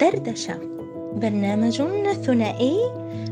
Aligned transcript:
دردشة 0.00 0.58
برنامج 1.16 1.82
ثنائي 2.12 2.76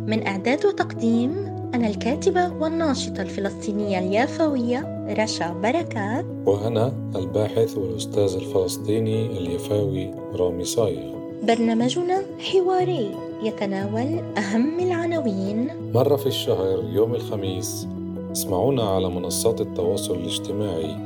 من 0.07 0.27
إعداد 0.27 0.67
وتقديم 0.67 1.31
أنا 1.75 1.89
الكاتبة 1.89 2.53
والناشطة 2.53 3.23
الفلسطينية 3.23 3.99
اليافوية 3.99 5.07
رشا 5.19 5.53
بركات. 5.53 6.25
وأنا 6.47 6.93
الباحث 7.17 7.79
والأستاذ 7.79 8.35
الفلسطيني 8.35 9.27
اليفاوي 9.39 10.15
رامي 10.35 10.65
صايغ. 10.65 11.15
برنامجنا 11.43 12.23
حواري 12.39 13.15
يتناول 13.43 14.19
أهم 14.39 14.81
العناوين. 14.81 15.71
مرة 15.95 16.17
في 16.17 16.27
الشهر 16.27 16.85
يوم 16.93 17.15
الخميس 17.15 17.87
اسمعونا 18.33 18.83
على 18.83 19.09
منصات 19.09 19.61
التواصل 19.61 20.15
الاجتماعي 20.15 20.97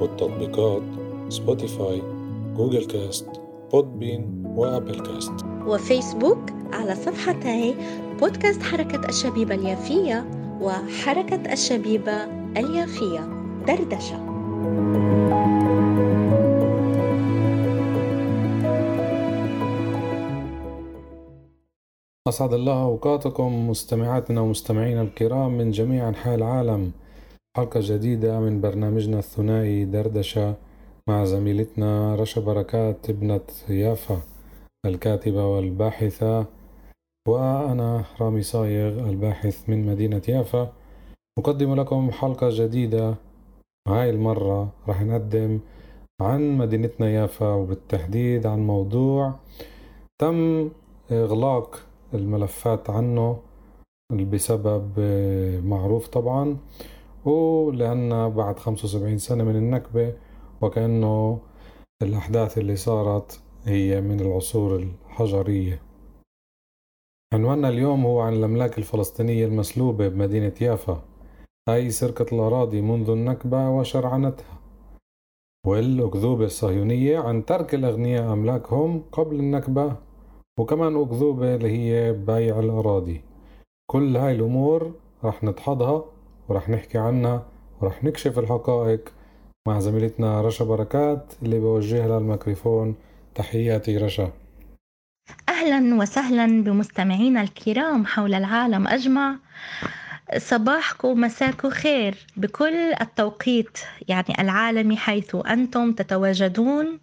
والتطبيقات 0.00 0.82
Spotify 1.28 2.15
Google 2.56 2.84
Cast 2.84 3.28
Podbean 3.72 4.42
و 4.46 4.55
Apple 4.55 5.00
Cast. 5.00 5.32
وفيسبوك 5.66 6.50
على 6.72 6.94
صفحتي 6.94 7.74
بودكاست 8.20 8.62
حركة 8.62 9.08
الشبيبة 9.08 9.54
اليافية 9.54 10.26
وحركة 10.60 11.52
الشبيبة 11.52 12.24
اليافية 12.56 13.20
دردشة. 13.66 14.16
أسعد 22.28 22.52
الله 22.52 22.82
أوقاتكم 22.82 23.70
مستمعاتنا 23.70 24.40
ومستمعينا 24.40 25.02
الكرام 25.02 25.58
من 25.58 25.70
جميع 25.70 26.08
أنحاء 26.08 26.34
العالم. 26.34 26.92
حلقة 27.56 27.80
جديدة 27.82 28.40
من 28.40 28.60
برنامجنا 28.60 29.18
الثنائي 29.18 29.84
دردشة. 29.84 30.54
مع 31.08 31.24
زميلتنا 31.24 32.14
رشا 32.14 32.40
بركات 32.40 33.10
ابنة 33.10 33.40
يافا 33.68 34.20
الكاتبة 34.86 35.46
والباحثة 35.46 36.46
وأنا 37.28 38.04
رامي 38.20 38.42
صايغ 38.42 39.08
الباحث 39.08 39.68
من 39.68 39.86
مدينة 39.86 40.22
يافا. 40.28 40.72
أقدم 41.38 41.74
لكم 41.74 42.10
حلقة 42.10 42.48
جديدة 42.52 43.14
هاي 43.88 44.10
المرة. 44.10 44.72
راح 44.88 45.02
نقدم 45.02 45.60
عن 46.20 46.58
مدينتنا 46.58 47.10
يافا 47.10 47.48
وبالتحديد 47.54 48.46
عن 48.46 48.66
موضوع 48.66 49.34
تم 50.18 50.70
إغلاق 51.10 51.86
الملفات 52.14 52.90
عنه 52.90 53.40
بسبب 54.12 55.00
معروف 55.64 56.08
طبعا 56.08 56.56
ولأن 57.24 58.28
بعد 58.28 58.58
75 58.58 59.18
سنة 59.18 59.44
من 59.44 59.56
النكبة 59.56 60.12
وكأنه 60.60 61.40
الأحداث 62.02 62.58
اللي 62.58 62.76
صارت 62.76 63.40
هي 63.64 64.00
من 64.00 64.20
العصور 64.20 64.76
الحجرية. 64.76 65.82
عنواننا 67.34 67.68
اليوم 67.68 68.06
هو 68.06 68.20
عن 68.20 68.32
الأملاك 68.32 68.78
الفلسطينية 68.78 69.46
المسلوبة 69.46 70.08
بمدينة 70.08 70.52
يافا 70.60 71.02
أي 71.68 71.90
سرقة 71.90 72.26
الأراضي 72.32 72.80
منذ 72.80 73.10
النكبة 73.10 73.70
وشرعنتها. 73.70 74.58
والأكذوبة 75.66 76.44
الصهيونية 76.44 77.18
عن 77.18 77.44
ترك 77.44 77.74
الأغنياء 77.74 78.32
أملاكهم 78.32 79.02
قبل 79.12 79.36
النكبة 79.36 79.96
وكمان 80.58 80.96
أكذوبة 80.96 81.54
اللي 81.54 81.70
هي 81.70 82.12
بيع 82.12 82.58
الأراضي. 82.60 83.20
كل 83.90 84.16
هاي 84.16 84.32
الأمور 84.32 84.92
رح 85.24 85.44
نتحضها 85.44 86.04
ورح 86.48 86.68
نحكي 86.68 86.98
عنها 86.98 87.46
ورح 87.80 88.04
نكشف 88.04 88.38
الحقائق 88.38 89.12
مع 89.66 89.80
زميلتنا 89.80 90.40
رشا 90.40 90.64
بركات 90.64 91.32
اللي 91.42 91.58
بوجه 91.58 92.06
لها 92.06 92.18
الميكروفون 92.18 92.94
تحياتي 93.34 93.96
رشا. 93.96 94.32
أهلا 95.48 95.94
وسهلا 95.94 96.62
بمستمعينا 96.62 97.42
الكرام 97.42 98.06
حول 98.06 98.34
العالم 98.34 98.88
أجمع. 98.88 99.36
صباحكم 100.38 101.20
مساكم 101.20 101.70
خير. 101.70 102.26
بكل 102.36 102.92
التوقيت 103.00 103.78
يعني 104.08 104.40
العالمي 104.40 104.96
حيث 104.96 105.36
أنتم 105.48 105.92
تتواجدون. 105.92 106.98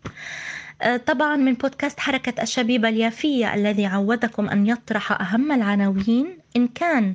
طبعا 1.05 1.35
من 1.35 1.53
بودكاست 1.53 1.99
حركة 1.99 2.43
الشبيبة 2.43 2.89
اليافية 2.89 3.53
الذي 3.53 3.85
عودكم 3.85 4.49
أن 4.49 4.67
يطرح 4.67 5.21
أهم 5.21 5.51
العناوين 5.51 6.37
إن 6.55 6.67
كان 6.67 7.13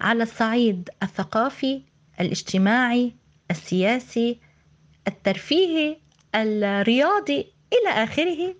على 0.00 0.22
الصعيد 0.22 0.90
الثقافي 1.02 1.82
الاجتماعي 2.20 3.12
السياسي 3.50 4.47
الترفيهي 5.08 5.96
الرياضي 6.34 7.46
إلى 7.72 8.04
آخره. 8.04 8.54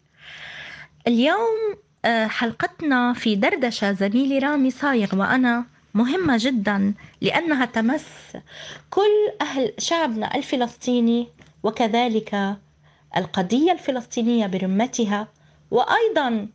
اليوم 1.07 1.77
حلقتنا 2.07 3.13
في 3.13 3.35
دردشة 3.37 3.93
زميلي 3.93 4.39
رامي 4.39 4.71
صايغ 4.71 5.17
وأنا 5.17 5.65
مهمة 5.95 6.37
جدا 6.41 6.95
لأنها 7.21 7.65
تمس 7.65 8.07
كل 8.91 9.33
أهل 9.41 9.73
شعبنا 9.79 10.35
الفلسطيني 10.35 11.29
وكذلك 11.63 12.57
القضية 13.17 13.73
الفلسطينية 13.73 14.47
برمتها 14.47 15.29
وأيضا 15.71 16.49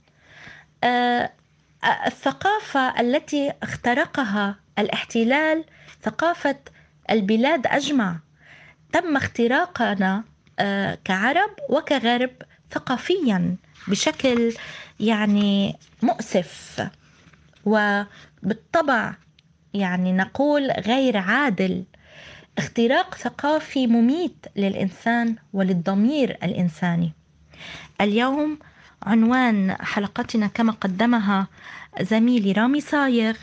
الثقافة 2.07 2.99
التي 3.01 3.53
اخترقها 3.63 4.55
الاحتلال 4.79 5.63
ثقافة 6.01 6.55
البلاد 7.09 7.67
أجمع. 7.67 8.19
تم 8.93 9.17
اختراقنا 9.17 10.23
كعرب 11.05 11.49
وكغرب 11.69 12.29
ثقافيا 12.71 13.55
بشكل 13.87 14.53
يعني 14.99 15.75
مؤسف. 16.01 16.87
وبالطبع 17.65 19.13
يعني 19.73 20.13
نقول 20.13 20.71
غير 20.71 21.17
عادل. 21.17 21.83
اختراق 22.57 23.15
ثقافي 23.15 23.87
مميت 23.87 24.45
للإنسان 24.55 25.35
وللضمير 25.53 26.37
الإنساني. 26.43 27.11
اليوم 28.01 28.59
عنوان 29.03 29.75
حلقتنا 29.81 30.47
كما 30.47 30.71
قدمها 30.71 31.47
زميلي 32.01 32.51
رامي 32.51 32.81
صايغ 32.81 33.35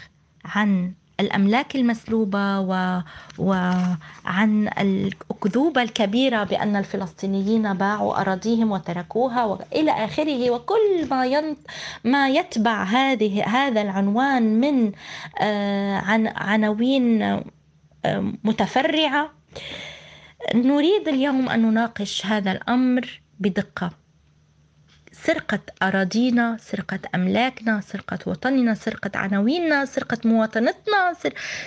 عن 0.44 0.92
الأملاك 1.20 1.76
المسلوبة 1.76 2.60
و... 2.60 3.00
وعن 3.38 4.69
الأكذوبة 4.78 5.82
الكبيرة 5.82 6.44
بأن 6.44 6.76
الفلسطينيين 6.76 7.75
باعوا 7.75 8.20
أراضيهم 8.20 8.72
وتركوها 8.72 9.44
وإلى 9.44 9.91
آخره. 9.91 10.50
وكل 10.50 11.09
ما 11.10 11.26
ين... 11.26 11.56
ما 12.04 12.28
يتبع 12.28 12.82
هذه 12.82 13.44
هذا 13.44 13.82
العنوان 13.82 14.60
من 14.60 14.92
آه 15.41 15.97
عن 15.97 16.26
عناوين 16.26 17.22
آه 17.22 17.44
متفرعة. 18.44 19.30
نريد 20.54 21.09
اليوم 21.09 21.48
أن 21.48 21.62
نناقش 21.62 22.26
هذا 22.26 22.53
الأمر 22.53 23.20
بدقة. 23.41 23.99
سرقة 25.25 25.60
أراضينا 25.82 26.56
سرقة 26.60 26.98
أملاكنا 27.14 27.81
سرقة 27.81 28.19
وطننا 28.26 28.75
سرقة 28.75 29.19
عناويننا 29.19 29.84
سرقة 29.84 30.19
مواطنتنا 30.25 31.14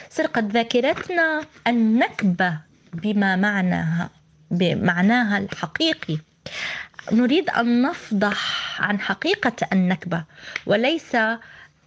سرقة 0.10 0.42
ذاكرتنا. 0.52 1.42
النكبة 1.68 2.58
بما 2.94 3.36
معناها 3.36 4.10
بمعناها 4.52 5.38
الحقيقي. 5.38 6.18
نريد 7.12 7.50
أن 7.50 7.82
نفضح 7.82 8.82
عن 8.82 9.00
حقيقة 9.00 9.68
النكبة 9.74 10.24
وليس 10.66 11.16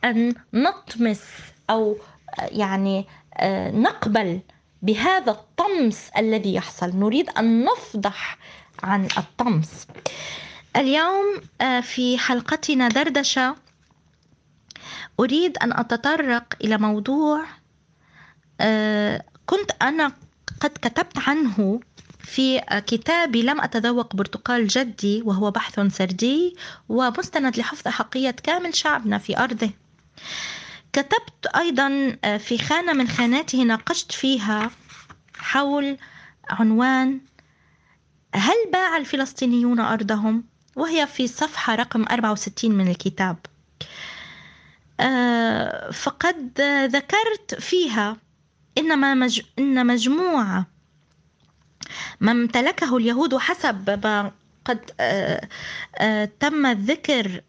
أن 0.05 0.35
نطمس 0.55 1.23
أو 1.71 1.97
يعني 2.43 3.07
نقبل 3.73 4.41
بهذا 4.83 5.31
الطمس 5.31 6.11
الذي 6.19 6.55
يحصل. 6.55 6.97
نريد 6.97 7.31
أن 7.39 7.65
نفضح 7.65 8.39
عن 8.83 9.09
الطمس. 9.19 9.87
اليوم 10.77 11.41
في 11.83 12.19
حلقتنا 12.19 12.89
دردشة 12.89 13.57
أريد 15.21 15.59
أن 15.59 15.73
أتطرق 15.73 16.55
إلى 16.65 16.79
موضوع 16.79 17.45
كنت 19.47 19.71
أنا 19.83 20.13
قد 20.61 20.71
كتبت 20.71 21.19
عنه 21.29 21.81
في 22.19 22.61
كتابي 22.87 23.43
لم 23.43 23.61
أتذوق 23.61 24.17
برتقال 24.17 24.67
جدي 24.69 25.23
وهو 25.23 25.51
بحث 25.51 25.81
سردي 25.81 26.57
ومستند 26.89 27.59
لحفظ 27.59 27.89
حقية 27.89 28.31
كامل 28.31 28.75
شعبنا 28.75 29.19
في 29.19 29.39
أرضه 29.39 29.71
كتبت 30.93 31.47
أيضا 31.57 32.17
في 32.39 32.59
خانة 32.59 32.93
من 32.93 33.09
خاناته 33.09 33.63
ناقشت 33.63 34.13
فيها 34.13 34.71
حول 35.39 35.97
عنوان 36.49 37.21
هل 38.35 38.71
باع 38.73 38.97
الفلسطينيون 38.97 39.81
أرضهم؟ 39.81 40.45
وهي 40.77 41.07
في 41.07 41.27
صفحة 41.27 41.75
رقم 41.75 42.05
64 42.11 42.73
من 42.73 42.89
الكتاب. 42.89 43.37
فقد 45.93 46.61
ذكرت 46.93 47.55
فيها 47.61 48.17
إنما 48.79 49.15
مج... 49.15 49.41
إن 49.59 49.87
مجموعة 49.87 50.67
ما 52.21 52.33
امتلكه 52.33 52.97
اليهود 52.97 53.37
حسب 53.37 54.01
ما 54.05 54.33
قد 54.65 54.81
تم 56.41 56.67
الذكر 56.67 57.41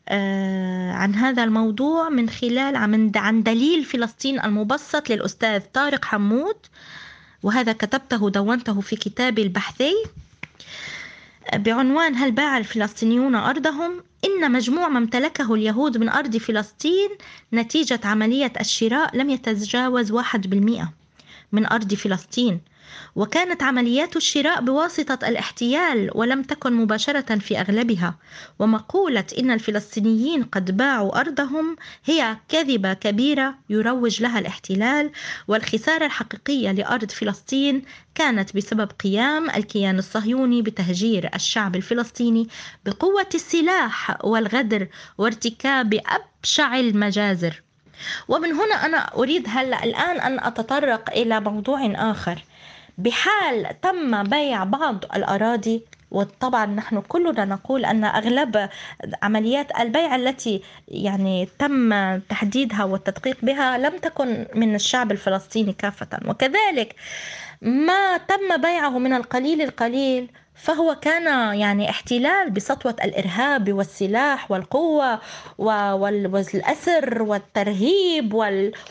عن 0.92 1.16
هذا 1.16 1.44
الموضوع 1.44 2.10
من 2.10 2.30
خلال 2.30 2.76
عن 3.16 3.44
دليل 3.44 3.86
فلسطين 3.86 4.40
المبسط 4.44 5.10
للأستاذ 5.10 5.62
طارق 5.74 6.06
حمود 6.06 6.56
وهذا 7.44 7.72
كتبته 7.74 8.30
دونته 8.30 8.82
في 8.82 8.96
كتابي 8.96 9.42
البحثي 9.42 9.94
بعنوان 11.56 12.16
هل 12.16 12.32
باع 12.32 12.58
الفلسطينيون 12.58 13.36
أرضهم؟ 13.36 14.04
إن 14.26 14.52
مجموع 14.52 14.88
ما 14.88 14.98
امتلكه 14.98 15.54
اليهود 15.54 15.98
من 15.98 16.10
أرض 16.10 16.38
فلسطين 16.38 17.10
نتيجة 17.54 18.00
عملية 18.04 18.54
الشراء 18.60 19.18
لم 19.18 19.30
يتجاوز 19.30 20.12
واحد 20.12 20.50
بالمئة 20.50 20.94
من 21.52 21.66
أرض 21.66 21.94
فلسطين 21.94 22.62
وكانت 23.16 23.64
عمليات 23.64 24.16
الشراء 24.16 24.62
بواسطة 24.62 25.28
الاحتيال 25.28 26.12
ولم 26.16 26.44
تكن 26.44 26.74
مباشرة 26.74 27.36
في 27.36 27.60
أغلبها 27.60 28.16
ومقولة 28.60 29.26
إن 29.40 29.52
الفلسطينيين 29.52 30.44
قد 30.44 30.78
باعوا 30.78 31.20
أرضهم 31.20 31.76
هي 32.06 32.38
كذبة 32.50 32.94
كبيرة 32.94 33.56
يروج 33.70 34.22
لها 34.22 34.40
الاحتلال 34.40 35.12
والخسارة 35.48 36.06
الحقيقية 36.06 36.72
لأرض 36.72 37.12
فلسطين 37.12 37.82
كانت 38.16 38.56
بسبب 38.56 38.92
قيام 39.04 39.50
الكيان 39.50 40.00
الصهيوني 40.00 40.62
بتهجير 40.62 41.30
الشعب 41.36 41.76
الفلسطيني 41.76 42.48
بقوة 42.86 43.30
السلاح 43.36 44.26
والغدر 44.26 44.88
وارتكاب 45.18 46.00
أبشع 46.06 46.80
المجازر. 46.80 47.64
ومن 48.28 48.52
هنا 48.54 48.86
أنا 48.86 48.98
أريد 49.16 49.46
هلأ 49.50 49.84
الآن 49.84 50.20
أن 50.20 50.40
أتطرق 50.40 51.10
إلى 51.12 51.40
موضوع 51.40 51.92
آخر. 51.96 52.44
بحال 52.98 53.82
تم 53.82 54.24
بيع 54.24 54.64
بعض 54.64 55.06
الأراضي 55.16 55.84
وطبعا 56.12 56.66
نحن 56.66 57.02
كلنا 57.02 57.46
نقول 57.46 57.86
أن 57.86 58.04
أغلب 58.04 58.70
عمليات 59.24 59.80
البيع 59.80 60.16
التي 60.16 60.62
يعني 60.88 61.50
تم 61.60 62.18
تحديدها 62.18 62.84
والتدقيق 62.84 63.38
بها 63.42 63.78
لم 63.78 63.98
تكن 63.98 64.46
من 64.56 64.76
الشعب 64.76 65.12
الفلسطيني 65.12 65.74
كافة. 65.74 66.08
وكذلك 66.28 66.96
ما 67.62 68.18
تم 68.18 68.62
بيعه 68.62 68.98
من 68.98 69.14
القليل 69.14 69.62
القليل 69.62 70.32
فهو 70.58 70.96
كان 71.02 71.56
يعني 71.60 71.90
احتلال 71.90 72.50
بسطوة 72.50 72.96
الإرهاب 73.04 73.74
والسلاح 73.74 74.52
والقوة 74.52 75.20
والأسر 75.58 77.24
والترهيب 77.24 78.34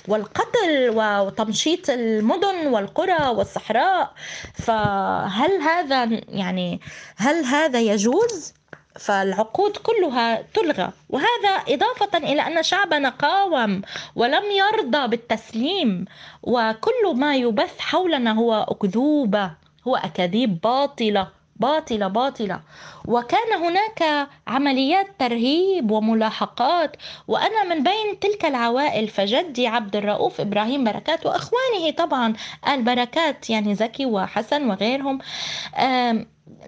والقتل 0.09 0.91
وتمشيط 0.95 1.91
المدن 1.91 2.67
والقرى 2.67 3.29
والصحراء. 3.29 4.13
فهل 4.55 5.51
هذا 5.63 6.05
يعني 6.29 6.81
هل 7.17 7.45
هذا 7.45 7.81
يجوز؟ 7.81 8.55
فالعقود 8.99 9.77
كلها 9.77 10.43
تلغى. 10.55 10.93
وهذا 11.09 11.51
إضافة 11.69 12.19
إلى 12.19 12.43
أن 12.43 12.62
شعبنا 12.62 13.09
قاوم 13.09 13.83
ولم 14.15 14.45
يرضى 14.45 15.09
بالتسليم. 15.09 16.05
وكل 16.43 17.15
ما 17.15 17.37
يبث 17.37 17.79
حولنا 17.79 18.33
هو 18.33 18.67
أكذوبة 18.69 19.51
هو 19.89 19.97
أكاذيب 19.97 20.61
باطلة. 20.61 21.29
باطلة 21.61 22.08
باطلة. 22.08 22.61
وكان 23.05 23.53
هناك 23.62 24.29
عمليات 24.47 25.06
ترهيب 25.19 25.91
وملاحقات 25.91 26.97
وأنا 27.29 27.64
من 27.64 27.82
بين 27.82 28.19
تلك 28.20 28.44
العوائل 28.44 29.08
فجدي 29.08 29.67
عبد 29.67 29.97
الرؤوف 29.97 30.41
إبراهيم 30.41 30.85
بركات 30.85 31.26
وأخوانه 31.26 31.91
طبعا 31.97 32.35
آل 32.69 32.82
بركات 32.82 33.50
يعني 33.50 33.75
زكي 33.75 34.06
وحسن 34.06 34.70
وغيرهم. 34.70 35.19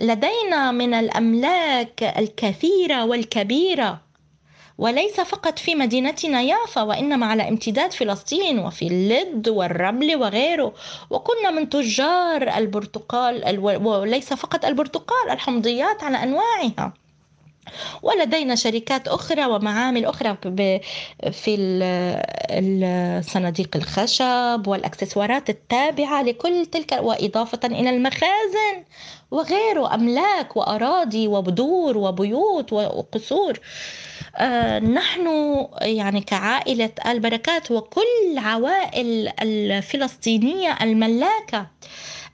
لدينا 0.00 0.70
من 0.70 0.94
الأملاك 0.94 2.02
الكثيرة 2.02 3.04
والكبيرة 3.04 4.07
وليس 4.78 5.20
فقط 5.20 5.58
في 5.58 5.74
مدينتنا 5.74 6.40
يافا 6.42 6.82
وإنما 6.82 7.26
على 7.26 7.48
امتداد 7.48 7.92
فلسطين 7.92 8.58
وفي 8.58 8.86
اللد 8.86 9.48
والرمل 9.48 10.16
وغيره. 10.16 10.74
وكنا 11.10 11.50
من 11.50 11.68
تجار 11.68 12.56
البرتقال 12.56 13.58
وليس 13.86 14.32
فقط 14.32 14.64
البرتقال 14.64 15.30
الحمضيات 15.30 16.02
على 16.02 16.22
أنواعها. 16.22 16.92
ولدينا 18.02 18.54
شركات 18.54 19.08
أخرى 19.08 19.44
ومعامل 19.44 20.04
أخرى 20.04 20.36
في 21.32 21.56
صناديق 23.26 23.76
الخشب 23.76 24.62
والأكسسوارات 24.66 25.50
التابعة 25.50 26.22
لكل 26.22 26.66
تلك 26.66 26.98
وإضافة 27.02 27.60
إلى 27.64 27.90
المخازن 27.90 28.84
وغيره 29.30 29.94
أملاك 29.94 30.56
وأراضي 30.56 31.28
وبدور 31.28 31.98
وبيوت 31.98 32.72
وقصور. 32.72 33.60
نحن 34.80 35.26
يعني 35.80 36.20
كعائلة 36.20 36.90
آل 37.06 37.20
بركات 37.20 37.70
وكل 37.70 38.38
عوائل 38.38 39.32
الفلسطينية 39.42 40.78
الملاكة 40.82 41.66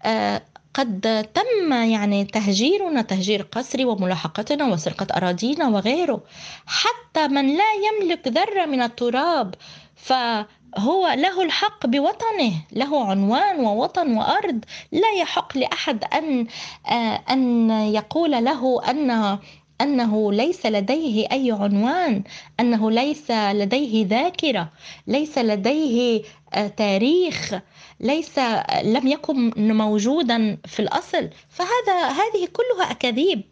آه، 0.02 0.42
قد 0.74 1.26
تم 1.34 1.72
يعني 1.72 2.24
تهجيرنا 2.24 3.02
تهجير 3.02 3.42
قسري 3.42 3.84
وملاحقتنا 3.84 4.64
وسرقة 4.64 5.06
أراضينا 5.16 5.68
وغيره. 5.68 6.20
حتى 6.66 7.28
من 7.28 7.56
لا 7.56 7.72
يملك 7.72 8.28
ذرة 8.28 8.66
من 8.66 8.82
التراب 8.82 9.54
فهو 9.96 11.14
له 11.14 11.42
الحق 11.42 11.86
بوطنه 11.86 12.52
له 12.72 13.04
عنوان 13.10 13.60
ووطن 13.60 14.16
وأرض. 14.16 14.64
لا 14.92 15.12
يحق 15.20 15.58
لأحد 15.58 16.04
أن 16.04 16.46
آه، 16.88 17.20
أن 17.30 17.70
يقول 17.70 18.30
له 18.30 18.90
أن 18.90 19.38
أنه 19.80 20.32
ليس 20.32 20.66
لديه 20.66 21.26
أي 21.32 21.52
عنوان 21.52 22.22
أنه 22.60 22.90
ليس 22.90 23.30
لديه 23.30 24.06
ذاكرة 24.06 24.72
ليس 25.06 25.38
لديه 25.38 26.22
آه، 26.54 26.66
تاريخ 26.66 27.54
ليس 28.00 28.38
لم 28.82 29.06
يكن 29.08 29.52
موجودا 29.56 30.58
في 30.66 30.80
الأصل. 30.80 31.30
فهذا 31.50 32.08
هذه 32.08 32.48
كلها 32.52 32.90
أكاذيب. 32.90 33.42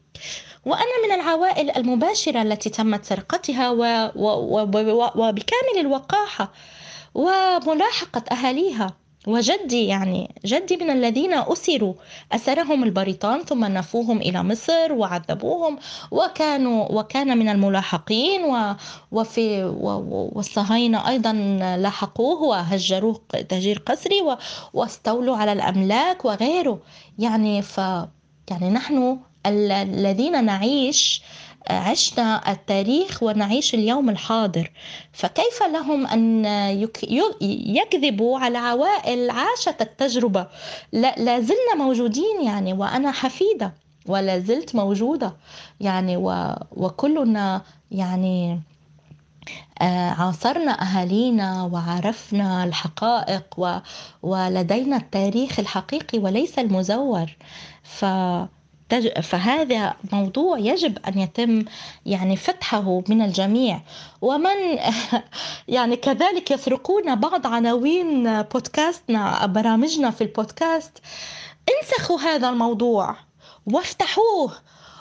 وأنا 0.65 1.07
من 1.07 1.13
العوائل 1.15 1.71
المباشرة 1.71 2.43
التي 2.43 2.71
تمت 2.71 3.05
سرقتها 3.05 3.71
وبكامل 5.17 5.79
الوقاحة 5.79 6.53
وملاحقة 7.15 8.25
أهاليها. 8.33 9.02
وجدي 9.27 9.87
يعني 9.87 10.35
جدي 10.45 10.77
من 10.77 10.91
الذين 10.91 11.33
أسروا 11.35 11.95
أسرهم 12.33 12.85
البريطان 12.85 13.41
ثم 13.43 13.65
نفوهم 13.65 14.19
إلى 14.19 14.43
مصر 14.43 14.93
وعذبوهم 14.93 15.79
وكانوا 16.11 16.93
وكان 16.93 17.39
من 17.39 17.49
الملاحقين 17.49 18.41
وفي 19.13 19.65
والصهاينة 20.35 21.09
أيضا 21.09 21.33
لاحقوه 21.79 22.43
وهجروه 22.43 23.21
تهجير 23.49 23.83
قسري 23.87 24.23
واستولوا 24.73 25.37
على 25.37 25.53
الأملاك 25.53 26.25
وغيره. 26.25 26.79
يعني 27.19 27.63
ف 27.63 27.79
يعني 28.51 28.71
نحن 28.71 29.19
الذين 29.47 30.45
نعيش 30.45 31.23
عشنا 31.71 32.53
التاريخ 32.53 33.23
ونعيش 33.23 33.75
اليوم 33.75 34.11
الحاضر. 34.11 34.71
فكيف 35.13 35.63
لهم 35.73 36.07
أن 36.07 36.45
يكذبوا 37.77 38.39
على 38.39 38.59
عوائل 38.59 39.31
عاشت 39.31 39.83
التجربة؟ 39.83 40.47
لا 40.93 41.41
زلنا 41.41 41.75
موجودين 41.79 42.43
يعني 42.45 42.73
وأنا 42.73 43.13
حفيدة 43.13 43.75
ولا 44.07 44.39
زلت 44.39 44.75
موجودة 44.75 45.37
يعني 45.81 46.17
وكلنا 46.77 47.63
يعني 47.91 48.61
آه، 49.83 50.11
عاصرنا 50.11 50.83
أهالينا 50.83 51.63
وعرفنا 51.63 52.65
الحقائق 52.65 53.45
و... 53.57 53.79
ولدينا 54.23 54.97
التاريخ 54.97 55.59
الحقيقي 55.59 56.19
وليس 56.19 56.59
المزور. 56.59 57.37
ف 57.83 58.05
فهذا 59.01 59.95
موضوع 60.13 60.59
يجب 60.59 60.99
أن 61.09 61.19
يتم 61.19 61.65
يعني 62.07 62.37
فتحه 62.37 63.03
من 63.09 63.23
الجميع. 63.23 63.81
ومن 64.21 64.79
يعني 65.69 65.97
كذلك 65.97 66.51
يسرقون 66.51 67.15
بعض 67.15 67.47
عناوين 67.47 68.43
بودكاستنا 68.43 69.47
برامجنا 69.47 70.11
في 70.11 70.25
البودكاست. 70.25 70.99
انسخوا 71.69 72.19
هذا 72.19 72.49
الموضوع 72.49 73.17
وافتحوه 73.67 74.53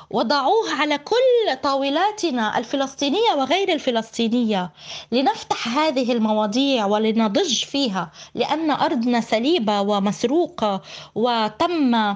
وضعوه 0.10 0.74
على 0.80 0.98
كل 0.98 1.58
طاولاتنا 1.64 2.58
الفلسطينية 2.58 3.32
وغير 3.38 3.74
الفلسطينية. 3.74 4.72
لنفتح 5.12 5.78
هذه 5.78 6.12
المواضيع 6.12 6.86
ولنضج 6.86 7.64
فيها 7.66 8.12
لأن 8.36 8.72
أرضنا 8.72 9.22
سليبة 9.22 9.82
ومسروقة 9.82 10.82
وتم 11.16 12.16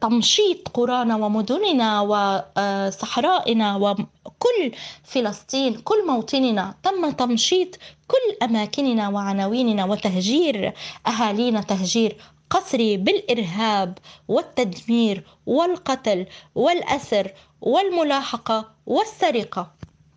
تمشيط 0.00 0.68
قرانا 0.68 1.16
ومدننا 1.16 2.00
وصحرائنا 2.00 3.76
وكل 3.76 4.72
فلسطين 5.04 5.74
كل 5.74 6.06
موطننا. 6.06 6.74
تم 6.82 7.10
تمشيط 7.10 7.78
كل 8.08 8.44
أماكننا 8.46 9.08
وعناويننا 9.08 9.84
وتهجير 9.84 10.72
أهالينا 11.06 11.60
تهجير 11.60 12.16
قسري 12.50 12.96
بالإرهاب 12.96 13.98
والتدمير 14.28 15.24
والقتل 15.46 16.26
والأسر 16.54 17.32
والملاحقة 17.60 18.68
والسرقة. 18.86 19.70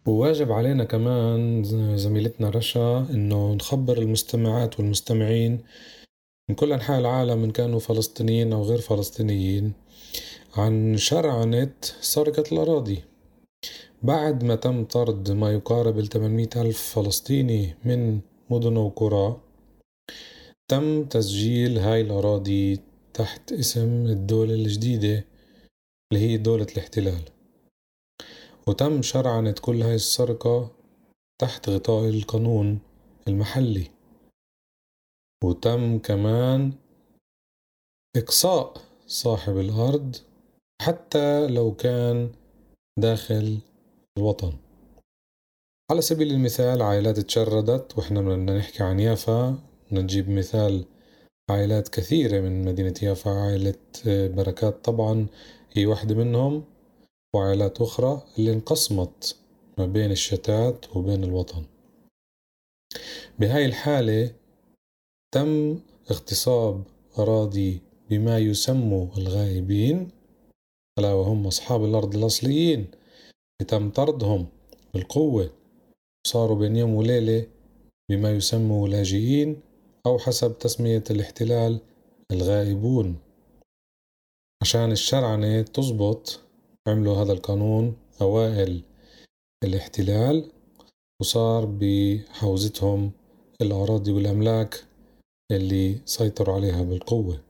وواجب 0.05 0.51
علينا 0.51 0.83
كمان 0.83 1.63
زميلتنا 1.97 2.49
رشا 2.49 3.07
إنه 3.09 3.53
نخبر 3.53 3.97
المستمعات 3.97 4.79
والمستمعين 4.79 5.59
من 6.49 6.55
كل 6.55 6.71
أنحاء 6.71 6.99
العالم 6.99 7.43
ان 7.43 7.51
كانوا 7.51 7.79
فلسطينيين 7.79 8.53
أو 8.53 8.63
غير 8.63 8.81
فلسطينيين 8.81 9.73
عن 10.55 10.97
شرعنة 10.97 11.73
سرقة 12.01 12.43
الأراضي. 12.51 13.03
بعد 14.01 14.43
ما 14.43 14.55
تم 14.55 14.85
طرد 14.85 15.31
ما 15.31 15.53
يقارب 15.53 15.99
ال 15.99 16.09
800 16.09 16.47
ألف 16.55 16.81
فلسطيني 16.95 17.75
من 17.85 18.19
مدن 18.49 18.77
وقرى 18.77 19.41
تم 20.67 21.05
تسجيل 21.05 21.77
هاي 21.77 22.01
الأراضي 22.01 22.79
تحت 23.13 23.51
اسم 23.51 24.05
الدولة 24.05 24.53
الجديدة 24.53 25.25
اللي 26.11 26.23
هي 26.23 26.37
دولة 26.37 26.67
الاحتلال. 26.71 27.21
وتم 28.67 29.01
شرعنة 29.01 29.55
كل 29.61 29.81
هاي 29.81 29.95
السرقة 29.95 30.71
تحت 31.41 31.69
غطاء 31.69 32.09
القانون 32.09 32.79
المحلي. 33.27 33.92
وتم 35.43 35.99
كمان 35.99 36.73
إقصاء 38.17 38.73
صاحب 39.07 39.57
الأرض 39.57 40.15
حتى 40.81 41.47
لو 41.47 41.75
كان 41.75 42.31
داخل 42.99 43.59
الوطن. 44.17 44.53
على 45.91 46.01
سبيل 46.01 46.31
المثال 46.31 46.81
عائلات 46.81 47.19
تشردت 47.19 47.97
وإحنا 47.97 48.21
بدنا 48.21 48.57
نحكي 48.57 48.83
عن 48.83 48.99
يافا. 48.99 49.59
نجيب 49.91 50.29
مثال 50.29 50.85
عائلات 51.49 51.89
كثيرة 51.89 52.39
من 52.41 52.65
مدينة 52.65 52.93
يافا 53.01 53.31
عائلة 53.31 53.75
بركات 54.05 54.85
طبعا 54.85 55.27
هي 55.71 55.85
واحدة 55.85 56.15
منهم 56.15 56.63
وعائلات 57.35 57.81
أخرى 57.81 58.21
اللي 58.37 58.53
انقسمت 58.53 59.37
ما 59.77 59.85
بين 59.85 60.11
الشتات 60.11 60.95
وبين 60.95 61.23
الوطن. 61.23 61.63
بهاي 63.39 63.65
الحالة 63.65 64.42
تم 65.33 65.79
اغتصاب 66.11 66.83
أراضي 67.19 67.81
بما 68.09 68.39
يسمى 68.39 69.09
الغائبين 69.17 70.09
ألا 70.99 71.13
وهم 71.13 71.47
أصحاب 71.47 71.85
الأرض 71.85 72.15
الأصليين 72.15 72.87
تم 73.67 73.89
طردهم 73.89 74.47
بالقوة. 74.93 75.49
صاروا 76.27 76.57
بين 76.57 76.75
يوم 76.75 76.93
وليلة 76.93 77.47
بما 78.09 78.31
يسمى 78.31 78.89
لاجئين 78.89 79.61
أو 80.05 80.19
حسب 80.19 80.59
تسمية 80.59 81.03
الاحتلال 81.09 81.79
الغائبون. 82.31 83.17
عشان 84.61 84.91
الشرعنة 84.91 85.61
تزبط 85.61 86.39
عملوا 86.87 87.15
هذا 87.15 87.33
القانون 87.33 87.97
أوائل 88.21 88.81
الاحتلال 89.63 90.51
وصار 91.21 91.65
بحوزتهم 91.65 93.11
الأراضي 93.61 94.11
والأملاك. 94.11 94.92
اللي 95.51 96.01
سيطروا 96.05 96.55
عليها 96.55 96.83
بالقوة. 96.83 97.43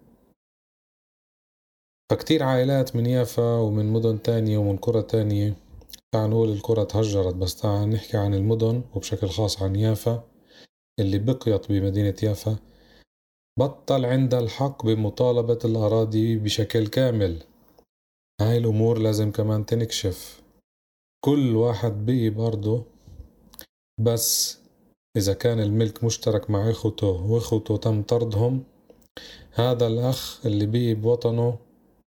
فكتير 2.12 2.44
عائلات 2.44 2.96
من 2.96 3.06
يافا 3.06 3.56
ومن 3.60 3.86
مدن 3.86 4.22
تانية 4.22 4.58
ومن 4.58 4.78
قرى 4.78 5.02
تانية 5.02 5.56
تعال 6.14 6.30
نقول 6.30 6.50
القرى 6.50 6.86
تهجرت 6.86 7.36
بس 7.36 7.56
تعال 7.56 7.90
نحكي 7.90 8.18
عن 8.18 8.34
المدن 8.34 8.84
وبشكل 8.96 9.30
خاص 9.30 9.62
عن 9.62 9.76
يافا 9.76 10.24
اللي 11.00 11.20
بقيت 11.20 11.72
بمدينة 11.72 12.16
يافا. 12.24 12.58
بطل 13.60 14.06
عندها 14.06 14.40
الحق 14.40 14.86
بمطالبة 14.86 15.60
الأراضي 15.66 16.36
بشكل 16.36 16.88
كامل. 16.88 17.44
هاي 18.42 18.58
الأمور 18.58 18.98
لازم 18.98 19.32
كمان 19.32 19.66
تنكشف. 19.66 20.42
كل 21.26 21.56
واحد 21.56 22.06
بقي 22.06 22.30
بأرضه 22.30 22.86
بس 24.00 24.60
إذا 25.18 25.34
كان 25.34 25.60
الملك 25.60 26.04
مشترك 26.04 26.50
مع 26.50 26.70
إخوته 26.70 27.32
وإخوته 27.32 27.78
تم 27.78 28.04
طردهم 28.04 28.64
هذا 29.52 29.88
الأخ 29.88 30.46
اللي 30.46 30.66
بقي 30.66 30.94
بوطنه 30.94 31.60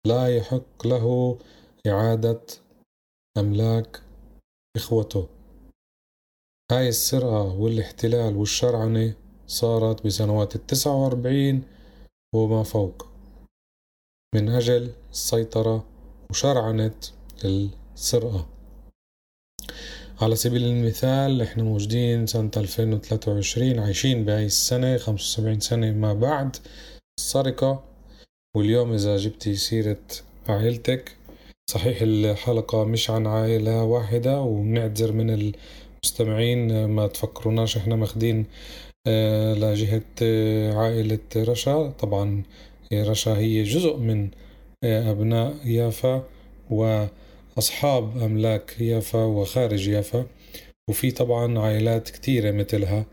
لا 0.07 0.37
يحق 0.37 0.87
له 0.87 1.37
إعادة 1.87 2.41
أملاك 3.37 4.01
إخوته. 4.77 5.27
هاي 6.71 6.89
السرقة 6.89 7.59
والاحتلال 7.59 8.35
والشرعنة 8.35 9.15
صارت 9.47 10.05
بسنوات 10.05 10.55
التسعة 10.55 11.03
وأربعين 11.03 11.63
وما 12.35 12.63
فوق. 12.63 13.07
من 14.35 14.49
أجل 14.49 14.93
السيطرة 15.11 15.85
وشرعنة 16.29 16.99
السرقة 17.45 18.47
على 20.21 20.35
سبيل 20.35 20.63
المثال 20.63 21.41
إحنا 21.41 21.63
موجودين 21.63 22.27
سنة 22.27 22.51
2023 22.57 23.79
عايشين 23.79 24.25
بهاي 24.25 24.45
السنة 24.45 24.97
75 24.97 25.59
سنة 25.59 25.91
ما 25.91 26.13
بعد 26.13 26.57
السرقة. 27.19 27.83
واليوم 28.55 28.93
إذا 28.93 29.17
جبتي 29.17 29.55
سيرة 29.55 29.97
عائلتك 30.49 31.11
صحيح 31.69 31.97
الحلقة 32.01 32.83
مش 32.83 33.09
عن 33.09 33.27
عائلة 33.27 33.83
واحدة 33.83 34.41
وبنعتذر 34.41 35.11
من 35.11 35.29
المستمعين 36.03 36.85
ما 36.85 37.07
تفكروناش 37.07 37.77
إحنا 37.77 37.95
ماخدين 37.95 38.45
آه، 39.07 39.53
لجهة 39.53 40.01
آه، 40.21 40.73
عائلة 40.73 41.19
رشا. 41.35 41.89
طبعا 41.89 42.43
رشا 42.93 43.37
هي 43.37 43.63
جزء 43.63 43.97
من 43.97 44.29
آه، 44.83 45.11
أبناء 45.11 45.55
يافا 45.65 46.23
وأصحاب 47.55 48.17
أملاك 48.17 48.81
يافا 48.81 49.23
وخارج 49.23 49.87
يافا 49.87 50.25
وفي 50.89 51.11
طبعا 51.11 51.59
عائلات 51.59 52.09
كتيرة 52.09 52.51
مثلها. 52.51 53.05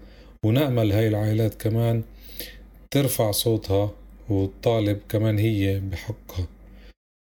ونأمل 0.44 0.92
هاي 0.92 1.08
العائلات 1.08 1.54
كمان 1.54 2.02
ترفع 2.90 3.30
صوتها 3.30 3.90
وتطالب 4.28 5.00
كمان 5.08 5.38
هي 5.38 5.80
بحقها. 5.80 6.46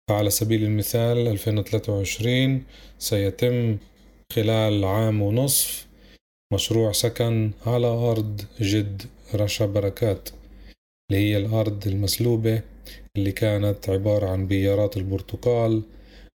فعلى 0.10 0.30
سبيل 0.30 0.64
المثال 0.64 1.28
2023 1.28 2.64
سيتم 3.00 3.78
خلال 4.34 4.86
عام 4.86 5.22
ونصف 5.22 5.88
مشروع 6.54 6.92
سكن 6.92 7.52
على 7.66 7.88
أرض 7.88 8.42
جد 8.62 9.02
رشا 9.36 9.66
بركات 9.66 10.30
اللي 11.12 11.22
هي 11.22 11.38
الأرض 11.38 11.88
المسلوبة 11.88 12.62
اللي 13.18 13.32
كانت 13.32 13.90
عبارة 13.90 14.30
عن 14.30 14.48
بيارات 14.48 14.98
البرتقال 14.98 15.84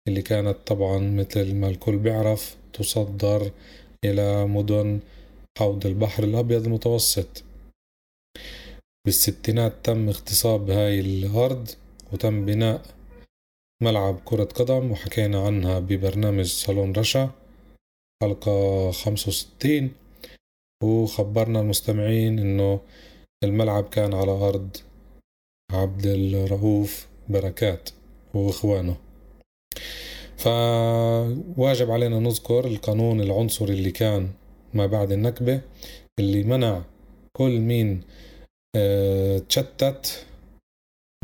اللي 0.08 0.22
كانت 0.22 0.56
طبعا 0.66 0.98
مثل 0.98 1.54
ما 1.54 1.68
الكل 1.68 1.96
بيعرف 1.98 2.56
تصدر 2.72 3.50
إلى 4.04 4.46
مدن 4.46 5.00
حوض 5.58 5.86
البحر 5.86 6.24
الأبيض 6.24 6.64
المتوسط. 6.64 7.44
بالستينات 9.06 9.72
تم 9.84 10.08
اغتصاب 10.08 10.70
هاي 10.70 11.00
الأرض 11.00 11.70
وتم 12.12 12.46
بناء 12.46 12.82
ملعب 13.82 14.20
كرة 14.24 14.44
قدم 14.44 14.90
وحكينا 14.90 15.46
عنها 15.46 15.78
ببرنامج 15.78 16.46
صالون 16.46 16.92
رشا 16.92 17.30
حلقة 18.22 18.90
خمسة 18.90 19.28
وستين. 19.28 19.92
وخبرنا 20.84 21.60
المستمعين 21.60 22.38
إنه 22.38 22.80
الملعب 23.44 23.88
كان 23.88 24.14
على 24.14 24.30
أرض 24.30 24.76
عبد 25.72 26.06
الرؤوف 26.06 27.06
بركات 27.28 27.90
وإخوانه. 28.34 29.05
فواجب 30.36 31.90
علينا 31.90 32.18
نذكر 32.18 32.66
القانون 32.66 33.20
العنصري 33.20 33.74
اللي 33.74 33.90
كان 33.90 34.28
ما 34.74 34.86
بعد 34.86 35.12
النكبة 35.12 35.60
اللي 36.18 36.42
منع 36.42 36.82
كل 37.36 37.60
مين 37.60 38.00
آه 38.76 39.38
تشتت 39.38 40.26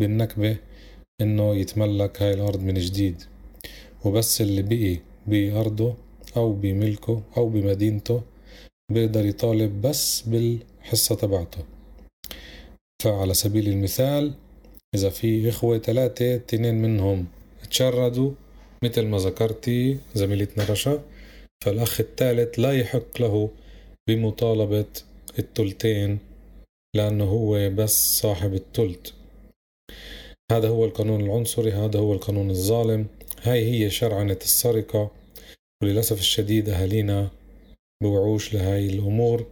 بالنكبة 0.00 0.56
إنه 1.21 1.54
يتملك 1.56 2.23
هاي 2.23 2.35
الأرض 2.35 2.61
من 2.61 2.75
جديد. 2.75 3.23
وبس 4.04 4.40
اللي 4.40 4.62
بقي 4.62 4.99
بأرضه 5.26 5.94
أو 6.37 6.52
بملكه 6.52 7.23
أو 7.37 7.49
بمدينته 7.49 8.23
بيقدر 8.92 9.26
يطالب 9.26 9.82
بس 9.82 10.21
بالحصة 10.21 11.14
تبعته. 11.14 11.64
فعلى 13.02 13.35
سبيل 13.35 13.68
المثال 13.68 14.35
إذا 14.94 15.11
في 15.11 15.49
إخوة 15.49 15.78
ثلاثة 15.78 16.35
اتنين 16.35 16.82
منهم 16.82 17.26
تشردوا 17.71 18.32
مثل 18.82 19.06
ما 19.06 19.18
ذكرتي 19.18 19.98
زميلتنا 20.14 20.64
رشا 20.64 21.02
فالأخ 21.64 22.00
الثالث 22.00 22.58
لا 22.58 22.78
يحق 22.78 23.20
له 23.20 23.50
بمطالبة 24.08 24.86
التلتين 25.38 26.18
لأنه 26.96 27.24
هو 27.24 27.70
بس 27.70 28.20
صاحب 28.20 28.54
التلت 28.54 29.14
هذا 30.52 30.68
هو 30.68 30.84
القانون 30.84 31.20
العنصري 31.20 31.72
هذا 31.72 31.98
هو 31.98 32.12
القانون 32.12 32.50
الظالم 32.50 33.06
هاي 33.42 33.70
هي 33.70 33.90
شرعنة 33.90 34.38
السرقة. 34.42 35.10
وللأسف 35.82 36.18
الشديد 36.18 36.68
أهالينا 36.68 37.30
بوعوش 38.02 38.54
لهاي 38.54 38.86
الأمور 38.86 39.46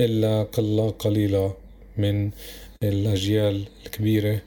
إلا 0.00 0.42
قلة 0.42 0.90
قليلة 0.90 1.56
من 1.96 2.30
الأجيال 2.82 3.68
الكبيرة 3.86 4.42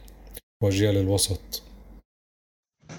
وأجيال 0.64 0.98
الوسط. 0.98 1.64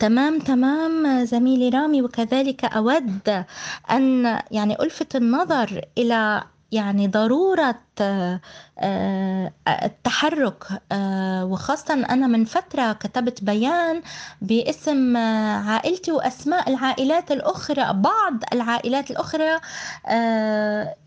تمام 0.00 0.38
تمام 0.38 1.24
زميلي 1.24 1.68
رامي. 1.68 2.02
وكذلك 2.02 2.64
أود 2.64 3.44
أن 3.90 4.40
يعني 4.50 4.82
ألفت 4.82 5.16
النظر 5.16 5.84
إلى 5.98 6.44
يعني 6.72 7.08
ضرورة 7.08 7.80
آه، 8.00 8.40
آه، 8.78 9.52
التحرك 9.68 10.64
آه، 10.92 11.44
وخاصة 11.44 11.94
أنا 11.94 12.26
من 12.26 12.44
فترة 12.44 12.92
كتبت 12.92 13.44
بيان 13.44 14.02
باسم 14.42 15.16
عائلتي 15.16 16.12
وأسماء 16.12 16.70
العائلات 16.70 17.32
الأخرى 17.32 17.92
بعض 17.92 18.34
العائلات 18.52 19.10
الأخرى 19.10 19.60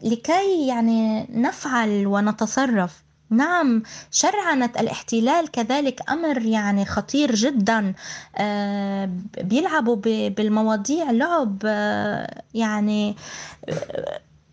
لكي 0.03 0.67
يعني 0.67 1.27
نفعل 1.29 2.07
ونتصرف. 2.07 3.04
نعم 3.35 3.83
شرعنة 4.11 4.71
الاحتلال 4.79 5.51
كذلك 5.51 6.09
أمر 6.09 6.41
يعني 6.41 6.85
خطير 6.85 7.35
جدا. 7.35 7.93
بيلعبوا 9.37 9.95
بالمواضيع 10.29 11.11
لعب 11.11 11.63
يعني 12.53 13.15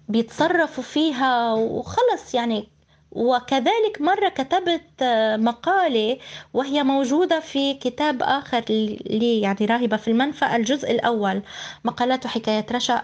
بيتصرفوا 0.08 0.84
فيها 0.84 1.52
وخلص 1.52 2.34
يعني 2.34 2.68
وكذلك 3.12 4.00
مرة 4.00 4.28
كتبت 4.28 5.02
مقالة 5.38 6.18
وهي 6.54 6.82
موجودة 6.82 7.40
في 7.40 7.74
كتاب 7.74 8.22
آخر 8.22 8.64
لي 8.68 9.40
يعني 9.40 9.66
راهبة 9.66 9.96
في 9.96 10.08
المنفى 10.08 10.56
الجزء 10.56 10.90
الأول. 10.90 11.42
مقالات 11.84 12.26
وحكايات 12.26 12.72
رشا. 12.72 13.02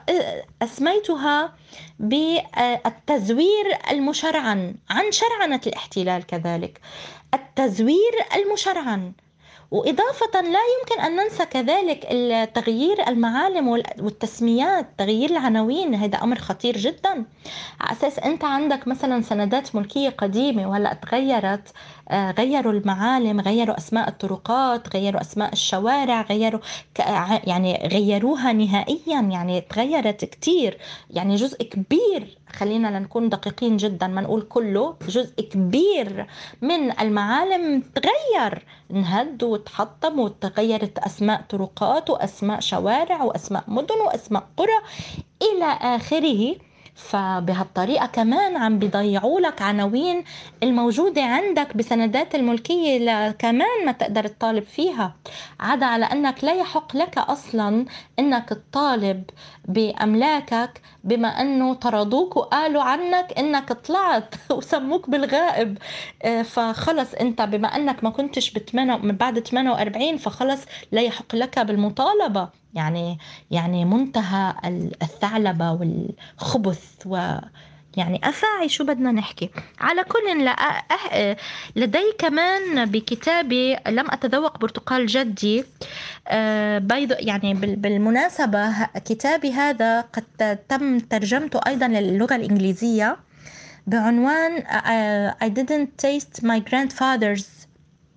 أسميتها 0.62 1.52
بالتزوير 1.98 3.78
المشرعن. 3.90 4.74
عن 4.90 5.12
شرعنة 5.12 5.60
الاحتلال 5.66 6.26
كذلك. 6.26 6.80
التزوير 7.34 8.12
المشرعن. 8.36 9.12
وإضافة 9.70 10.40
لا 10.40 10.60
يمكن 10.78 11.00
أن 11.00 11.16
ننسى 11.16 11.44
كذلك 11.44 12.02
تغيير 12.54 13.08
المعالم 13.08 13.68
والتسميات 13.68 14.88
تغيير 14.98 15.30
العناوين. 15.30 15.94
هذا 15.94 16.18
أمر 16.22 16.38
خطير 16.38 16.76
جدا. 16.76 17.24
على 17.80 17.92
أساس 17.92 18.18
أنت 18.18 18.44
عندك 18.44 18.88
مثلا 18.88 19.22
سندات 19.22 19.76
ملكية 19.76 20.08
قديمة 20.08 20.70
وهلأ 20.70 20.92
تغيرت 20.94 21.68
غيروا 22.12 22.72
المعالم 22.72 23.40
غيروا 23.40 23.78
أسماء 23.78 24.08
الطرقات 24.08 24.96
غيروا 24.96 25.20
أسماء 25.20 25.52
الشوارع 25.52 26.22
غيروا 26.22 26.60
يعني 27.44 27.88
غيروها 27.92 28.52
نهائيا. 28.52 29.20
يعني 29.20 29.60
تغيرت 29.60 30.24
كتير. 30.24 30.78
يعني 31.10 31.36
جزء 31.36 31.62
كبير 31.62 32.38
خلينا 32.52 32.98
لنكون 32.98 33.28
دقيقين 33.28 33.76
جدا 33.76 34.06
ما 34.06 34.20
نقول 34.20 34.42
كله 34.42 34.94
جزء 35.08 35.40
كبير 35.42 36.26
من 36.62 37.00
المعالم 37.00 37.82
تغير 37.94 38.64
انهد 38.90 39.42
وتحطم 39.42 40.20
وتغيرت 40.20 40.98
أسماء 40.98 41.44
طرقات 41.48 42.10
وأسماء 42.10 42.60
شوارع 42.60 43.22
وأسماء 43.22 43.64
مدن 43.68 44.00
وأسماء 44.06 44.46
قرى 44.56 44.78
إلى 45.42 45.64
آخره. 45.96 46.67
فبهالطريقة 46.98 48.06
كمان 48.06 48.56
عم 48.56 48.78
بيضيعوا 48.78 49.40
لك 49.40 49.62
عناوين 49.62 50.24
الموجودة 50.62 51.22
عندك 51.22 51.76
بسندات 51.76 52.34
الملكية 52.34 53.30
كمان 53.30 53.86
ما 53.86 53.92
تقدر 53.92 54.26
تطالب 54.26 54.62
فيها. 54.64 55.14
عدا 55.60 55.86
على 55.86 56.04
أنك 56.04 56.44
لا 56.44 56.54
يحق 56.54 56.96
لك 56.96 57.18
أصلا 57.18 57.86
أنك 58.18 58.48
تطالب 58.48 59.24
بأملاكك 59.68 60.82
بما 61.04 61.28
أنه 61.28 61.74
طردوك 61.74 62.36
وقالوا 62.36 62.82
عنك 62.82 63.38
أنك 63.38 63.72
طلعت 63.72 64.34
وسموك 64.50 65.10
بالغائب. 65.10 65.78
آه، 66.22 66.42
فخلص 66.42 67.14
أنت 67.14 67.42
بما 67.42 67.68
أنك 67.68 68.04
ما 68.04 68.10
كنتش 68.10 68.50
من 68.96 69.16
بعد 69.16 69.38
48 69.38 70.16
فخلص 70.16 70.60
لا 70.92 71.02
يحق 71.02 71.34
لك 71.34 71.58
بالمطالبة. 71.58 72.48
يعني 72.74 73.18
يعني 73.50 73.84
منتهى 73.84 74.54
الثعلبة 75.02 75.72
والخبث 75.72 77.06
و 77.06 77.38
يعني 77.98 78.20
أفاعي 78.24 78.68
شو 78.68 78.84
بدنا 78.84 79.12
نحكي. 79.12 79.50
على 79.80 80.04
كل 80.04 80.44
لا 80.44 80.50
أه 80.50 81.36
لدي 81.76 82.12
كمان 82.18 82.84
بكتابي 82.84 83.76
لم 83.86 84.10
أتذوق 84.10 84.58
برتقال 84.58 85.06
جدي 85.06 85.64
أه 86.28 86.78
بيض 86.78 87.16
يعني 87.18 87.54
بالمناسبة 87.54 88.84
كتابي 88.84 89.52
هذا 89.52 90.00
قد 90.00 90.58
تم 90.68 90.98
ترجمته 90.98 91.60
أيضا 91.66 91.88
للغة 91.88 92.36
الإنجليزية 92.36 93.16
بعنوان 93.86 94.62
I 95.42 95.48
didn't 95.48 95.98
taste 95.98 96.42
my 96.42 96.60
grandfather's 96.70 97.46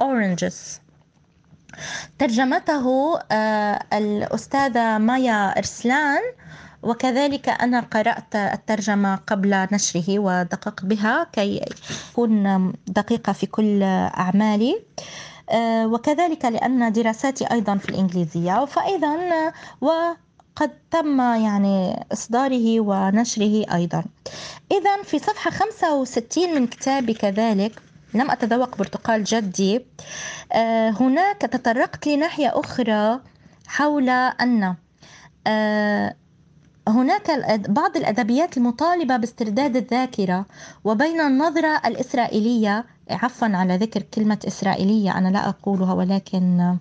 oranges. 0.04 0.82
ترجمته 2.20 3.17
الأستاذة 3.94 4.98
مايا 4.98 5.58
إرسلان 5.58 6.22
وكذلك 6.84 7.50
أنا 7.50 7.80
قرأت 7.80 8.36
الترجمة 8.36 9.15
قبل 9.15 9.67
نشره 9.72 10.20
ودقق 10.20 10.86
بها 10.86 11.28
كي 11.34 11.65
أكون 12.12 12.74
دقيقة 12.88 13.34
في 13.34 13.46
كل 13.46 13.84
أعمالي. 13.84 14.82
آه، 15.50 15.88
وكذلك 15.88 16.46
لأن 16.46 16.91
دراساتي 16.91 17.46
أيضا 17.52 17.78
في 17.78 17.89
الإنجليزية. 17.89 18.65
فإذا 18.65 19.10
وقد 19.82 20.72
تم 20.91 21.20
يعني 21.20 22.06
إصداره 22.13 22.80
ونشره 22.80 23.65
أيضا. 23.74 24.04
إذا 24.72 25.04
في 25.04 25.20
صفحة 25.20 25.52
65 25.52 26.56
من 26.56 26.67
كتابي 26.67 27.13
كذلك 27.13 27.82
لم 28.13 28.32
أتذوق 28.32 28.78
برتقال 28.78 29.24
جدي 29.24 29.86
آه، 30.52 30.89
هناك 30.89 31.41
تطرقت 31.41 32.08
لناحية 32.08 32.52
أخرى 32.60 33.20
حول 33.67 34.10
أن 34.10 34.76
آه، 35.48 36.15
هناك 36.88 37.32
بعض 37.70 37.98
الأدبيات 37.98 38.58
المطالبة 38.58 39.17
باسترداد 39.17 39.76
الذاكرة 39.76 40.46
وبين 40.84 41.22
النظرة 41.22 41.82
الإسرائيلية 41.86 42.86
عفوا 43.10 43.48
على 43.48 43.78
ذكر 43.78 44.02
كلمة 44.02 44.39
إسرائيلية 44.48 45.17
أنا 45.17 45.30
لا 45.30 45.50
أقولها 45.50 45.94
ولكن 45.94 46.78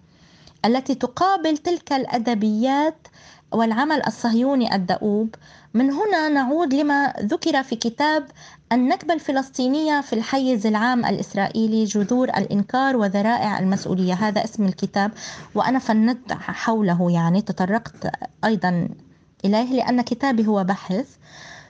التي 0.64 0.94
تقابل 0.94 1.56
تلك 1.56 1.92
الأدبيات 1.92 3.08
والعمل 3.52 4.06
الصهيوني 4.06 4.74
الدؤوب. 4.74 5.34
من 5.74 5.90
هنا 5.90 6.28
نعود 6.28 6.74
لما 6.74 7.12
ذكر 7.20 7.62
في 7.62 7.76
كتاب 7.76 8.26
النكبة 8.72 9.14
الفلسطينية 9.14 10.00
في 10.00 10.12
الحيز 10.12 10.66
العام 10.66 11.04
الإسرائيلي 11.04 11.84
جذور 11.84 12.28
الإنكار 12.28 12.96
وذرائع 12.96 13.58
المسؤولية. 13.58 14.14
هذا 14.14 14.44
اسم 14.44 14.64
الكتاب 14.64 15.10
وأنا 15.54 15.78
فندت 15.78 16.32
حوله 16.32 17.10
يعني 17.10 17.42
تطرقت 17.42 18.12
أيضا 18.44 18.88
إليه 19.44 19.72
لأن 19.74 20.02
كتابي 20.02 20.46
هو 20.46 20.64
بحث. 20.64 21.06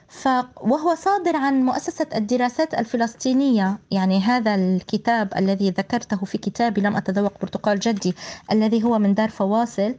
ف 0.07 0.27
وهو 0.61 0.95
صادر 0.95 1.35
عن 1.35 1.65
مؤسسة 1.65 2.07
الدراسات 2.15 2.73
الفلسطينية. 2.73 3.79
يعني 3.91 4.19
هذا 4.21 4.55
الكتاب 4.55 5.33
الذي 5.37 5.69
ذكرته 5.69 6.25
في 6.25 6.37
كتابي 6.37 6.81
لم 6.81 6.95
أتذوق 6.95 7.33
برتقال 7.41 7.79
جدي 7.79 8.15
الذي 8.51 8.83
هو 8.83 8.99
من 8.99 9.13
دار 9.13 9.29
فواصل. 9.29 9.95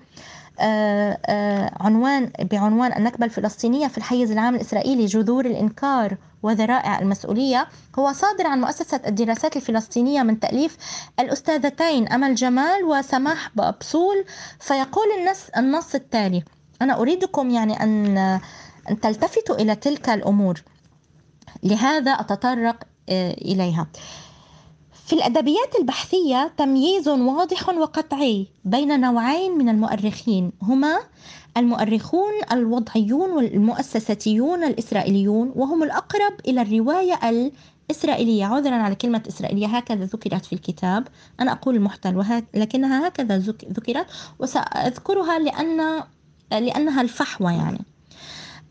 آه، 0.61 1.19
آه، 1.27 1.73
عنوان 1.81 2.33
بعنوان 2.41 2.93
النكبة 2.93 3.25
الفلسطينية 3.25 3.89
في 3.89 3.99
الحيز 3.99 4.31
العام 4.31 4.55
الإسرائيلي 4.55 5.07
جذور 5.07 5.47
الإنكار 5.47 6.17
وذرائع 6.43 6.99
المسؤولية. 6.99 7.69
هو 7.99 8.13
صادر 8.13 8.47
عن 8.47 8.61
مؤسسة 8.61 9.01
الدراسات 9.07 9.57
الفلسطينية 9.57 10.23
من 10.23 10.41
تأليف 10.41 10.77
الأستاذتين 11.21 12.09
أمل 12.09 12.35
جمال 12.35 12.85
وسماح 12.85 13.51
بابسول 13.57 14.25
فيقول 14.61 15.07
النص 15.57 15.95
التالي 15.95 16.45
أنا 16.83 17.01
أريدكم 17.01 17.51
يعني 17.51 17.83
أن 17.83 18.41
تلتفتوا 19.03 19.55
إلى 19.57 19.75
تلك 19.75 20.09
الأمور. 20.09 20.63
لهذا 21.63 22.11
أتطرق 22.11 22.85
آه، 23.09 23.33
إليها. 23.33 23.87
في 25.07 25.13
الأدبيات 25.13 25.79
البحثية 25.79 26.53
تمييز 26.57 27.09
واضح 27.09 27.69
وقطعي 27.69 28.47
بين 28.65 29.01
نوعين 29.01 29.59
من 29.59 29.69
المؤرخين. 29.69 30.53
هما 30.63 30.99
المؤرخون 31.57 32.33
الوضعيون 32.53 33.31
والمؤسساتيون 33.31 34.65
الإسرائيليون 34.65 35.53
وهم 35.57 35.83
الأقرب 35.83 36.33
إلى 36.49 36.63
الرواية 36.63 37.21
الإسرائيلية. 37.91 38.45
عذرا 38.45 38.75
على 38.75 38.95
كلمة 38.95 39.23
إسرائيلية 39.29 39.67
هكذا 39.67 40.05
ذكرت 40.05 40.45
في 40.45 40.53
الكتاب. 40.53 41.09
أنا 41.41 41.53
أقول 41.53 41.77
المحتل 41.77 42.43
لكنها 42.55 43.09
هكذا 43.09 43.39
ذكرت. 43.73 44.07
وسأذكرها 44.39 45.39
لأن 45.39 46.03
لأنها 46.61 47.03
الفحوى 47.03 47.53
يعني. 47.53 47.85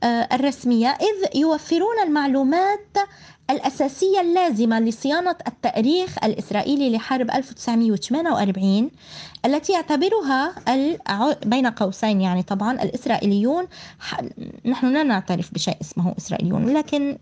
آه، 0.04 0.28
الرسمية 0.32 0.88
إذ 0.88 1.38
يوفرون 1.38 2.00
المعلومات 2.04 2.98
الأساسية 3.50 4.22
اللازمة 4.22 4.80
لصيانة 4.80 5.36
التأريخ 5.48 6.16
الإسرائيلي 6.24 6.96
لحرب 6.96 7.32
1948 7.32 8.92
التي 9.46 9.74
يعتبرها 9.74 10.56
بين 11.46 11.68
قوسين 11.68 12.22
يعني 12.22 12.44
طبعا 12.44 12.84
الإسرائيليون 12.84 13.68
نحن 14.66 14.94
لا 14.94 15.04
نعترف 15.04 15.54
بشيء 15.54 15.78
اسمه 15.82 16.16
إسرائيليون 16.18 16.74
لكن 16.74 17.18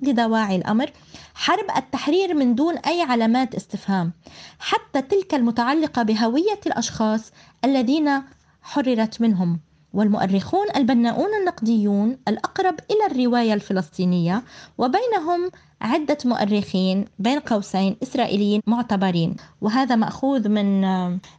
لدواعي 0.00 0.56
الأمر 0.56 0.90
حرب 1.34 1.64
التحرير 1.76 2.34
من 2.34 2.54
دون 2.54 2.78
أي 2.78 3.02
علامات 3.02 3.54
استفهام 3.54 4.12
حتى 4.58 5.02
تلك 5.02 5.34
المتعلقة 5.34 6.02
بهوية 6.02 6.60
الأشخاص 6.66 7.32
الذين 7.64 8.22
حررت 8.62 9.20
منهم. 9.20 9.60
والمؤرخون 9.94 10.66
البناؤون 10.76 11.34
النقديون 11.40 12.18
الأقرب 12.28 12.74
إلى 12.90 13.06
الرواية 13.06 13.54
الفلسطينية 13.54 14.42
وبينهم 14.78 15.50
عدة 15.80 16.18
مؤرخين 16.24 17.04
بين 17.18 17.38
قوسين 17.38 17.96
إسرائيليين 18.02 18.62
معتبرين. 18.66 19.36
وهذا 19.60 19.96
مأخوذ 19.96 20.48
من 20.48 20.84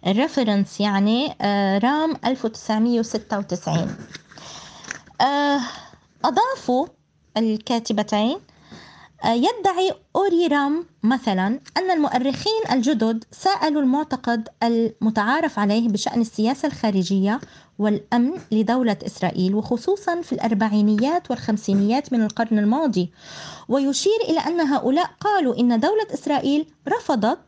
ريفرنس 0.07 0.79
يعني 0.79 1.35
آه، 1.41 1.77
رام 1.77 2.13
1996 2.25 3.95
آه، 5.21 5.59
أضافوا 6.25 6.87
الكاتبتين 7.37 8.37
يدعي 9.25 9.93
أوريرام 10.15 10.85
مثلا 11.03 11.59
أن 11.77 11.91
المؤرخين 11.91 12.61
الجدد 12.71 13.23
سألوا 13.31 13.81
المعتقد 13.81 14.49
المتعارف 14.63 15.59
عليه 15.59 15.89
بشأن 15.89 16.21
السياسة 16.21 16.67
الخارجية 16.67 17.39
والأمن 17.79 18.31
لدولة 18.51 18.97
إسرائيل 19.05 19.55
وخصوصا 19.55 20.21
في 20.21 20.33
الأربعينيات 20.33 21.31
والخمسينيات 21.31 22.13
من 22.13 22.21
القرن 22.23 22.59
الماضي. 22.59 23.11
ويشير 23.69 24.19
إلى 24.29 24.39
أن 24.39 24.61
هؤلاء 24.61 25.09
قالوا 25.19 25.59
إن 25.59 25.79
دولة 25.79 26.07
إسرائيل 26.13 26.65
رفضت 26.87 27.39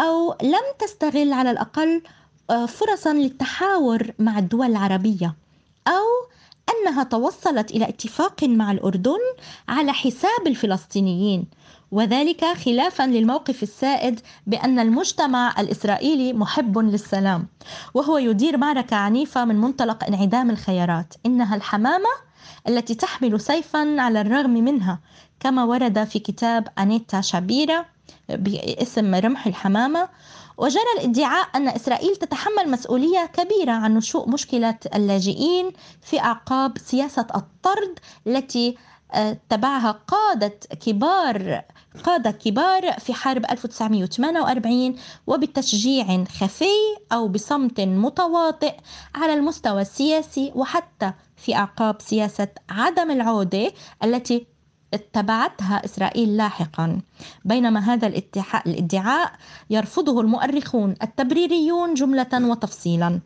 أو 0.00 0.34
لم 0.42 0.64
تستغل 0.78 1.32
على 1.32 1.50
الأقل 1.50 2.02
آه، 2.50 2.66
فرصا 2.66 3.12
للتحاور 3.12 4.12
مع 4.18 4.38
الدول 4.38 4.66
العربية 4.66 5.34
أو 5.88 6.04
أنها 6.70 7.02
توصلت 7.02 7.70
إلى 7.70 7.88
اتفاق 7.88 8.44
مع 8.44 8.72
الأردن 8.72 9.18
على 9.68 9.92
حساب 9.92 10.46
الفلسطينيين. 10.46 11.46
وذلك 11.94 12.44
خلافا 12.44 13.02
للموقف 13.02 13.62
السائد 13.62 14.20
بأن 14.46 14.78
المجتمع 14.78 15.60
الإسرائيلي 15.60 16.32
محب 16.32 16.78
للسلام 16.78 17.46
وهو 17.94 18.18
يدير 18.18 18.56
معركة 18.56 18.96
عنيفة 18.96 19.44
من 19.44 19.56
منطلق 19.60 20.04
انعدام 20.04 20.50
الخيارات. 20.50 21.14
إنها 21.26 21.56
الحمامة 21.56 22.08
التي 22.68 22.94
تحمل 22.94 23.40
سيفا 23.40 24.00
على 24.00 24.20
الرغم 24.20 24.50
منها 24.50 24.98
كما 25.40 25.64
ورد 25.64 26.04
في 26.04 26.18
كتاب 26.18 26.68
أنيتا 26.78 27.20
شابيرا 27.20 27.84
باسم 28.28 29.14
رمح 29.14 29.46
الحمامة. 29.46 30.08
وجرى 30.58 30.82
الادعاء 30.98 31.48
أن 31.54 31.68
إسرائيل 31.68 32.16
تتحمل 32.16 32.70
مسؤولية 32.70 33.26
كبيرة 33.26 33.72
عن 33.72 33.94
نشوء 33.94 34.28
مشكلة 34.30 34.78
اللاجئين 34.94 35.72
في 36.02 36.20
أعقاب 36.20 36.78
سياسة 36.78 37.26
الطرد 37.34 37.98
التي 38.26 38.76
آه، 39.12 39.38
تبعها 39.48 39.90
قادة 39.90 40.58
كبار 40.86 41.64
قادة 42.02 42.30
كبار 42.30 42.92
في 42.92 43.14
حرب 43.14 43.44
1948 43.50 44.96
وبتشجيع 45.26 46.24
خفي 46.24 46.64
أو 47.12 47.28
بصمت 47.28 47.80
متواطئ 47.80 48.74
على 49.14 49.34
المستوى 49.34 49.82
السياسي 49.82 50.52
وحتى 50.54 51.12
في 51.36 51.54
أعقاب 51.54 51.96
سياسة 52.00 52.48
عدم 52.70 53.10
العودة 53.10 53.72
التي 54.04 54.46
اتبعتها 54.94 55.84
إسرائيل 55.84 56.36
لاحقا. 56.36 57.00
بينما 57.44 57.80
هذا 57.80 58.06
الادعاء 58.66 59.32
يرفضه 59.70 60.20
المؤرخون 60.20 60.94
التبريريون 61.02 61.94
جملة 61.94 62.28
وتفصيلا. 62.32 63.20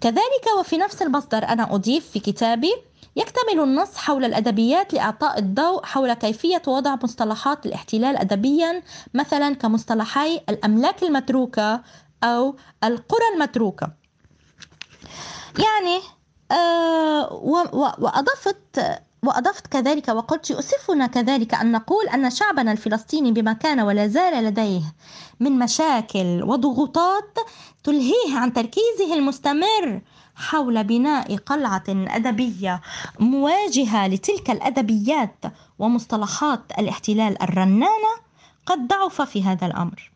كذلك 0.00 0.46
وفي 0.60 0.76
نفس 0.76 1.02
المصدر 1.02 1.44
أنا 1.48 1.74
أضيف 1.74 2.10
في 2.10 2.20
كتابي 2.20 2.72
يكتمل 3.16 3.60
النص 3.62 3.96
حول 3.96 4.24
الأدبيات 4.24 4.94
لإعطاء 4.94 5.38
الضوء 5.38 5.84
حول 5.84 6.12
كيفية 6.14 6.62
وضع 6.66 6.94
مصطلحات 7.02 7.66
الاحتلال 7.66 8.16
أدبيا 8.16 8.82
مثلا 9.14 9.54
كمصطلحي 9.54 10.40
الأملاك 10.48 11.02
المتروكة 11.02 11.82
أو 12.24 12.56
القرى 12.84 13.28
المتروكة. 13.34 13.88
يعني 15.58 16.00
آه 16.50 17.32
وأضفت 17.98 18.80
وأضفت 19.26 19.66
كذلك 19.66 20.08
وقلت 20.08 20.50
يؤسفنا 20.50 21.06
كذلك 21.06 21.54
أن 21.54 21.72
نقول 21.72 22.08
أن 22.08 22.30
شعبنا 22.30 22.72
الفلسطيني 22.72 23.32
بما 23.32 23.52
كان 23.52 23.80
ولا 23.80 24.06
زال 24.06 24.44
لديه 24.44 24.82
من 25.40 25.58
مشاكل 25.58 26.42
وضغوطات 26.42 27.38
تلهيه 27.84 28.36
عن 28.36 28.52
تركيزه 28.52 29.14
المستمر 29.14 30.00
حول 30.42 30.84
بناء 30.84 31.36
قلعة 31.36 31.84
أدبية 31.88 32.80
مواجهة 33.20 34.08
لتلك 34.08 34.50
الأدبيات 34.50 35.44
ومصطلحات 35.78 36.60
الاحتلال 36.78 37.42
الرنانة 37.42 38.12
قد 38.66 38.88
ضعف 38.88 39.22
في 39.22 39.42
هذا 39.44 39.66
الأمر. 39.66 40.12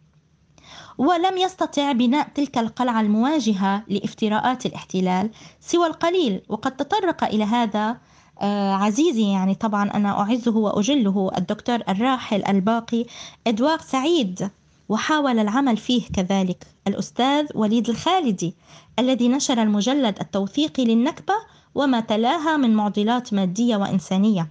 ولم 0.98 1.38
يستطع 1.38 1.92
بناء 1.92 2.28
تلك 2.34 2.58
القلعة 2.58 3.00
المواجهة 3.00 3.82
لافتراءات 3.88 4.66
الاحتلال 4.66 5.30
سوى 5.60 5.86
القليل 5.86 6.42
وقد 6.48 6.76
تطرق 6.76 7.24
إلى 7.24 7.44
هذا 7.44 7.96
آه، 8.40 8.72
عزيزي 8.74 9.32
يعني 9.32 9.54
طبعا 9.54 9.90
أنا 9.90 10.20
أعزه 10.20 10.56
وأجله 10.56 11.30
الدكتور 11.38 11.78
الراحل 11.88 12.44
الباقي 12.44 13.06
إدوار 13.46 13.78
سعيد. 13.78 14.50
وحاول 14.88 15.38
العمل 15.38 15.76
فيه 15.76 16.02
كذلك. 16.14 16.66
الأستاذ 16.86 17.46
وليد 17.54 17.88
الخالدي 17.88 18.54
الذي 18.98 19.28
نشر 19.28 19.62
المجلد 19.62 20.18
التوثيقي 20.20 20.84
للنكبة 20.84 21.34
وما 21.74 22.00
تلاها 22.00 22.56
من 22.56 22.74
معضلات 22.74 23.34
مادية 23.34 23.76
وإنسانية. 23.76 24.50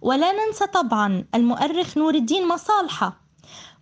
ولا 0.00 0.32
ننسى 0.32 0.66
طبعا 0.66 1.24
المؤرخ 1.34 1.98
نور 1.98 2.14
الدين 2.14 2.48
مصالحة 2.48 3.20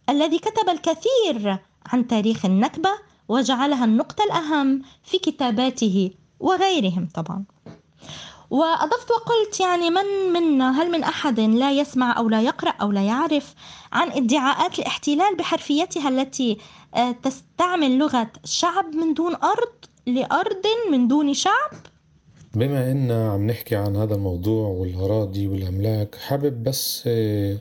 الذي 0.08 0.38
كتب 0.38 0.68
الكثير 0.68 1.58
عن 1.86 2.06
تاريخ 2.06 2.44
النكبة 2.44 2.90
وجعلها 3.28 3.84
النقطة 3.84 4.24
الأهم 4.24 4.82
في 5.04 5.18
كتاباته 5.18 6.10
وغيرهم 6.40 7.08
طبعا. 7.14 7.44
وأضفت 8.50 9.10
وقلت 9.10 9.60
يعني 9.60 9.90
من 9.90 10.32
منا 10.32 10.82
هل 10.82 10.90
من 10.90 11.02
أحد 11.02 11.40
لا 11.40 11.72
يسمع 11.72 12.18
أو 12.18 12.28
لا 12.28 12.42
يقرأ 12.42 12.70
أو 12.70 12.92
لا 12.92 13.02
يعرف 13.02 13.54
عن 13.92 14.12
ادعاءات 14.12 14.78
الاحتلال 14.78 15.36
بحرفيتها 15.36 16.08
التي 16.08 16.58
آه، 16.94 17.12
تستعمل 17.12 17.98
لغة 17.98 18.30
شعب 18.44 18.94
من 18.94 19.14
دون 19.14 19.34
أرض 19.34 19.72
لأرض 20.06 20.64
من 20.92 21.08
دون 21.08 21.34
شعب؟ 21.34 21.70
بما 22.54 22.92
إن 22.92 23.10
عم 23.10 23.46
نحكي 23.46 23.76
عن 23.76 23.96
هذا 23.96 24.14
الموضوع 24.14 24.68
والأراضي 24.68 25.46
والأملاك 25.46 26.14
حابب 26.14 26.62
بس 26.62 27.04
آه، 27.06 27.58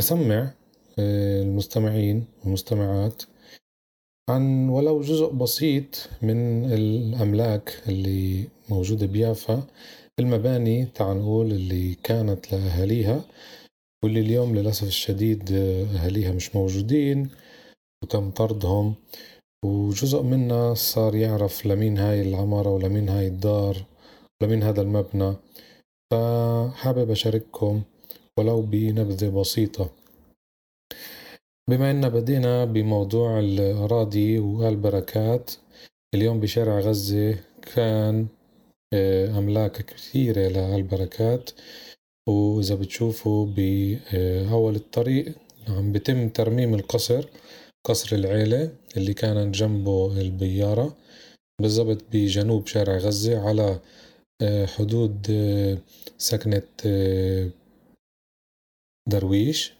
أسمع 0.00 0.50
آه، 0.98 1.42
المستمعين 1.42 2.24
والمستمعات 2.44 3.22
عن 4.30 4.68
ولو 4.68 5.00
جزء 5.00 5.32
بسيط 5.32 6.08
من 6.22 6.64
الأملاك 6.72 7.82
اللي 7.88 8.48
موجودة 8.68 9.06
بيافا. 9.06 9.62
المباني 10.20 10.86
تعال 10.86 11.16
نقول 11.16 11.46
اللي 11.46 11.94
كانت 11.94 12.52
لأهاليها 12.52 13.24
واللي 14.04 14.20
اليوم 14.20 14.54
للأسف 14.54 14.86
الشديد 14.86 15.52
أهاليها 15.52 16.32
مش 16.32 16.56
موجودين 16.56 17.30
وتم 18.02 18.30
طردهم. 18.30 18.94
وجزء 19.64 20.22
منا 20.22 20.74
صار 20.74 21.14
يعرف 21.14 21.66
لمين 21.66 21.98
هاي 21.98 22.22
العمارة 22.22 22.68
ولمين 22.70 23.08
هاي 23.08 23.26
الدار 23.26 23.84
ولمين 24.42 24.62
هذا 24.62 24.82
المبنى. 24.82 25.36
فحابب 26.10 27.10
أشارككم 27.10 27.82
ولو 28.38 28.62
بنبذة 28.62 29.40
بسيطة. 29.40 29.90
بما 31.70 31.90
أن 31.90 32.08
بدينا 32.08 32.64
بموضوع 32.64 33.38
الأراضي 33.38 34.38
والبركات 34.38 35.52
اليوم 36.14 36.40
بشارع 36.40 36.78
غزة 36.78 37.38
كان 37.74 38.14
آه، 38.22 38.45
أملاك 38.94 39.82
كثيرة 39.84 40.48
لهالبركات. 40.48 41.50
وإذا 42.28 42.74
بتشوفوا 42.74 43.46
بأول 43.46 44.74
الطريق 44.76 45.34
عم 45.68 45.92
بتم 45.92 46.28
ترميم 46.28 46.74
القصر 46.74 47.28
قصر 47.84 48.16
العيلة 48.16 48.72
اللي 48.96 49.14
كانت 49.14 49.54
جنبه 49.54 50.20
البيارة 50.20 50.96
بالضبط 51.60 52.04
بجنوب 52.12 52.66
شارع 52.66 52.96
غزة 52.96 53.48
على 53.48 53.80
آه، 54.42 54.66
حدود 54.66 55.26
آه، 55.30 55.78
سكنة 56.18 56.62
درويش. 59.08 59.72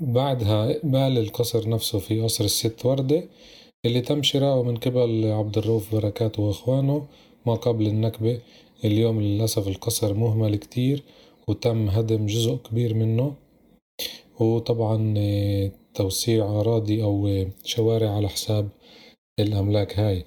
بعدها 0.00 0.72
قبال 0.72 1.18
القصر 1.18 1.68
نفسه 1.68 1.98
في 1.98 2.20
قصر 2.22 2.44
الست 2.44 2.86
وردة. 2.86 3.24
اللي 3.86 4.00
تم 4.00 4.22
شراؤه 4.22 4.62
من 4.62 4.76
قبل 4.76 5.24
عبد 5.26 5.58
الرؤوف 5.58 5.94
بركات 5.94 6.38
وإخوانه 6.38 7.06
ما 7.46 7.54
قبل 7.54 7.86
النكبة 7.86 8.40
اليوم 8.84 9.20
للأسف 9.20 9.68
القصر 9.68 10.14
مهمل 10.14 10.56
كتير 10.56 11.02
وتم 11.48 11.88
هدم 11.88 12.26
جزء 12.26 12.56
كبير 12.56 12.94
منه. 12.94 13.34
وطبعا 14.40 15.14
آه، 15.18 15.70
توسيع 15.94 16.60
أراضي 16.60 17.02
أو 17.02 17.26
آه، 17.26 17.46
شوارع 17.64 18.10
على 18.10 18.28
حساب 18.28 18.68
الأملاك 19.40 19.98
هاي. 19.98 20.24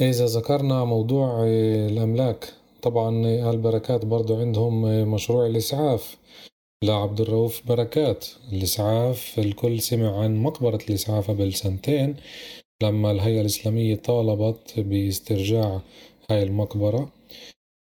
إذا 0.00 0.26
ذكرنا 0.26 0.84
موضوع 0.84 1.44
آه، 1.46 1.88
الأملاك 1.88 2.52
طبعا 2.82 3.26
البركات 3.50 4.04
برضو 4.04 4.36
عندهم 4.36 4.82
مشروع 5.14 5.46
الإسعاف. 5.46 6.16
لعبد 6.84 7.20
الرؤوف 7.20 7.66
بركات. 7.66 8.26
الإسعاف 8.52 9.38
الكل 9.38 9.80
سمع 9.80 10.20
عن 10.22 10.36
مقبرة 10.36 10.78
الإسعاف 10.88 11.30
قبل 11.30 11.52
سنتين 11.52 12.16
لما 12.82 13.10
الهيئة 13.10 13.40
الإسلامية 13.40 13.96
طالبت 13.96 14.80
باسترجاع 14.80 15.80
هاي 16.30 16.42
المقبرة. 16.42 17.12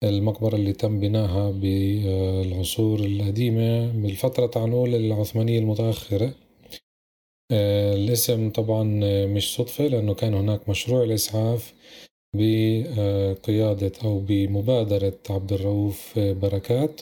المقبرة 0.04 0.56
اللي 0.56 0.72
تم 0.72 1.00
بناها 1.00 1.50
بالعصور 1.50 3.00
القديمة 3.00 3.92
بالفترة 3.92 4.46
تعنول 4.46 4.94
العثمانية 4.94 5.58
المتأخرة. 5.58 6.34
الاسم 7.52 8.50
طبعا 8.50 8.82
مش 9.26 9.54
صدفة 9.54 9.86
لأنه 9.86 10.14
كان 10.14 10.34
هناك 10.34 10.68
مشروع 10.68 11.02
الإسعاف 11.02 11.74
بقيادة 12.36 13.92
أو 14.04 14.18
بمبادرة 14.18 15.18
عبد 15.30 15.52
الرؤوف 15.52 16.18
بركات. 16.18 17.00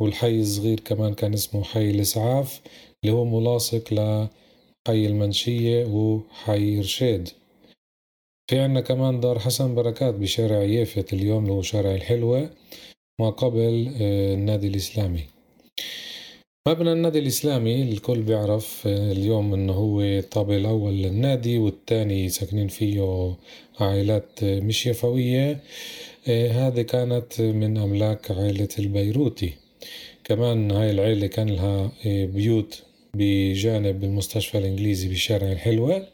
والحي 0.00 0.40
الصغير 0.40 0.80
كمان 0.80 1.14
كان 1.14 1.32
اسمه 1.34 1.64
حي 1.64 1.90
الإسعاف 1.90 2.60
اللي 3.04 3.14
هو 3.16 3.24
ملاصق 3.24 3.94
لحي 3.94 5.06
المنشية 5.06 5.84
وحي 5.84 6.80
رشيد. 6.80 7.28
في 8.50 8.58
عنا 8.58 8.80
كمان 8.80 9.20
دار 9.20 9.38
حسن 9.38 9.74
بركات 9.74 10.14
بشارع 10.14 10.62
يافت 10.62 11.12
اليوم 11.12 11.42
اللي 11.42 11.52
هو 11.52 11.62
شارع 11.62 11.94
الحلوة 11.94 12.50
ما 13.20 13.30
قبل 13.30 13.94
آه، 14.00 14.34
النادي 14.34 14.66
الإسلامي. 14.66 15.24
مبنى 16.68 16.92
النادي 16.92 17.18
الإسلامي 17.18 17.82
الكل 17.82 18.22
بيعرف 18.22 18.86
آه، 18.86 19.12
اليوم 19.12 19.54
إنه 19.54 19.72
هو 19.72 20.00
الطابق 20.00 20.54
الأول 20.54 20.92
للنادي 20.92 21.58
والتاني 21.58 22.28
ساكنين 22.28 22.68
فيه 22.68 23.36
عائلات 23.80 24.42
آه، 24.42 24.60
مش 24.60 24.86
يفوية. 24.86 25.60
هذه 26.28 26.82
كانت 26.82 27.40
من 27.40 27.78
أملاك 27.78 28.30
عائلة 28.30 28.68
البيروتي. 28.78 29.52
كمان 30.24 30.70
هاي 30.70 30.90
العيلة 30.90 31.26
كان 31.26 31.48
لها 31.50 31.92
بيوت 32.04 32.82
بجانب 33.14 34.04
المستشفى 34.04 34.58
الإنجليزي 34.58 35.08
بشارع 35.08 35.52
الحلوة. 35.52 36.06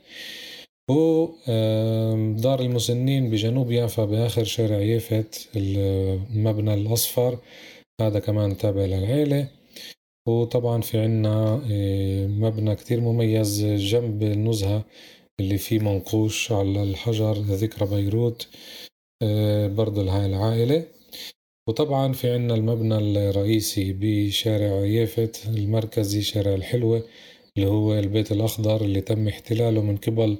ودار 0.90 2.60
المسنين 2.60 3.30
بجنوب 3.30 3.70
يافا 3.70 4.04
بآخر 4.04 4.44
شارع 4.44 4.78
يافت 4.78 5.48
المبنى 5.56 6.74
الأصفر. 6.74 7.38
هذا 8.00 8.18
كمان 8.18 8.56
تابع 8.56 8.84
للعيلة. 8.84 9.48
وطبعا 10.28 10.80
في 10.80 10.98
عنا 10.98 11.62
مبنى 12.26 12.74
كتير 12.74 13.00
مميز 13.00 13.64
جنب 13.64 14.22
النزهة 14.22 14.84
اللي 15.40 15.58
فيه 15.58 15.78
منقوش 15.78 16.52
على 16.52 16.82
الحجر 16.82 17.32
ذكرى 17.32 17.86
بيروت 17.86 18.48
برضو 19.76 20.02
لهاي 20.02 20.26
العائلة. 20.26 20.84
وطبعا 21.68 22.12
في 22.12 22.30
عنا 22.30 22.54
المبنى 22.54 22.96
الرئيسي 23.28 23.92
بشارع 23.92 24.86
يافت 24.86 25.46
المركزي 25.48 26.22
شارع 26.22 26.54
الحلوة 26.54 27.04
اللي 27.56 27.68
هو 27.68 27.94
البيت 27.98 28.32
الأخضر 28.32 28.84
اللي 28.84 29.00
تم 29.00 29.28
احتلاله 29.28 29.82
من 29.82 29.96
قبل 29.96 30.38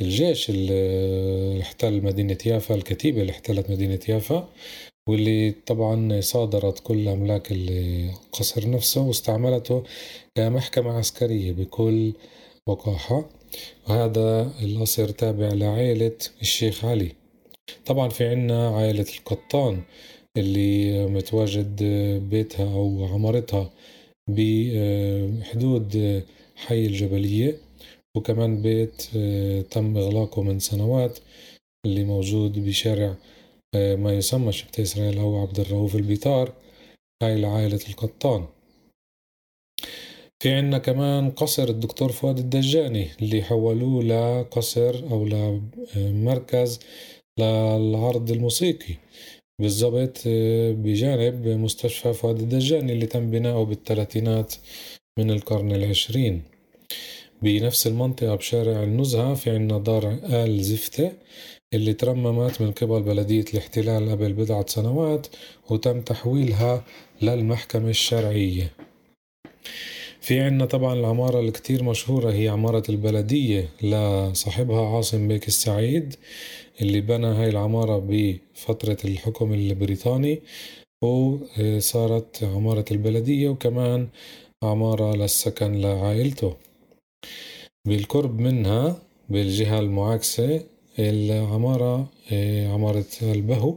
الجيش 0.00 0.50
اللي 0.50 1.60
احتل 1.62 2.02
مدينة 2.02 2.38
يافا 2.46 2.74
الكتيبة 2.74 3.20
اللي 3.20 3.32
احتلت 3.32 3.70
مدينة 3.70 4.00
يافا 4.08 4.48
واللي 5.08 5.50
طبعا 5.66 6.20
صادرت 6.20 6.78
كل 6.80 7.08
أملاك 7.08 7.48
القصر 7.52 8.70
نفسه 8.70 9.00
واستعملته 9.00 9.82
كمحكمة 10.34 10.92
عسكرية 10.98 11.52
بكل 11.52 12.12
وقاحة. 12.66 13.28
وهذا 13.88 14.52
القصر 14.62 15.08
تابع 15.08 15.48
لعائلة 15.48 16.16
الشيخ 16.42 16.84
علي. 16.84 17.12
طبعا 17.86 18.08
في 18.08 18.28
عنا 18.28 18.68
عائلة 18.68 19.06
القطان 19.18 19.82
اللي 20.36 21.06
متواجد 21.06 21.82
بيتها 22.30 22.74
أو 22.74 23.04
عمارتها 23.04 23.70
بحدود 24.28 26.22
حي 26.56 26.86
الجبلية 26.86 27.58
وكمان 28.16 28.62
بيت 28.62 29.10
آه، 29.16 29.60
تم 29.60 29.96
إغلاقه 29.96 30.42
من 30.42 30.58
سنوات 30.58 31.18
اللي 31.86 32.04
موجود 32.04 32.58
بشارع 32.58 33.14
آه، 33.74 33.94
ما 33.96 34.12
يسمى 34.12 34.52
شبت 34.52 34.80
إسرائيل 34.80 35.18
أو 35.18 35.40
عبد 35.40 35.60
الرؤوف 35.60 35.96
البيطار 35.96 36.52
هاي 37.22 37.40
لعائلة 37.40 37.80
القطان. 37.88 38.46
في 40.42 40.50
عنا 40.52 40.78
كمان 40.78 41.30
قصر 41.30 41.68
الدكتور 41.68 42.12
فؤاد 42.12 42.38
الدجاني 42.38 43.08
اللي 43.22 43.42
حولوه 43.42 44.02
لقصر 44.02 45.10
أو 45.10 45.24
لمركز 45.96 46.80
للعرض 47.38 48.30
الموسيقي. 48.30 48.94
بالضبط 49.60 50.18
آه، 50.26 50.72
بجانب 50.72 51.48
مستشفى 51.48 52.12
فؤاد 52.12 52.40
الدجاني 52.40 52.92
اللي 52.92 53.06
تم 53.06 53.30
بناؤه 53.30 53.64
بالثلاثينات 53.64 54.54
من 55.18 55.30
القرن 55.30 55.72
العشرين. 55.72 56.42
بنفس 57.42 57.86
المنطقة 57.86 58.34
بشارع 58.34 58.82
النزهة 58.82 59.34
في 59.34 59.50
عنا 59.50 59.78
دار 59.78 60.18
آل 60.24 60.62
زفتة 60.62 61.12
اللي 61.74 61.92
ترممت 61.92 62.60
من 62.62 62.72
قبل 62.72 63.02
بلدية 63.02 63.44
الاحتلال 63.54 64.10
قبل 64.10 64.32
بضعة 64.32 64.66
سنوات 64.68 65.26
وتم 65.70 66.00
تحويلها 66.00 66.84
للمحكمة 67.22 67.90
الشرعية. 67.90 68.70
في 70.20 70.40
عنا 70.40 70.64
طبعا 70.64 70.94
العمارة 70.94 71.40
الكتير 71.40 71.84
مشهورة 71.84 72.32
هي 72.32 72.48
عمارة 72.48 72.82
البلدية 72.88 73.68
لصاحبها 73.82 74.96
عاصم 74.96 75.28
بيك 75.28 75.48
السعيد. 75.48 76.14
اللي 76.82 77.00
بنى 77.00 77.26
هاي 77.26 77.48
العمارة 77.48 77.98
بفترة 78.08 78.96
الحكم 79.04 79.52
البريطاني 79.54 80.40
وصارت 81.02 82.44
عمارة 82.44 82.84
البلدية 82.90 83.48
وكمان 83.48 84.08
عمارة 84.62 85.16
للسكن 85.16 85.72
لعائلته. 85.80 86.56
بالقرب 87.86 88.38
منها 88.38 89.02
بالجهة 89.28 89.78
المعاكسة 89.80 90.64
العمارة 90.98 92.08
آه، 92.32 92.68
عمارة 92.68 93.04
البهو 93.22 93.76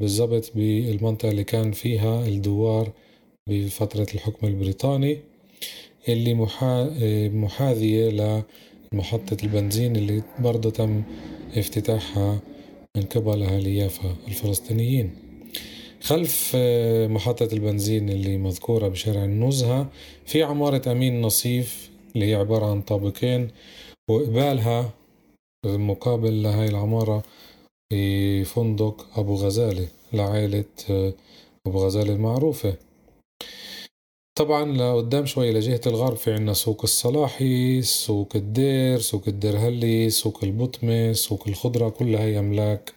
بالضبط 0.00 0.52
بالمنطقة 0.54 1.30
اللي 1.30 1.44
كان 1.44 1.72
فيها 1.72 2.26
الدوار 2.26 2.92
بفترة 3.48 4.06
الحكم 4.14 4.46
البريطاني 4.46 5.18
اللي 6.08 6.48
آه، 7.02 7.28
محاذية 7.28 8.08
لمحطة 8.92 9.36
البنزين 9.42 9.96
اللي 9.96 10.22
برضه 10.38 10.70
تم 10.70 11.02
افتتاحها 11.56 12.38
من 12.96 13.02
قبل 13.02 13.42
أهالي 13.42 13.76
يافا 13.76 14.16
الفلسطينيين. 14.28 15.10
خلف 16.02 16.52
آه، 16.54 17.06
محطة 17.06 17.48
البنزين 17.52 18.08
اللي 18.08 18.36
مذكورة 18.38 18.88
بشارع 18.88 19.24
النزهة 19.24 19.90
في 20.26 20.42
عمارة 20.42 20.92
أمين 20.92 21.22
نصيف 21.22 21.90
اللي 22.14 22.30
هي 22.30 22.34
عبارة 22.34 22.66
عن 22.66 22.82
طابقين 22.82 23.48
وقبالها 24.10 24.90
مقابل 25.66 26.42
لهاي 26.42 26.68
العمارة 26.68 27.22
فندق 28.44 29.18
أبو 29.18 29.34
غزالة 29.34 29.88
لعائلة 30.12 30.64
آه، 30.90 31.12
أبو 31.66 31.78
غزالة 31.78 32.12
المعروفة. 32.12 32.76
طبعا 34.38 34.64
لقدام 34.76 35.26
شوي 35.26 35.52
لجهة 35.52 35.80
الغرب 35.86 36.16
في 36.16 36.32
عنا 36.32 36.52
سوق 36.52 36.80
الصلاحي 36.84 37.82
سوق 37.82 38.28
الدير 38.36 38.98
سوق 39.00 39.22
الدرهلي 39.28 40.10
سوق 40.10 40.44
البطمة 40.44 41.12
سوق 41.12 41.48
الخضرة 41.48 41.88
كلها 41.88 42.20
هي 42.20 42.38
أملاك 42.38 42.92